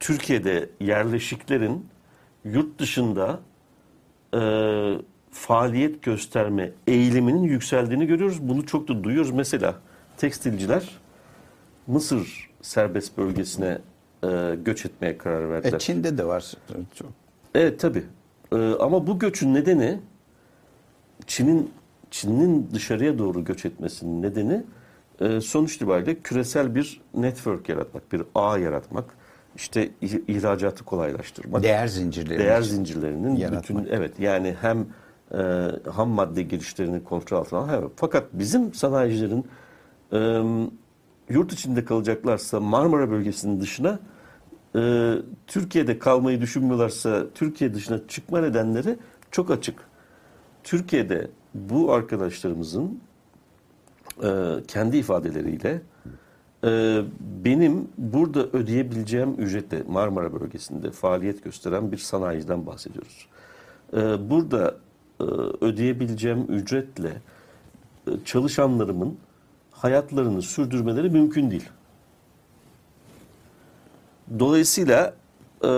Türkiye'de 0.00 0.70
yerleşiklerin 0.80 1.86
yurt 2.44 2.78
dışında 2.78 3.40
e, 4.34 4.40
faaliyet 5.30 6.02
gösterme 6.02 6.72
eğiliminin 6.86 7.42
yükseldiğini 7.42 8.06
görüyoruz. 8.06 8.48
Bunu 8.48 8.66
çok 8.66 8.88
da 8.88 9.04
duyuyoruz. 9.04 9.30
Mesela 9.30 9.74
tekstilciler 10.16 10.98
Mısır 11.86 12.50
serbest 12.62 13.18
bölgesine 13.18 13.78
e, 14.24 14.56
göç 14.64 14.86
etmeye 14.86 15.18
karar 15.18 15.50
verdiler. 15.50 15.72
E, 15.72 15.78
Çin'de 15.78 16.18
de 16.18 16.24
var. 16.24 16.52
Çok. 16.94 17.08
Evet 17.54 17.80
tabi. 17.80 18.04
ama 18.80 19.06
bu 19.06 19.18
göçün 19.18 19.54
nedeni 19.54 20.00
Çin'in 21.26 21.70
Çin'in 22.10 22.70
dışarıya 22.74 23.18
doğru 23.18 23.44
göç 23.44 23.64
etmesinin 23.64 24.22
nedeni 24.22 24.62
e, 25.20 25.40
sonuç 25.40 25.76
itibariyle 25.76 26.20
küresel 26.20 26.74
bir 26.74 27.00
network 27.14 27.68
yaratmak, 27.68 28.12
bir 28.12 28.22
ağ 28.34 28.58
yaratmak, 28.58 29.04
işte 29.56 29.90
ih- 30.02 30.22
ihracatı 30.28 30.84
kolaylaştırmak, 30.84 31.62
Değer 31.62 31.86
zincirleri. 31.86 32.38
değer 32.38 32.62
zincirlerinin 32.62 33.36
yaratmak. 33.36 33.62
bütün 33.62 33.92
evet 33.96 34.20
yani 34.20 34.56
hem 34.60 34.86
e, 35.34 35.70
ham 35.90 36.08
madde 36.08 36.42
girişlerini 36.42 37.04
kontrol 37.04 37.38
altına 37.38 37.68
hem- 37.72 37.90
Fakat 37.96 38.24
bizim 38.32 38.74
sanayicilerin 38.74 39.44
e, 40.12 40.18
yurt 41.34 41.52
içinde 41.52 41.84
kalacaklarsa 41.84 42.60
Marmara 42.60 43.10
bölgesinin 43.10 43.60
dışına 43.60 43.98
e, 44.76 45.12
Türkiye'de 45.46 45.98
kalmayı 45.98 46.40
düşünmüyorlarsa 46.40 47.26
Türkiye 47.34 47.74
dışına 47.74 48.00
çıkma 48.08 48.40
nedenleri 48.40 48.96
çok 49.30 49.50
açık. 49.50 49.78
Türkiye'de 50.64 51.30
bu 51.54 51.92
arkadaşlarımızın 51.92 53.00
e, 54.22 54.28
kendi 54.68 54.96
ifadeleriyle 54.96 55.80
e, 56.64 57.02
benim 57.44 57.88
burada 57.98 58.46
ödeyebileceğim 58.46 59.34
ücretle 59.38 59.82
Marmara 59.88 60.40
bölgesinde 60.40 60.90
faaliyet 60.90 61.44
gösteren 61.44 61.92
bir 61.92 61.98
sanayiciden 61.98 62.66
bahsediyoruz. 62.66 63.26
E, 63.92 64.30
burada 64.30 64.74
e, 65.20 65.24
ödeyebileceğim 65.60 66.46
ücretle 66.48 67.22
e, 68.06 68.10
çalışanlarımın 68.24 69.18
hayatlarını 69.70 70.42
sürdürmeleri 70.42 71.10
mümkün 71.10 71.50
değil. 71.50 71.68
Dolayısıyla 74.38 75.14
e, 75.64 75.68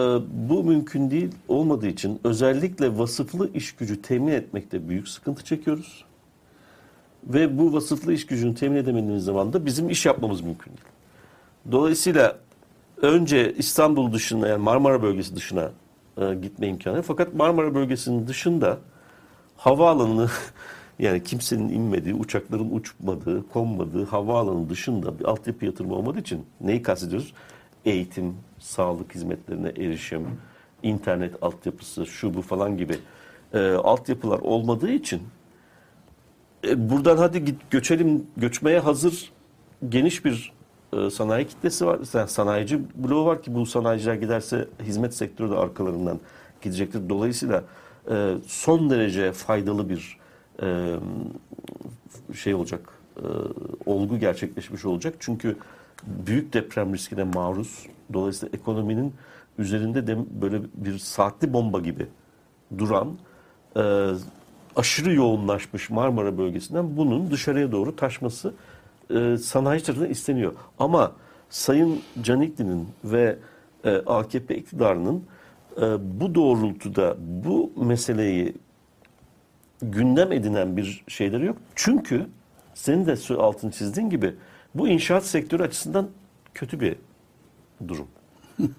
bu 0.48 0.64
mümkün 0.64 1.10
değil 1.10 1.34
olmadığı 1.48 1.86
için 1.86 2.20
özellikle 2.24 2.98
vasıflı 2.98 3.52
iş 3.52 3.72
gücü 3.72 4.02
temin 4.02 4.32
etmekte 4.32 4.88
büyük 4.88 5.08
sıkıntı 5.08 5.44
çekiyoruz. 5.44 6.04
Ve 7.24 7.58
bu 7.58 7.72
vasıflı 7.72 8.12
iş 8.12 8.26
gücünü 8.26 8.54
temin 8.54 8.76
edemediğimiz 8.76 9.24
zaman 9.24 9.52
da 9.52 9.66
bizim 9.66 9.90
iş 9.90 10.06
yapmamız 10.06 10.40
mümkün 10.40 10.70
değil. 10.70 10.88
Dolayısıyla 11.72 12.38
önce 13.02 13.54
İstanbul 13.54 14.12
dışına 14.12 14.48
yani 14.48 14.62
Marmara 14.62 15.02
bölgesi 15.02 15.36
dışına 15.36 15.70
e, 16.20 16.34
gitme 16.34 16.66
imkanı. 16.66 17.02
Fakat 17.02 17.34
Marmara 17.34 17.74
bölgesinin 17.74 18.26
dışında 18.26 18.78
havaalanı 19.56 20.28
yani 20.98 21.22
kimsenin 21.22 21.68
inmediği, 21.68 22.14
uçakların 22.14 22.70
uçmadığı, 22.70 23.48
konmadığı 23.48 24.04
havaalanı 24.04 24.70
dışında 24.70 25.18
bir 25.18 25.24
altyapı 25.24 25.64
yatırımı 25.64 25.94
olmadığı 25.94 26.18
için 26.20 26.46
neyi 26.60 26.82
kastediyoruz? 26.82 27.32
Eğitim, 27.84 28.36
sağlık 28.58 29.14
hizmetlerine 29.14 29.68
erişim, 29.68 30.26
internet 30.82 31.42
altyapısı, 31.42 32.06
şu 32.06 32.34
bu 32.34 32.42
falan 32.42 32.76
gibi 32.76 32.96
e, 33.54 33.70
altyapılar 33.70 34.38
olmadığı 34.38 34.90
için 34.90 35.22
e, 36.64 36.90
buradan 36.90 37.16
hadi 37.16 37.44
git 37.44 37.70
göçelim, 37.70 38.26
göçmeye 38.36 38.78
hazır 38.78 39.32
geniş 39.88 40.24
bir 40.24 40.52
e, 40.92 41.10
sanayi 41.10 41.46
kitlesi 41.46 41.86
var. 41.86 41.98
Yani 42.14 42.28
sanayici 42.28 42.80
bloğu 42.94 43.26
var 43.26 43.42
ki 43.42 43.54
bu 43.54 43.66
sanayiciler 43.66 44.14
giderse 44.14 44.68
hizmet 44.82 45.14
sektörü 45.14 45.50
de 45.50 45.56
arkalarından 45.56 46.20
gidecektir. 46.62 47.08
Dolayısıyla 47.08 47.64
e, 48.10 48.34
son 48.46 48.90
derece 48.90 49.32
faydalı 49.32 49.88
bir 49.88 50.18
e, 50.62 50.96
şey 52.34 52.54
olacak, 52.54 52.90
e, 53.16 53.26
olgu 53.86 54.18
gerçekleşmiş 54.18 54.84
olacak. 54.84 55.14
Çünkü 55.20 55.56
büyük 56.06 56.52
deprem 56.52 56.94
riskine 56.94 57.24
maruz. 57.24 57.86
Dolayısıyla 58.12 58.58
ekonominin 58.58 59.14
üzerinde 59.58 60.06
de 60.06 60.18
böyle 60.40 60.62
bir 60.74 60.98
saatli 60.98 61.52
bomba 61.52 61.80
gibi 61.80 62.06
duran 62.78 63.18
e, 63.76 64.10
aşırı 64.78 65.14
yoğunlaşmış 65.14 65.90
Marmara 65.90 66.38
bölgesinden 66.38 66.96
bunun 66.96 67.30
dışarıya 67.30 67.72
doğru 67.72 67.96
taşması 67.96 68.54
e, 69.10 69.36
sanayi 69.36 69.82
tarafından 69.82 70.10
isteniyor. 70.10 70.52
Ama 70.78 71.12
Sayın 71.50 72.00
Canikli'nin 72.22 72.88
ve 73.04 73.38
e, 73.84 73.90
AKP 73.96 74.56
iktidarının 74.56 75.24
e, 75.76 75.80
bu 76.20 76.34
doğrultuda 76.34 77.16
bu 77.18 77.72
meseleyi 77.76 78.54
gündem 79.82 80.32
edinen 80.32 80.76
bir 80.76 81.04
şeyleri 81.08 81.46
yok. 81.46 81.56
Çünkü 81.74 82.26
senin 82.74 83.06
de 83.06 83.34
altını 83.34 83.70
çizdiğin 83.70 84.10
gibi 84.10 84.34
bu 84.74 84.88
inşaat 84.88 85.26
sektörü 85.26 85.62
açısından 85.62 86.08
kötü 86.54 86.80
bir 86.80 86.96
durum. 87.88 88.08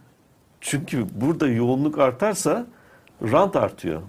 Çünkü 0.61 1.05
burada 1.21 1.47
yoğunluk 1.47 1.99
artarsa 1.99 2.65
rant 3.21 3.55
artıyor. 3.55 4.01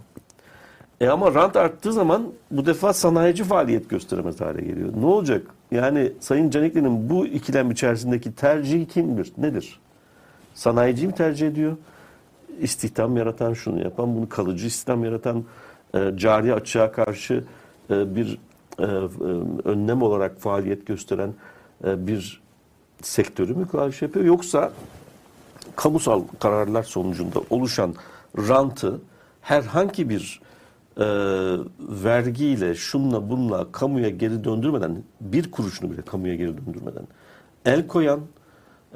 E 1.00 1.08
ama 1.08 1.34
rant 1.34 1.56
arttığı 1.56 1.92
zaman 1.92 2.32
bu 2.50 2.66
defa 2.66 2.92
sanayici 2.92 3.44
faaliyet 3.44 3.90
gösteremez 3.90 4.40
hale 4.40 4.62
geliyor. 4.62 4.92
Ne 4.96 5.06
olacak? 5.06 5.46
Yani 5.70 6.12
Sayın 6.20 6.50
Canikli'nin 6.50 7.10
bu 7.10 7.26
ikilem 7.26 7.70
içerisindeki 7.70 8.34
tercihi 8.34 8.88
kimdir? 8.88 9.32
Nedir? 9.38 9.80
Sanayiciyi 10.54 11.08
mi 11.08 11.14
tercih 11.14 11.48
ediyor? 11.48 11.76
istihdam 12.60 13.16
yaratan, 13.16 13.52
şunu 13.52 13.82
yapan, 13.84 14.16
bunu 14.16 14.28
kalıcı 14.28 14.66
istihdam 14.66 15.04
yaratan, 15.04 15.44
e, 15.94 16.12
cari 16.16 16.54
açığa 16.54 16.92
karşı 16.92 17.44
e, 17.90 18.16
bir 18.16 18.38
e, 18.78 18.82
e, 18.82 18.86
önlem 19.68 20.02
olarak 20.02 20.38
faaliyet 20.38 20.86
gösteren 20.86 21.34
e, 21.84 22.06
bir 22.06 22.40
sektörü 23.02 23.54
mü 23.54 23.68
karşı 23.68 24.04
yapıyor 24.04 24.24
yoksa 24.24 24.72
kamusal 25.76 26.22
kararlar 26.40 26.82
sonucunda 26.82 27.40
oluşan 27.50 27.94
rantı 28.36 29.00
herhangi 29.40 30.08
bir 30.08 30.40
e, 30.96 31.04
vergiyle, 31.78 32.74
şunla 32.74 33.30
bunla 33.30 33.72
kamuya 33.72 34.08
geri 34.08 34.44
döndürmeden, 34.44 35.02
bir 35.20 35.50
kuruşunu 35.50 35.90
bile 35.90 36.02
kamuya 36.02 36.34
geri 36.34 36.66
döndürmeden 36.66 37.04
el 37.64 37.86
koyan, 37.86 38.20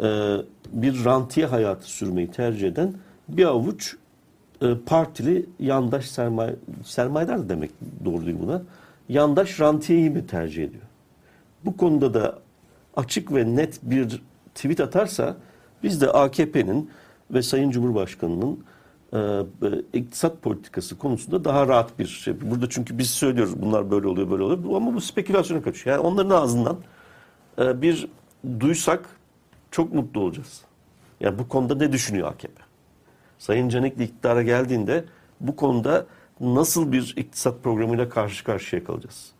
e, 0.03 0.37
bir 0.73 1.05
rantiye 1.05 1.47
hayatı 1.47 1.91
sürmeyi 1.91 2.31
tercih 2.31 2.69
eden 2.69 2.95
bir 3.29 3.45
avuç 3.45 3.97
e, 4.63 4.75
partili 4.87 5.47
yandaş 5.59 6.07
sermaye, 6.11 6.57
sermayedar 6.85 7.39
da 7.39 7.49
demek 7.49 7.71
doğru 8.05 8.27
değil 8.27 8.37
buna, 8.43 8.63
yandaş 9.09 9.61
rantiyeyi 9.61 10.11
mi 10.11 10.27
tercih 10.27 10.65
ediyor? 10.65 10.83
Bu 11.65 11.77
konuda 11.77 12.15
da 12.15 12.39
açık 12.97 13.35
ve 13.35 13.57
net 13.57 13.81
bir 13.83 14.23
tweet 14.55 14.81
atarsa 14.81 15.37
biz 15.83 16.01
de 16.01 16.11
AKP'nin 16.11 16.91
ve 17.31 17.43
Sayın 17.43 17.71
Cumhurbaşkanı'nın 17.71 18.65
iktisat 19.93 20.43
politikası 20.43 20.99
konusunda 20.99 21.45
daha 21.45 21.69
rahat 21.69 21.99
bir 21.99 22.07
şey. 22.07 22.41
Burada 22.41 22.69
çünkü 22.69 22.99
biz 22.99 23.11
söylüyoruz 23.11 23.63
bunlar 23.63 23.91
böyle 23.91 24.07
oluyor 24.07 24.31
böyle 24.31 24.43
oluyor 24.43 24.77
ama 24.77 24.95
bu 24.95 25.01
spekülasyona 25.01 25.63
kaçıyor. 25.63 25.97
Yani 25.97 26.07
onların 26.07 26.31
ağzından 26.31 26.77
e, 27.59 27.83
bir 27.83 28.09
duysak 28.61 29.09
çok 29.71 29.95
mutlu 29.95 30.21
olacağız. 30.21 30.61
Yani 31.21 31.39
bu 31.39 31.49
konuda 31.49 31.75
ne 31.75 31.93
düşünüyor 31.93 32.29
AKP? 32.29 32.63
Sayın 33.39 33.69
Canikli 33.69 34.05
iktidara 34.05 34.43
geldiğinde 34.43 35.05
bu 35.41 35.57
konuda 35.57 36.07
nasıl 36.41 36.93
bir 36.93 37.15
iktisat 37.17 37.63
programıyla 37.63 38.09
karşı 38.09 38.45
karşıya 38.45 38.85
kalacağız? 38.85 39.31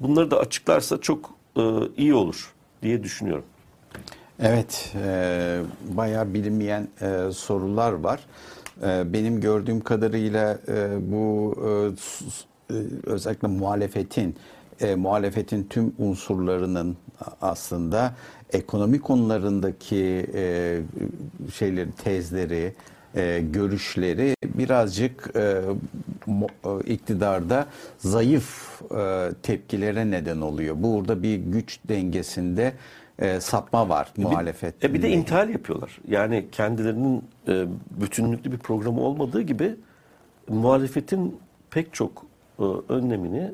Bunları 0.00 0.30
da 0.30 0.38
açıklarsa 0.38 1.00
çok 1.00 1.30
e, 1.56 1.62
iyi 1.96 2.14
olur 2.14 2.54
diye 2.82 3.02
düşünüyorum. 3.02 3.44
Evet, 4.40 4.94
e, 5.04 5.60
bayağı 5.88 6.34
bilinmeyen 6.34 6.88
e, 7.00 7.32
sorular 7.32 7.92
var. 7.92 8.20
E, 8.82 9.12
benim 9.12 9.40
gördüğüm 9.40 9.80
kadarıyla 9.80 10.58
e, 10.68 11.12
bu 11.12 11.54
e, 12.70 12.74
e, 12.74 12.76
özellikle 13.06 13.48
muhalefetin 13.48 14.36
e, 14.80 14.94
muhalefetin 14.94 15.66
tüm 15.70 15.92
unsurlarının 15.98 16.96
aslında 17.40 18.14
ekonomi 18.52 19.00
konularındaki 19.00 20.26
e, 20.34 20.80
şeyleri, 21.54 21.92
tezleri, 21.92 22.72
görüşleri 23.52 24.34
birazcık 24.44 25.34
iktidarda 26.86 27.66
zayıf 27.98 28.80
tepkilere 29.42 30.10
neden 30.10 30.40
oluyor. 30.40 30.76
Burada 30.78 31.22
bir 31.22 31.36
güç 31.36 31.78
dengesinde 31.88 32.72
e, 33.18 33.40
sapma 33.40 33.88
var 33.88 34.12
muhalefet. 34.16 34.84
E 34.84 34.94
bir 34.94 35.02
de 35.02 35.10
intihal 35.10 35.48
yapıyorlar. 35.48 35.98
Yani 36.08 36.46
kendilerinin 36.52 37.24
e, 37.48 37.64
bütünlüklü 38.00 38.52
bir 38.52 38.58
programı 38.58 39.00
olmadığı 39.00 39.42
gibi 39.42 39.76
muhalefetin 40.48 41.36
pek 41.70 41.92
çok 41.94 42.26
e, 42.58 42.62
önlemini 42.88 43.50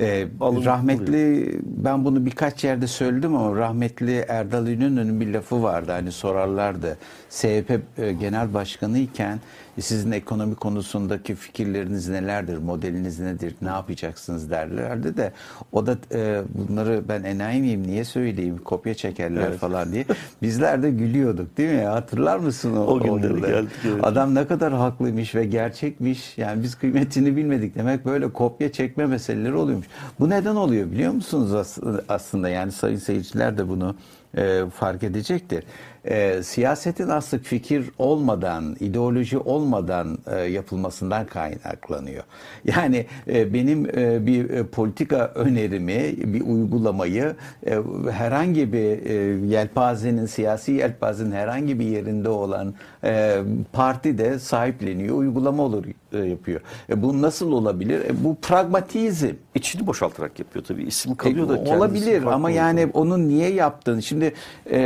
Ee, 0.00 0.26
Alın- 0.40 0.64
rahmetli 0.64 1.50
ben 1.64 2.04
bunu 2.04 2.26
birkaç 2.26 2.64
yerde 2.64 2.86
söyledim 2.86 3.36
ama 3.36 3.56
rahmetli 3.56 4.24
Erdal 4.28 4.66
İnönü'nün 4.66 5.20
bir 5.20 5.32
lafı 5.32 5.62
vardı 5.62 5.92
hani 5.92 6.12
sorarlardı. 6.12 6.98
SHP 7.30 7.80
e, 7.98 8.12
Genel 8.12 8.54
Başkanı 8.54 8.98
iken 8.98 9.36
"E, 9.36 9.40
sizin 9.80 10.12
ekonomi 10.12 10.54
konusundaki 10.54 11.34
fikirleriniz 11.34 12.08
nelerdir, 12.08 12.58
modeliniz 12.58 13.20
nedir, 13.20 13.54
ne 13.62 13.68
yapacaksınız 13.68 14.50
derlerdi 14.50 15.16
de 15.16 15.32
o 15.72 15.86
da 15.86 15.96
e, 16.14 16.42
bunları 16.54 17.02
ben 17.08 17.22
enayi 17.22 17.60
miyim 17.60 17.82
niye 17.86 18.04
söyleyeyim 18.04 18.58
kopya 18.64 18.94
çekerler 18.94 19.42
Evet. 19.48 19.58
falan 19.58 19.92
diye. 19.92 20.04
Bizler 20.42 20.82
de 20.82 20.90
gülüyorduk 20.90 21.56
değil 21.58 21.74
mi? 21.74 21.80
Hatırlar 21.84 22.38
mısın 22.38 22.76
o, 22.76 22.80
O 22.86 23.00
günleri 23.00 23.32
yılları? 23.34 23.50
geldik, 23.52 23.72
evet. 23.86 24.04
Adam 24.04 24.34
ne 24.34 24.46
kadar 24.46 24.72
haklıymış 24.72 25.34
ve 25.34 25.44
gerçekmiş. 25.44 26.38
Yani 26.38 26.62
biz 26.62 26.74
kıymetini 26.74 27.36
bilmedik. 27.36 27.74
Demek 27.74 28.06
böyle 28.06 28.32
kopya 28.32 28.72
çekme 28.72 29.06
meseleleri 29.06 29.54
oluyormuş. 29.54 29.86
Bu 30.20 30.30
neden 30.30 30.54
oluyor 30.54 30.90
biliyor 30.90 31.12
musunuz 31.12 31.54
as- 31.54 31.78
aslında? 32.08 32.48
Yani 32.48 32.72
sayın 32.72 32.96
seyirciler 32.96 33.58
de 33.58 33.68
bunu 33.68 33.94
e, 34.36 34.62
fark 34.74 35.02
edecektir. 35.02 35.64
E, 36.04 36.42
siyasetin 36.42 37.08
aslında 37.08 37.42
fikir 37.42 37.90
olmadan, 37.98 38.76
ideoloji 38.80 39.38
olmadan 39.38 40.18
e, 40.26 40.36
yapılmasından 40.40 41.26
kaynaklanıyor. 41.26 42.24
Yani 42.64 43.06
e, 43.28 43.54
benim 43.54 43.98
e, 43.98 44.26
bir 44.26 44.50
e, 44.50 44.66
politika 44.66 45.32
önerimi, 45.34 46.14
bir 46.16 46.40
uygulamayı 46.40 47.34
e, 47.66 47.78
herhangi 48.10 48.72
bir 48.72 49.06
e, 49.06 49.14
yelpazenin, 49.46 50.26
siyasi 50.26 50.72
yelpazenin 50.72 51.32
herhangi 51.32 51.78
bir 51.78 51.84
yerinde 51.86 52.28
olan 52.28 52.74
e, 53.04 53.38
parti 53.72 54.18
de 54.18 54.38
sahipleniyor, 54.38 55.16
uygulama 55.16 55.62
olur 55.62 55.84
e, 56.12 56.18
yapıyor. 56.18 56.60
E, 56.90 57.02
bu 57.02 57.22
nasıl 57.22 57.52
olabilir? 57.52 58.00
E, 58.00 58.24
bu 58.24 58.36
pragmatizm. 58.42 59.28
içini 59.54 59.86
boşaltarak 59.86 60.38
yapıyor 60.38 60.64
tabii. 60.64 60.82
İsim 60.82 61.14
kalıyor 61.14 61.48
da 61.48 61.54
E, 61.54 61.56
kendisi 61.56 61.76
olabilir 61.76 62.22
ama 62.22 62.50
yani 62.50 62.88
onun 62.92 63.28
niye 63.28 63.52
yaptığını 63.52 64.02
şimdi 64.02 64.34
e, 64.70 64.80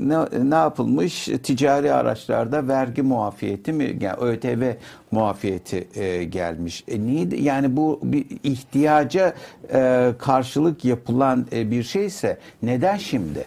ne, 0.00 0.50
ne 0.50 0.53
yapılmış 0.56 1.28
ticari 1.42 1.92
araçlarda 1.92 2.68
vergi 2.68 3.02
muafiyeti 3.02 3.72
mi 3.72 3.98
yani 4.00 4.16
ÖTV 4.16 4.72
muafiyeti 5.10 5.88
e, 5.94 6.24
gelmiş. 6.24 6.84
E, 6.88 7.00
niye 7.00 7.28
yani 7.40 7.76
bu 7.76 8.00
bir 8.02 8.26
ihtiyaca 8.42 9.34
e, 9.72 10.12
karşılık 10.18 10.84
yapılan 10.84 11.46
e, 11.52 11.70
bir 11.70 11.82
şeyse 11.82 12.38
neden 12.62 12.96
şimdi? 12.96 13.44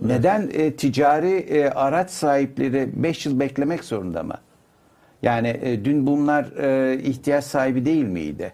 Neden 0.00 0.50
e, 0.52 0.72
ticari 0.72 1.32
e, 1.32 1.70
araç 1.70 2.10
sahipleri 2.10 2.90
5 2.94 3.26
yıl 3.26 3.40
beklemek 3.40 3.84
zorunda 3.84 4.22
mı? 4.22 4.34
Yani 5.22 5.60
e, 5.62 5.84
dün 5.84 6.06
bunlar 6.06 6.44
e, 6.56 6.98
ihtiyaç 7.02 7.44
sahibi 7.44 7.84
değil 7.84 8.04
miydi? 8.04 8.52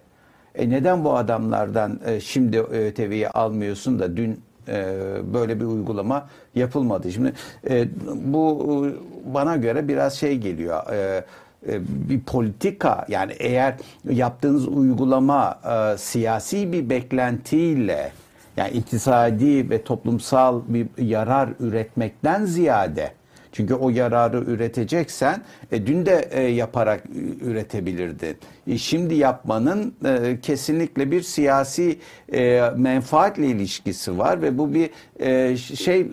E, 0.55 0.70
neden 0.70 1.05
bu 1.05 1.16
adamlardan 1.16 2.01
e, 2.07 2.20
şimdi 2.20 2.61
ÖTV'yi 2.61 3.28
almıyorsun 3.28 3.99
da 3.99 4.16
dün 4.16 4.41
e, 4.69 4.97
böyle 5.35 5.61
bir 5.61 5.64
uygulama 5.64 6.29
yapılmadı? 6.55 7.12
Şimdi 7.12 7.33
e, 7.71 7.89
bu 8.33 8.87
e, 8.87 9.35
bana 9.35 9.57
göre 9.57 9.89
biraz 9.89 10.14
şey 10.14 10.39
geliyor. 10.39 10.93
E, 10.93 11.25
e, 11.69 11.81
bir 12.09 12.21
politika 12.21 13.07
yani 13.09 13.33
eğer 13.39 13.75
yaptığınız 14.11 14.69
uygulama 14.69 15.61
e, 15.64 15.99
siyasi 15.99 16.73
bir 16.73 16.91
beklentiyle 16.91 18.12
yani 18.57 18.71
iktisadi 18.71 19.71
ve 19.71 19.83
toplumsal 19.83 20.62
bir 20.69 20.87
yarar 20.99 21.49
üretmekten 21.61 22.45
ziyade 22.45 23.18
çünkü 23.59 23.75
o 23.75 23.91
yararı 23.91 24.39
üreteceksen 24.39 25.43
e, 25.73 25.87
dün 25.87 26.07
de 26.07 26.29
e, 26.31 26.43
yaparak 26.43 27.03
üretebilirdin. 27.41 28.37
E, 28.67 28.79
şimdi 28.79 29.15
yapmanın 29.15 29.95
e, 30.05 30.41
kesinlikle 30.43 31.11
bir 31.11 31.23
siyasi 31.23 31.99
e, 32.33 32.63
menfaatle 32.77 33.47
ilişkisi 33.47 34.19
var 34.19 34.43
ve 34.43 34.59
bu 34.59 34.75
bir 34.75 34.91
e, 35.21 35.57
şey 35.57 36.01
e, 36.01 36.05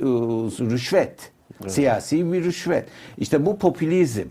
rüşvet. 0.72 1.32
Siyasi 1.68 2.34
bir 2.34 2.43
rüşvet. 2.43 2.86
İşte 3.18 3.46
bu 3.46 3.58
popülizm. 3.58 4.28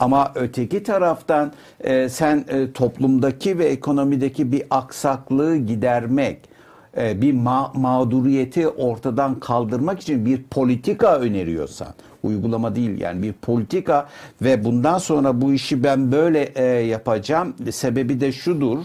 Ama 0.00 0.32
öteki 0.34 0.82
taraftan 0.82 1.52
e, 1.80 2.08
sen 2.08 2.44
e, 2.48 2.72
toplumdaki 2.72 3.58
ve 3.58 3.64
ekonomideki 3.64 4.52
bir 4.52 4.62
aksaklığı 4.70 5.56
gidermek, 5.56 6.38
bir 6.96 7.34
ma- 7.34 7.78
mağduriyeti 7.78 8.68
ortadan 8.68 9.40
kaldırmak 9.40 10.00
için 10.00 10.26
bir 10.26 10.42
politika 10.42 11.16
öneriyorsan, 11.16 11.94
uygulama 12.22 12.76
değil 12.76 13.00
yani 13.00 13.22
bir 13.22 13.32
politika 13.32 14.08
ve 14.42 14.64
bundan 14.64 14.98
sonra 14.98 15.40
bu 15.40 15.52
işi 15.52 15.84
ben 15.84 16.12
böyle 16.12 16.42
e, 16.42 16.64
yapacağım, 16.64 17.54
sebebi 17.72 18.20
de 18.20 18.32
şudur 18.32 18.78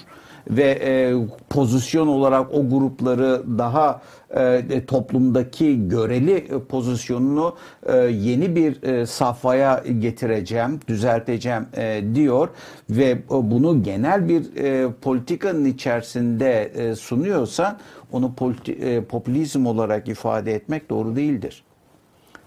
ve 0.49 0.63
e, 0.63 1.13
pozisyon 1.49 2.07
olarak 2.07 2.53
o 2.53 2.69
grupları 2.69 3.43
daha 3.57 4.01
e, 4.35 4.85
toplumdaki 4.87 5.89
göreli 5.89 6.33
e, 6.35 6.59
pozisyonunu 6.69 7.55
e, 7.85 7.97
yeni 7.97 8.55
bir 8.55 8.83
e, 8.83 9.05
safhaya 9.05 9.83
getireceğim, 9.99 10.79
düzelteceğim 10.87 11.65
e, 11.77 12.03
diyor 12.15 12.49
ve 12.89 13.05
e, 13.05 13.21
bunu 13.29 13.83
genel 13.83 14.29
bir 14.29 14.55
e, 14.55 14.91
politikanın 15.01 15.65
içerisinde 15.65 16.63
e, 16.63 16.95
sunuyorsan 16.95 17.77
onu 18.11 18.33
politi- 18.37 18.85
e, 18.85 19.03
popülizm 19.03 19.65
olarak 19.65 20.07
ifade 20.07 20.53
etmek 20.53 20.89
doğru 20.89 21.15
değildir. 21.15 21.63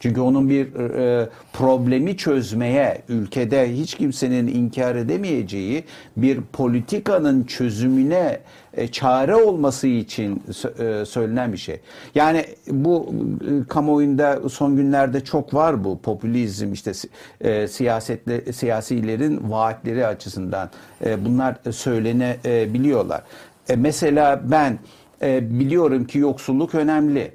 Çünkü 0.00 0.20
onun 0.20 0.48
bir 0.48 0.74
e, 0.74 1.28
problemi 1.52 2.16
çözmeye 2.16 3.02
ülkede 3.08 3.76
hiç 3.76 3.94
kimsenin 3.94 4.46
inkar 4.46 4.96
edemeyeceği 4.96 5.84
bir 6.16 6.40
politikanın 6.40 7.44
çözümüne 7.44 8.40
e, 8.74 8.88
çare 8.88 9.36
olması 9.36 9.86
için 9.86 10.42
e, 10.78 11.04
söylenen 11.04 11.52
bir 11.52 11.58
şey. 11.58 11.80
Yani 12.14 12.44
bu 12.68 13.14
e, 13.40 13.68
kamuoyunda 13.68 14.48
son 14.48 14.76
günlerde 14.76 15.24
çok 15.24 15.54
var 15.54 15.84
bu 15.84 15.98
popülizm 15.98 16.72
işte 16.72 16.92
e, 17.40 17.68
siyasetle 17.68 18.52
siyasilerin 18.52 19.50
vaatleri 19.50 20.06
açısından 20.06 20.70
e, 21.04 21.24
bunlar 21.24 21.56
söylenebiliyorlar. 21.70 23.22
E, 23.68 23.76
mesela 23.76 24.40
ben 24.44 24.78
e, 25.22 25.58
biliyorum 25.60 26.04
ki 26.04 26.18
yoksulluk 26.18 26.74
önemli. 26.74 27.32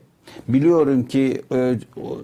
Biliyorum 0.47 1.03
ki 1.03 1.41
e, 1.51 1.75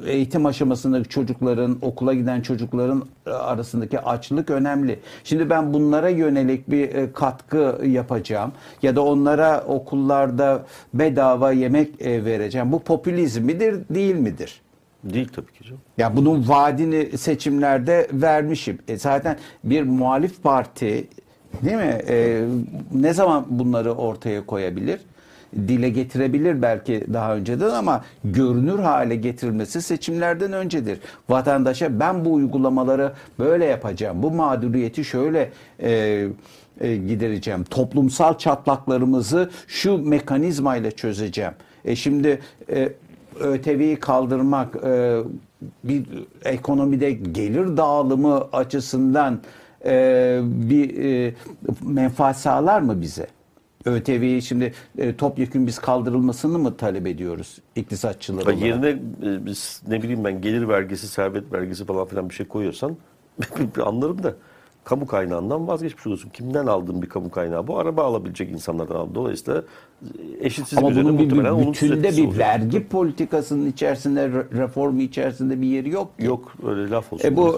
eğitim 0.05 0.45
aşamasındaki 0.45 1.09
çocukların, 1.09 1.77
okula 1.81 2.13
giden 2.13 2.41
çocukların 2.41 3.05
e, 3.27 3.29
arasındaki 3.29 3.99
açlık 3.99 4.49
önemli. 4.49 4.99
Şimdi 5.23 5.49
ben 5.49 5.73
bunlara 5.73 6.09
yönelik 6.09 6.71
bir 6.71 6.95
e, 6.95 7.11
katkı 7.13 7.81
yapacağım 7.85 8.51
ya 8.81 8.95
da 8.95 9.05
onlara 9.05 9.63
okullarda 9.67 10.65
bedava 10.93 11.51
yemek 11.51 12.01
vereceğim. 12.01 12.71
Bu 12.71 12.79
popülizm 12.79 13.41
midir, 13.43 13.75
değil 13.89 14.15
midir? 14.15 14.61
Değil 15.03 15.29
tabii 15.35 15.51
ki 15.51 15.63
canım. 15.63 15.81
Ya 15.97 16.17
bunun 16.17 16.47
vaadini 16.47 17.17
seçimlerde 17.17 18.07
vermişim. 18.13 18.79
E 18.87 18.97
zaten 18.97 19.37
bir 19.63 19.83
muhalif 19.83 20.43
parti 20.43 21.07
değil 21.61 21.77
mi? 21.77 22.01
E, 22.07 22.41
ne 22.93 23.13
zaman 23.13 23.45
bunları 23.49 23.93
ortaya 23.93 24.45
koyabilir? 24.45 24.99
Dile 25.55 25.89
getirebilir 25.89 26.61
belki 26.61 27.05
daha 27.13 27.35
önceden 27.35 27.69
ama 27.69 28.03
görünür 28.23 28.79
hale 28.79 29.15
getirilmesi 29.15 29.81
seçimlerden 29.81 30.53
öncedir. 30.53 30.99
Vatandaşa 31.29 31.99
ben 31.99 32.25
bu 32.25 32.33
uygulamaları 32.33 33.11
böyle 33.39 33.65
yapacağım, 33.65 34.23
bu 34.23 34.31
mağduriyeti 34.31 35.05
şöyle 35.05 35.51
e, 35.79 36.27
e, 36.81 36.95
gidereceğim, 36.95 37.63
toplumsal 37.63 38.37
çatlaklarımızı 38.37 39.49
şu 39.67 39.97
mekanizmayla 39.97 40.91
çözeceğim. 40.91 41.53
E 41.85 41.95
şimdi 41.95 42.39
e, 42.69 42.89
ÖTV'yi 43.39 43.95
kaldırmak 43.95 44.75
e, 44.85 45.19
bir 45.83 46.05
ekonomide 46.45 47.11
gelir 47.11 47.77
dağılımı 47.77 48.47
açısından 48.53 49.39
e, 49.85 50.39
bir 50.43 51.03
e, 51.03 51.33
menfaat 51.81 52.37
sağlar 52.37 52.81
mı 52.81 53.01
bize? 53.01 53.27
ÖTV'yi 53.85 54.41
şimdi 54.41 54.73
e, 54.97 55.15
topyekun 55.15 55.67
biz 55.67 55.79
kaldırılmasını 55.79 56.59
mı 56.59 56.77
talep 56.77 57.07
ediyoruz 57.07 57.57
iktisatçılar 57.75 58.43
olarak? 58.43 58.61
Yerine 58.61 58.89
e, 58.89 59.45
biz 59.45 59.81
ne 59.87 60.03
bileyim 60.03 60.23
ben 60.23 60.41
gelir 60.41 60.67
vergisi, 60.67 61.07
servet 61.07 61.53
vergisi 61.53 61.85
falan 61.85 62.05
filan 62.05 62.29
bir 62.29 62.35
şey 62.35 62.47
koyuyorsan 62.47 62.97
anlarım 63.83 64.23
da 64.23 64.35
kamu 64.83 65.07
kaynağından 65.07 65.67
vazgeçmiş 65.67 66.07
oluyorsun. 66.07 66.29
Kimden 66.29 66.67
aldığın 66.67 67.01
bir 67.01 67.09
kamu 67.09 67.31
kaynağı 67.31 67.67
bu? 67.67 67.79
Araba 67.79 68.03
alabilecek 68.03 68.49
insanlardan 68.51 68.95
aldın. 68.95 69.15
Dolayısıyla 69.15 69.63
eşitsiz 70.41 70.77
Ama 70.77 70.89
bir 70.89 70.95
bunun 70.95 71.17
bir, 71.19 71.29
bütünde 71.67 72.17
bir 72.17 72.25
olacak. 72.27 72.37
vergi 72.39 72.87
politikasının 72.87 73.71
içerisinde 73.71 74.25
re- 74.25 74.57
reformu 74.57 75.01
içerisinde 75.01 75.61
bir 75.61 75.67
yeri 75.67 75.89
yok. 75.89 76.19
ki. 76.19 76.25
Yok 76.25 76.53
öyle 76.67 76.89
laf 76.89 77.13
olsun. 77.13 77.27
E 77.27 77.37
bu 77.37 77.55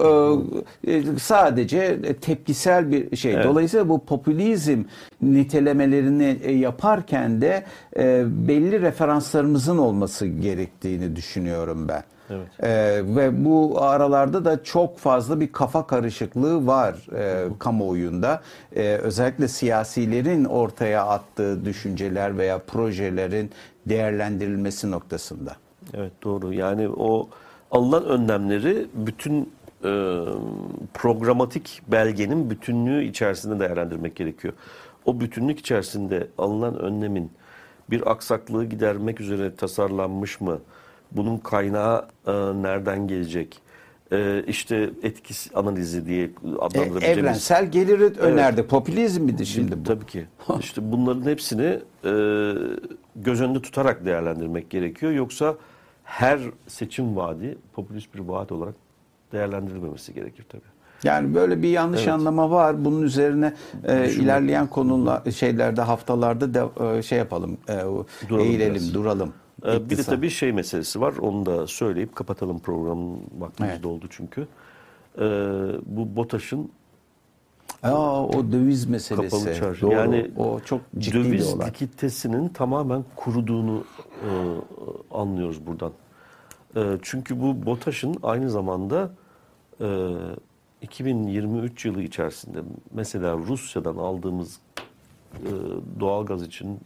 e, 0.88 0.94
e, 0.94 1.04
sadece 1.20 2.02
tepkisel 2.22 2.92
bir 2.92 3.16
şey. 3.16 3.34
Evet. 3.34 3.46
Dolayısıyla 3.46 3.90
bu 3.90 4.06
popülizm 4.06 4.84
nitelemelerini 5.22 6.38
e, 6.44 6.52
yaparken 6.52 7.42
de 7.42 7.64
e, 7.98 8.24
belli 8.48 8.82
referanslarımızın 8.82 9.78
olması 9.78 10.28
gerektiğini 10.28 11.16
düşünüyorum 11.16 11.88
ben. 11.88 12.04
Evet. 12.30 12.64
E, 12.64 13.02
ve 13.16 13.46
bu 13.46 13.82
aralarda 13.82 14.46
da 14.46 14.64
çok 14.64 14.98
fazla 14.98 15.40
bir 15.40 15.52
kafa 15.52 15.88
karışıklığı 15.88 16.68
var 16.68 16.96
e, 17.16 17.48
kamuoyunda. 17.60 18.42
E, 18.76 18.96
özellikle 18.96 19.48
siyasilerin 19.48 20.46
ortaya 20.46 21.06
attığı 21.06 21.66
düşünceler 21.66 22.38
veya 22.38 22.60
projelerin 22.60 23.52
değerlendirilmesi 23.86 24.92
noktasında. 24.92 25.56
Evet 25.94 26.12
doğru. 26.24 26.54
Yani 26.54 26.90
o 26.90 27.30
alınan 27.72 28.06
önlemleri 28.06 28.88
bütün 28.94 29.54
e, 29.84 29.92
programatik 30.94 31.82
belgenin 31.88 32.50
bütünlüğü 32.50 33.04
içerisinde 33.04 33.60
değerlendirmek 33.60 34.16
gerekiyor. 34.16 34.54
O 35.06 35.20
bütünlük 35.20 35.60
içerisinde 35.60 36.28
alınan 36.38 36.80
önlemin 36.80 37.32
bir 37.90 38.12
aksaklığı 38.12 38.66
gidermek 38.66 39.22
üzere 39.22 39.56
tasarlanmış 39.56 40.42
mı? 40.42 40.60
Bunun 41.16 41.38
kaynağı 41.38 42.06
e, 42.28 42.32
nereden 42.34 43.08
gelecek? 43.08 43.60
E, 44.12 44.44
işte 44.48 44.90
etkisi 45.04 45.56
analizi 45.56 46.06
diye 46.06 46.24
E, 46.24 46.30
adlandırabileceğimiz... 46.60 47.18
evrensel 47.24 47.72
geliri 47.72 48.04
önerdi. 48.20 48.64
Popülizm 48.68 49.24
miydi 49.24 49.46
şimdi 49.46 49.80
bu? 49.80 49.84
Tabii 49.84 50.06
ki. 50.06 50.26
İşte 50.60 50.92
bunların 50.92 51.30
hepsini 51.30 51.80
e, 52.06 52.12
göz 53.16 53.42
önünde 53.42 53.62
tutarak 53.62 54.06
değerlendirmek 54.06 54.70
gerekiyor. 54.70 55.12
Yoksa 55.12 55.56
her 56.04 56.40
seçim 56.68 57.16
vaadi 57.16 57.58
popülist 57.74 58.14
bir 58.16 58.20
vaat 58.20 58.52
olarak 58.52 58.76
değerlendirilmemesi 59.32 60.14
gerekir 60.14 60.46
tabii. 60.50 60.62
Yani 61.04 61.36
böyle 61.36 61.62
bir 61.62 61.70
yanlış 61.70 62.00
Evet. 62.02 62.14
anlama 62.14 62.50
var. 62.52 62.86
Bunun 62.86 63.02
üzerine 63.02 63.54
e, 63.84 64.10
ilerleyen 64.10 64.68
konular 64.68 65.32
şeylerde 65.32 65.82
haftalarda 65.82 66.54
da 66.54 66.70
e, 66.98 67.02
şey 67.02 67.18
yapalım. 67.18 67.58
E, 67.70 67.74
Duralım 68.30 68.48
eğilelim, 68.48 68.74
biraz. 68.74 68.94
duralım. 68.94 69.34
E, 69.64 69.68
bir 69.68 69.72
de 69.80 69.84
İktisat. 69.84 70.06
tabii 70.16 70.30
şey 70.30 70.52
meselesi 70.52 71.02
var. 71.02 71.14
Onu 71.22 71.46
da 71.46 71.68
söyleyip 71.68 72.16
kapatalım 72.16 72.60
programın 72.60 73.20
vaktimiz 73.40 73.72
Evet. 73.72 73.84
doldu 73.84 74.06
çünkü. 74.10 74.42
E, 75.18 75.22
bu 75.86 76.16
BOTAŞ'ın 76.16 76.72
Aa, 77.84 78.24
o 78.26 78.52
döviz 78.52 78.86
meselesi. 78.86 79.30
kapalı 79.30 79.56
çarşı. 79.56 79.82
Doğru. 79.82 79.92
Yani 79.94 80.32
o 80.38 80.60
çok 80.60 80.82
ciddi 80.98 81.16
bir 81.20 81.24
döviz 81.24 81.54
olay. 81.54 81.68
likiditesinin 81.68 82.50
tamamen 82.50 83.06
kuruduğunu 83.16 83.84
e, 84.14 84.30
anlıyoruz 85.12 85.68
buradan. 85.68 85.92
E, 86.76 86.98
çünkü 87.02 87.42
bu 87.42 87.66
BOTAŞ'ın 87.66 88.16
aynı 88.24 88.50
zamanda 88.50 89.12
e, 89.82 90.10
2023 90.82 91.86
yılı 91.86 92.02
içerisinde 92.02 92.60
mesela 92.92 93.38
Rusya'dan 93.38 93.96
aldığımız 93.98 94.60
e, 95.34 95.50
doğalgaz 96.00 96.44
için 96.44 96.80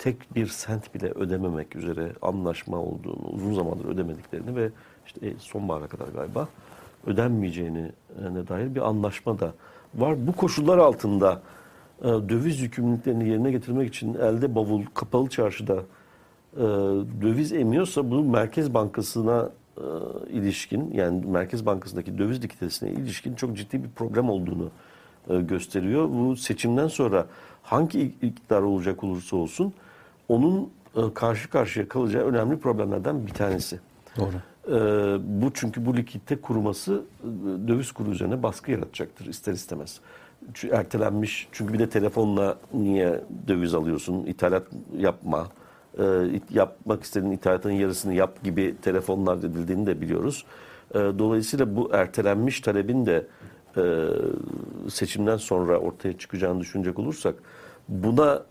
tek 0.00 0.34
bir 0.34 0.46
sent 0.46 0.94
bile 0.94 1.10
ödememek 1.10 1.76
üzere 1.76 2.12
anlaşma 2.22 2.78
olduğunu, 2.78 3.28
uzun 3.32 3.54
zamandır 3.54 3.84
ödemediklerini 3.84 4.56
ve 4.56 4.70
işte 5.06 5.26
e, 5.26 5.34
sonbahara 5.38 5.86
kadar 5.86 6.08
galiba 6.08 6.48
ödenmeyeceğine 7.06 7.90
dair 8.48 8.74
bir 8.74 8.88
anlaşma 8.88 9.38
da 9.38 9.52
var. 9.94 10.26
Bu 10.26 10.32
koşullar 10.32 10.78
altında 10.78 11.42
e, 12.02 12.04
döviz 12.04 12.60
yükümlülüklerini 12.60 13.28
yerine 13.28 13.50
getirmek 13.50 13.88
için 13.88 14.14
elde 14.14 14.54
bavul 14.54 14.82
kapalı 14.94 15.28
çarşıda 15.28 15.82
e, 16.56 16.60
döviz 17.22 17.52
emiyorsa 17.52 18.10
bu 18.10 18.24
Merkez 18.24 18.74
Bankası'na 18.74 19.50
e, 19.76 19.82
ilişkin 20.30 20.90
yani 20.94 21.26
Merkez 21.26 21.66
Bankası'ndaki 21.66 22.18
döviz 22.18 22.42
likiditesine 22.42 22.90
ilişkin 22.90 23.34
çok 23.34 23.56
ciddi 23.56 23.84
bir 23.84 23.88
problem 23.88 24.30
olduğunu 24.30 24.70
e, 25.30 25.40
gösteriyor. 25.40 26.08
Bu 26.08 26.36
seçimden 26.36 26.88
sonra 26.88 27.26
hangi 27.62 28.02
iktidar 28.02 28.62
olacak 28.62 29.04
olursa 29.04 29.36
olsun 29.36 29.74
onun 30.30 30.70
e, 30.96 31.14
karşı 31.14 31.50
karşıya 31.50 31.88
kalacağı 31.88 32.22
önemli 32.22 32.58
problemlerden 32.58 33.26
bir 33.26 33.32
tanesi. 33.32 33.80
Doğru. 34.16 34.34
Ee, 34.68 34.72
bu 35.24 35.50
çünkü 35.54 35.86
bu 35.86 35.96
likidite 35.96 36.40
kuruması 36.40 37.04
e, 37.22 37.68
döviz 37.68 37.92
kuru 37.92 38.10
üzerine 38.10 38.42
baskı 38.42 38.70
yaratacaktır 38.70 39.26
ister 39.26 39.52
istemez. 39.52 40.00
Çünkü 40.54 40.74
ertelenmiş 40.74 41.48
çünkü 41.52 41.72
bir 41.72 41.78
de 41.78 41.88
telefonla 41.88 42.58
niye 42.74 43.20
döviz 43.48 43.74
alıyorsun 43.74 44.26
ithalat 44.26 44.62
yapma 44.98 45.48
e, 45.98 46.04
yapmak 46.50 47.02
istediğin 47.02 47.32
ithalatın 47.32 47.70
yarısını 47.70 48.14
yap 48.14 48.44
gibi 48.44 48.74
telefonlar 48.82 49.38
edildiğini 49.38 49.86
de 49.86 50.00
biliyoruz. 50.00 50.44
E, 50.94 50.98
dolayısıyla 50.98 51.76
bu 51.76 51.90
ertelenmiş 51.92 52.60
talebin 52.60 53.06
de 53.06 53.26
e, 53.76 54.08
seçimden 54.90 55.36
sonra 55.36 55.78
ortaya 55.78 56.18
çıkacağını 56.18 56.60
düşünecek 56.60 56.98
olursak 56.98 57.34
buna 57.88 58.42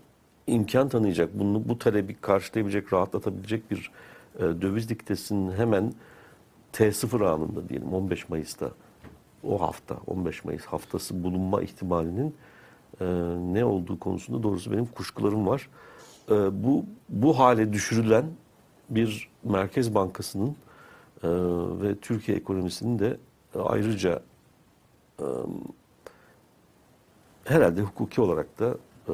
imkan 0.50 0.88
tanıyacak, 0.88 1.38
bunu 1.38 1.68
bu 1.68 1.78
talebi 1.78 2.14
karşılayabilecek, 2.14 2.92
rahatlatabilecek 2.92 3.70
bir 3.70 3.90
e, 4.38 4.40
döviz 4.40 4.90
likiditesinin 4.90 5.52
hemen 5.52 5.92
T0 6.72 7.26
anında 7.28 7.68
diyelim 7.68 7.92
15 7.92 8.28
Mayıs'ta 8.28 8.70
o 9.44 9.60
hafta 9.60 9.96
15 10.06 10.44
Mayıs 10.44 10.64
haftası 10.64 11.24
bulunma 11.24 11.62
ihtimalinin 11.62 12.34
e, 13.00 13.06
ne 13.52 13.64
olduğu 13.64 13.98
konusunda 13.98 14.42
doğrusu 14.42 14.72
benim 14.72 14.86
kuşkularım 14.86 15.46
var. 15.46 15.68
E, 16.30 16.34
bu 16.64 16.84
bu 17.08 17.38
hale 17.38 17.72
düşürülen 17.72 18.24
bir 18.90 19.28
Merkez 19.44 19.94
Bankası'nın 19.94 20.56
e, 21.22 21.28
ve 21.82 21.94
Türkiye 21.96 22.38
ekonomisinin 22.38 22.98
de 22.98 23.16
ayrıca 23.54 24.22
e, 25.20 25.24
herhalde 27.44 27.80
hukuki 27.80 28.20
olarak 28.20 28.58
da 28.58 28.74
e, 29.08 29.12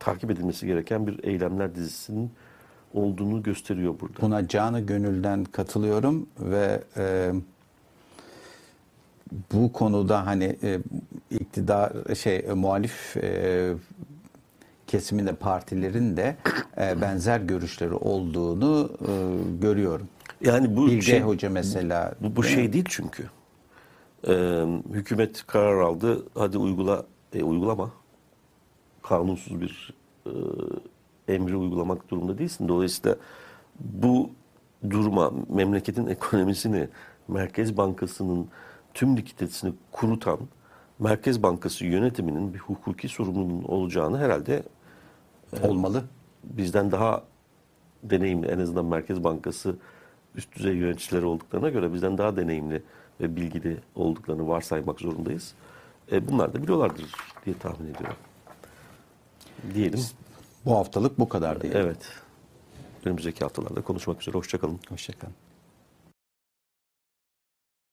takip 0.00 0.30
edilmesi 0.30 0.66
gereken 0.66 1.06
bir 1.06 1.24
eylemler 1.24 1.74
dizisinin 1.74 2.30
olduğunu 2.94 3.42
gösteriyor 3.42 3.94
burada. 4.00 4.20
Buna 4.20 4.48
canı 4.48 4.80
gönülden 4.80 5.44
katılıyorum 5.44 6.26
ve 6.40 6.82
e, 6.96 7.32
bu 9.52 9.72
konuda 9.72 10.26
hani 10.26 10.56
e, 10.62 10.78
iktidar 11.30 12.14
şey 12.14 12.36
e, 12.36 12.52
muhalif 12.52 13.16
e, 13.16 13.72
kesiminde 14.86 15.32
partilerin 15.32 16.16
de 16.16 16.36
e, 16.80 17.00
benzer 17.00 17.40
görüşleri 17.40 17.94
olduğunu 17.94 18.90
e, 19.00 19.12
görüyorum. 19.60 20.08
Yani 20.40 20.76
bu 20.76 20.86
Bilge 20.86 21.02
şey, 21.02 21.20
Hoca 21.20 21.50
mesela 21.50 22.14
bu, 22.20 22.36
bu 22.36 22.42
şey 22.42 22.72
değil 22.72 22.84
çünkü. 22.88 23.24
Ee, 24.28 24.64
hükümet 24.92 25.46
karar 25.46 25.80
aldı. 25.80 26.26
Hadi 26.34 26.58
uygula. 26.58 27.06
E, 27.34 27.42
uygulama. 27.42 27.90
Kanunsuz 29.08 29.60
bir 29.60 29.94
e, 30.26 30.32
emri 31.34 31.56
uygulamak 31.56 32.10
durumunda 32.10 32.38
değilsin. 32.38 32.68
Dolayısıyla 32.68 33.16
bu 33.80 34.30
duruma 34.90 35.32
memleketin 35.48 36.06
ekonomisini 36.06 36.88
Merkez 37.28 37.76
Bankası'nın 37.76 38.48
tüm 38.94 39.16
likiditesini 39.16 39.72
kurutan 39.92 40.38
Merkez 40.98 41.42
Bankası 41.42 41.84
yönetiminin 41.84 42.54
bir 42.54 42.58
hukuki 42.58 43.08
sorumluluğunun 43.08 43.64
olacağını 43.64 44.18
herhalde 44.18 44.62
olmalı. 45.62 46.04
bizden 46.44 46.90
daha 46.90 47.24
deneyimli 48.02 48.46
en 48.46 48.58
azından 48.58 48.84
Merkez 48.84 49.24
Bankası 49.24 49.76
üst 50.34 50.56
düzey 50.56 50.74
yöneticileri 50.74 51.24
olduklarına 51.24 51.68
göre 51.68 51.92
bizden 51.94 52.18
daha 52.18 52.36
deneyimli 52.36 52.82
ve 53.20 53.36
bilgili 53.36 53.76
olduklarını 53.94 54.48
varsaymak 54.48 55.00
zorundayız. 55.00 55.54
E, 56.12 56.28
bunlar 56.28 56.54
da 56.54 56.62
biliyorlardır 56.62 57.04
diye 57.46 57.58
tahmin 57.58 57.94
ediyorum. 57.94 58.16
Diyelim. 59.74 60.00
Bu 60.64 60.76
haftalık 60.76 61.18
bu 61.18 61.28
kadar 61.28 61.60
diye. 61.62 61.72
Evet. 61.72 61.98
Önümüzdeki 63.04 63.40
haftalarda 63.40 63.82
konuşmak 63.82 64.22
üzere. 64.22 64.34
Hoşçakalın. 64.34 64.80
Hoşçakalın. 64.88 65.34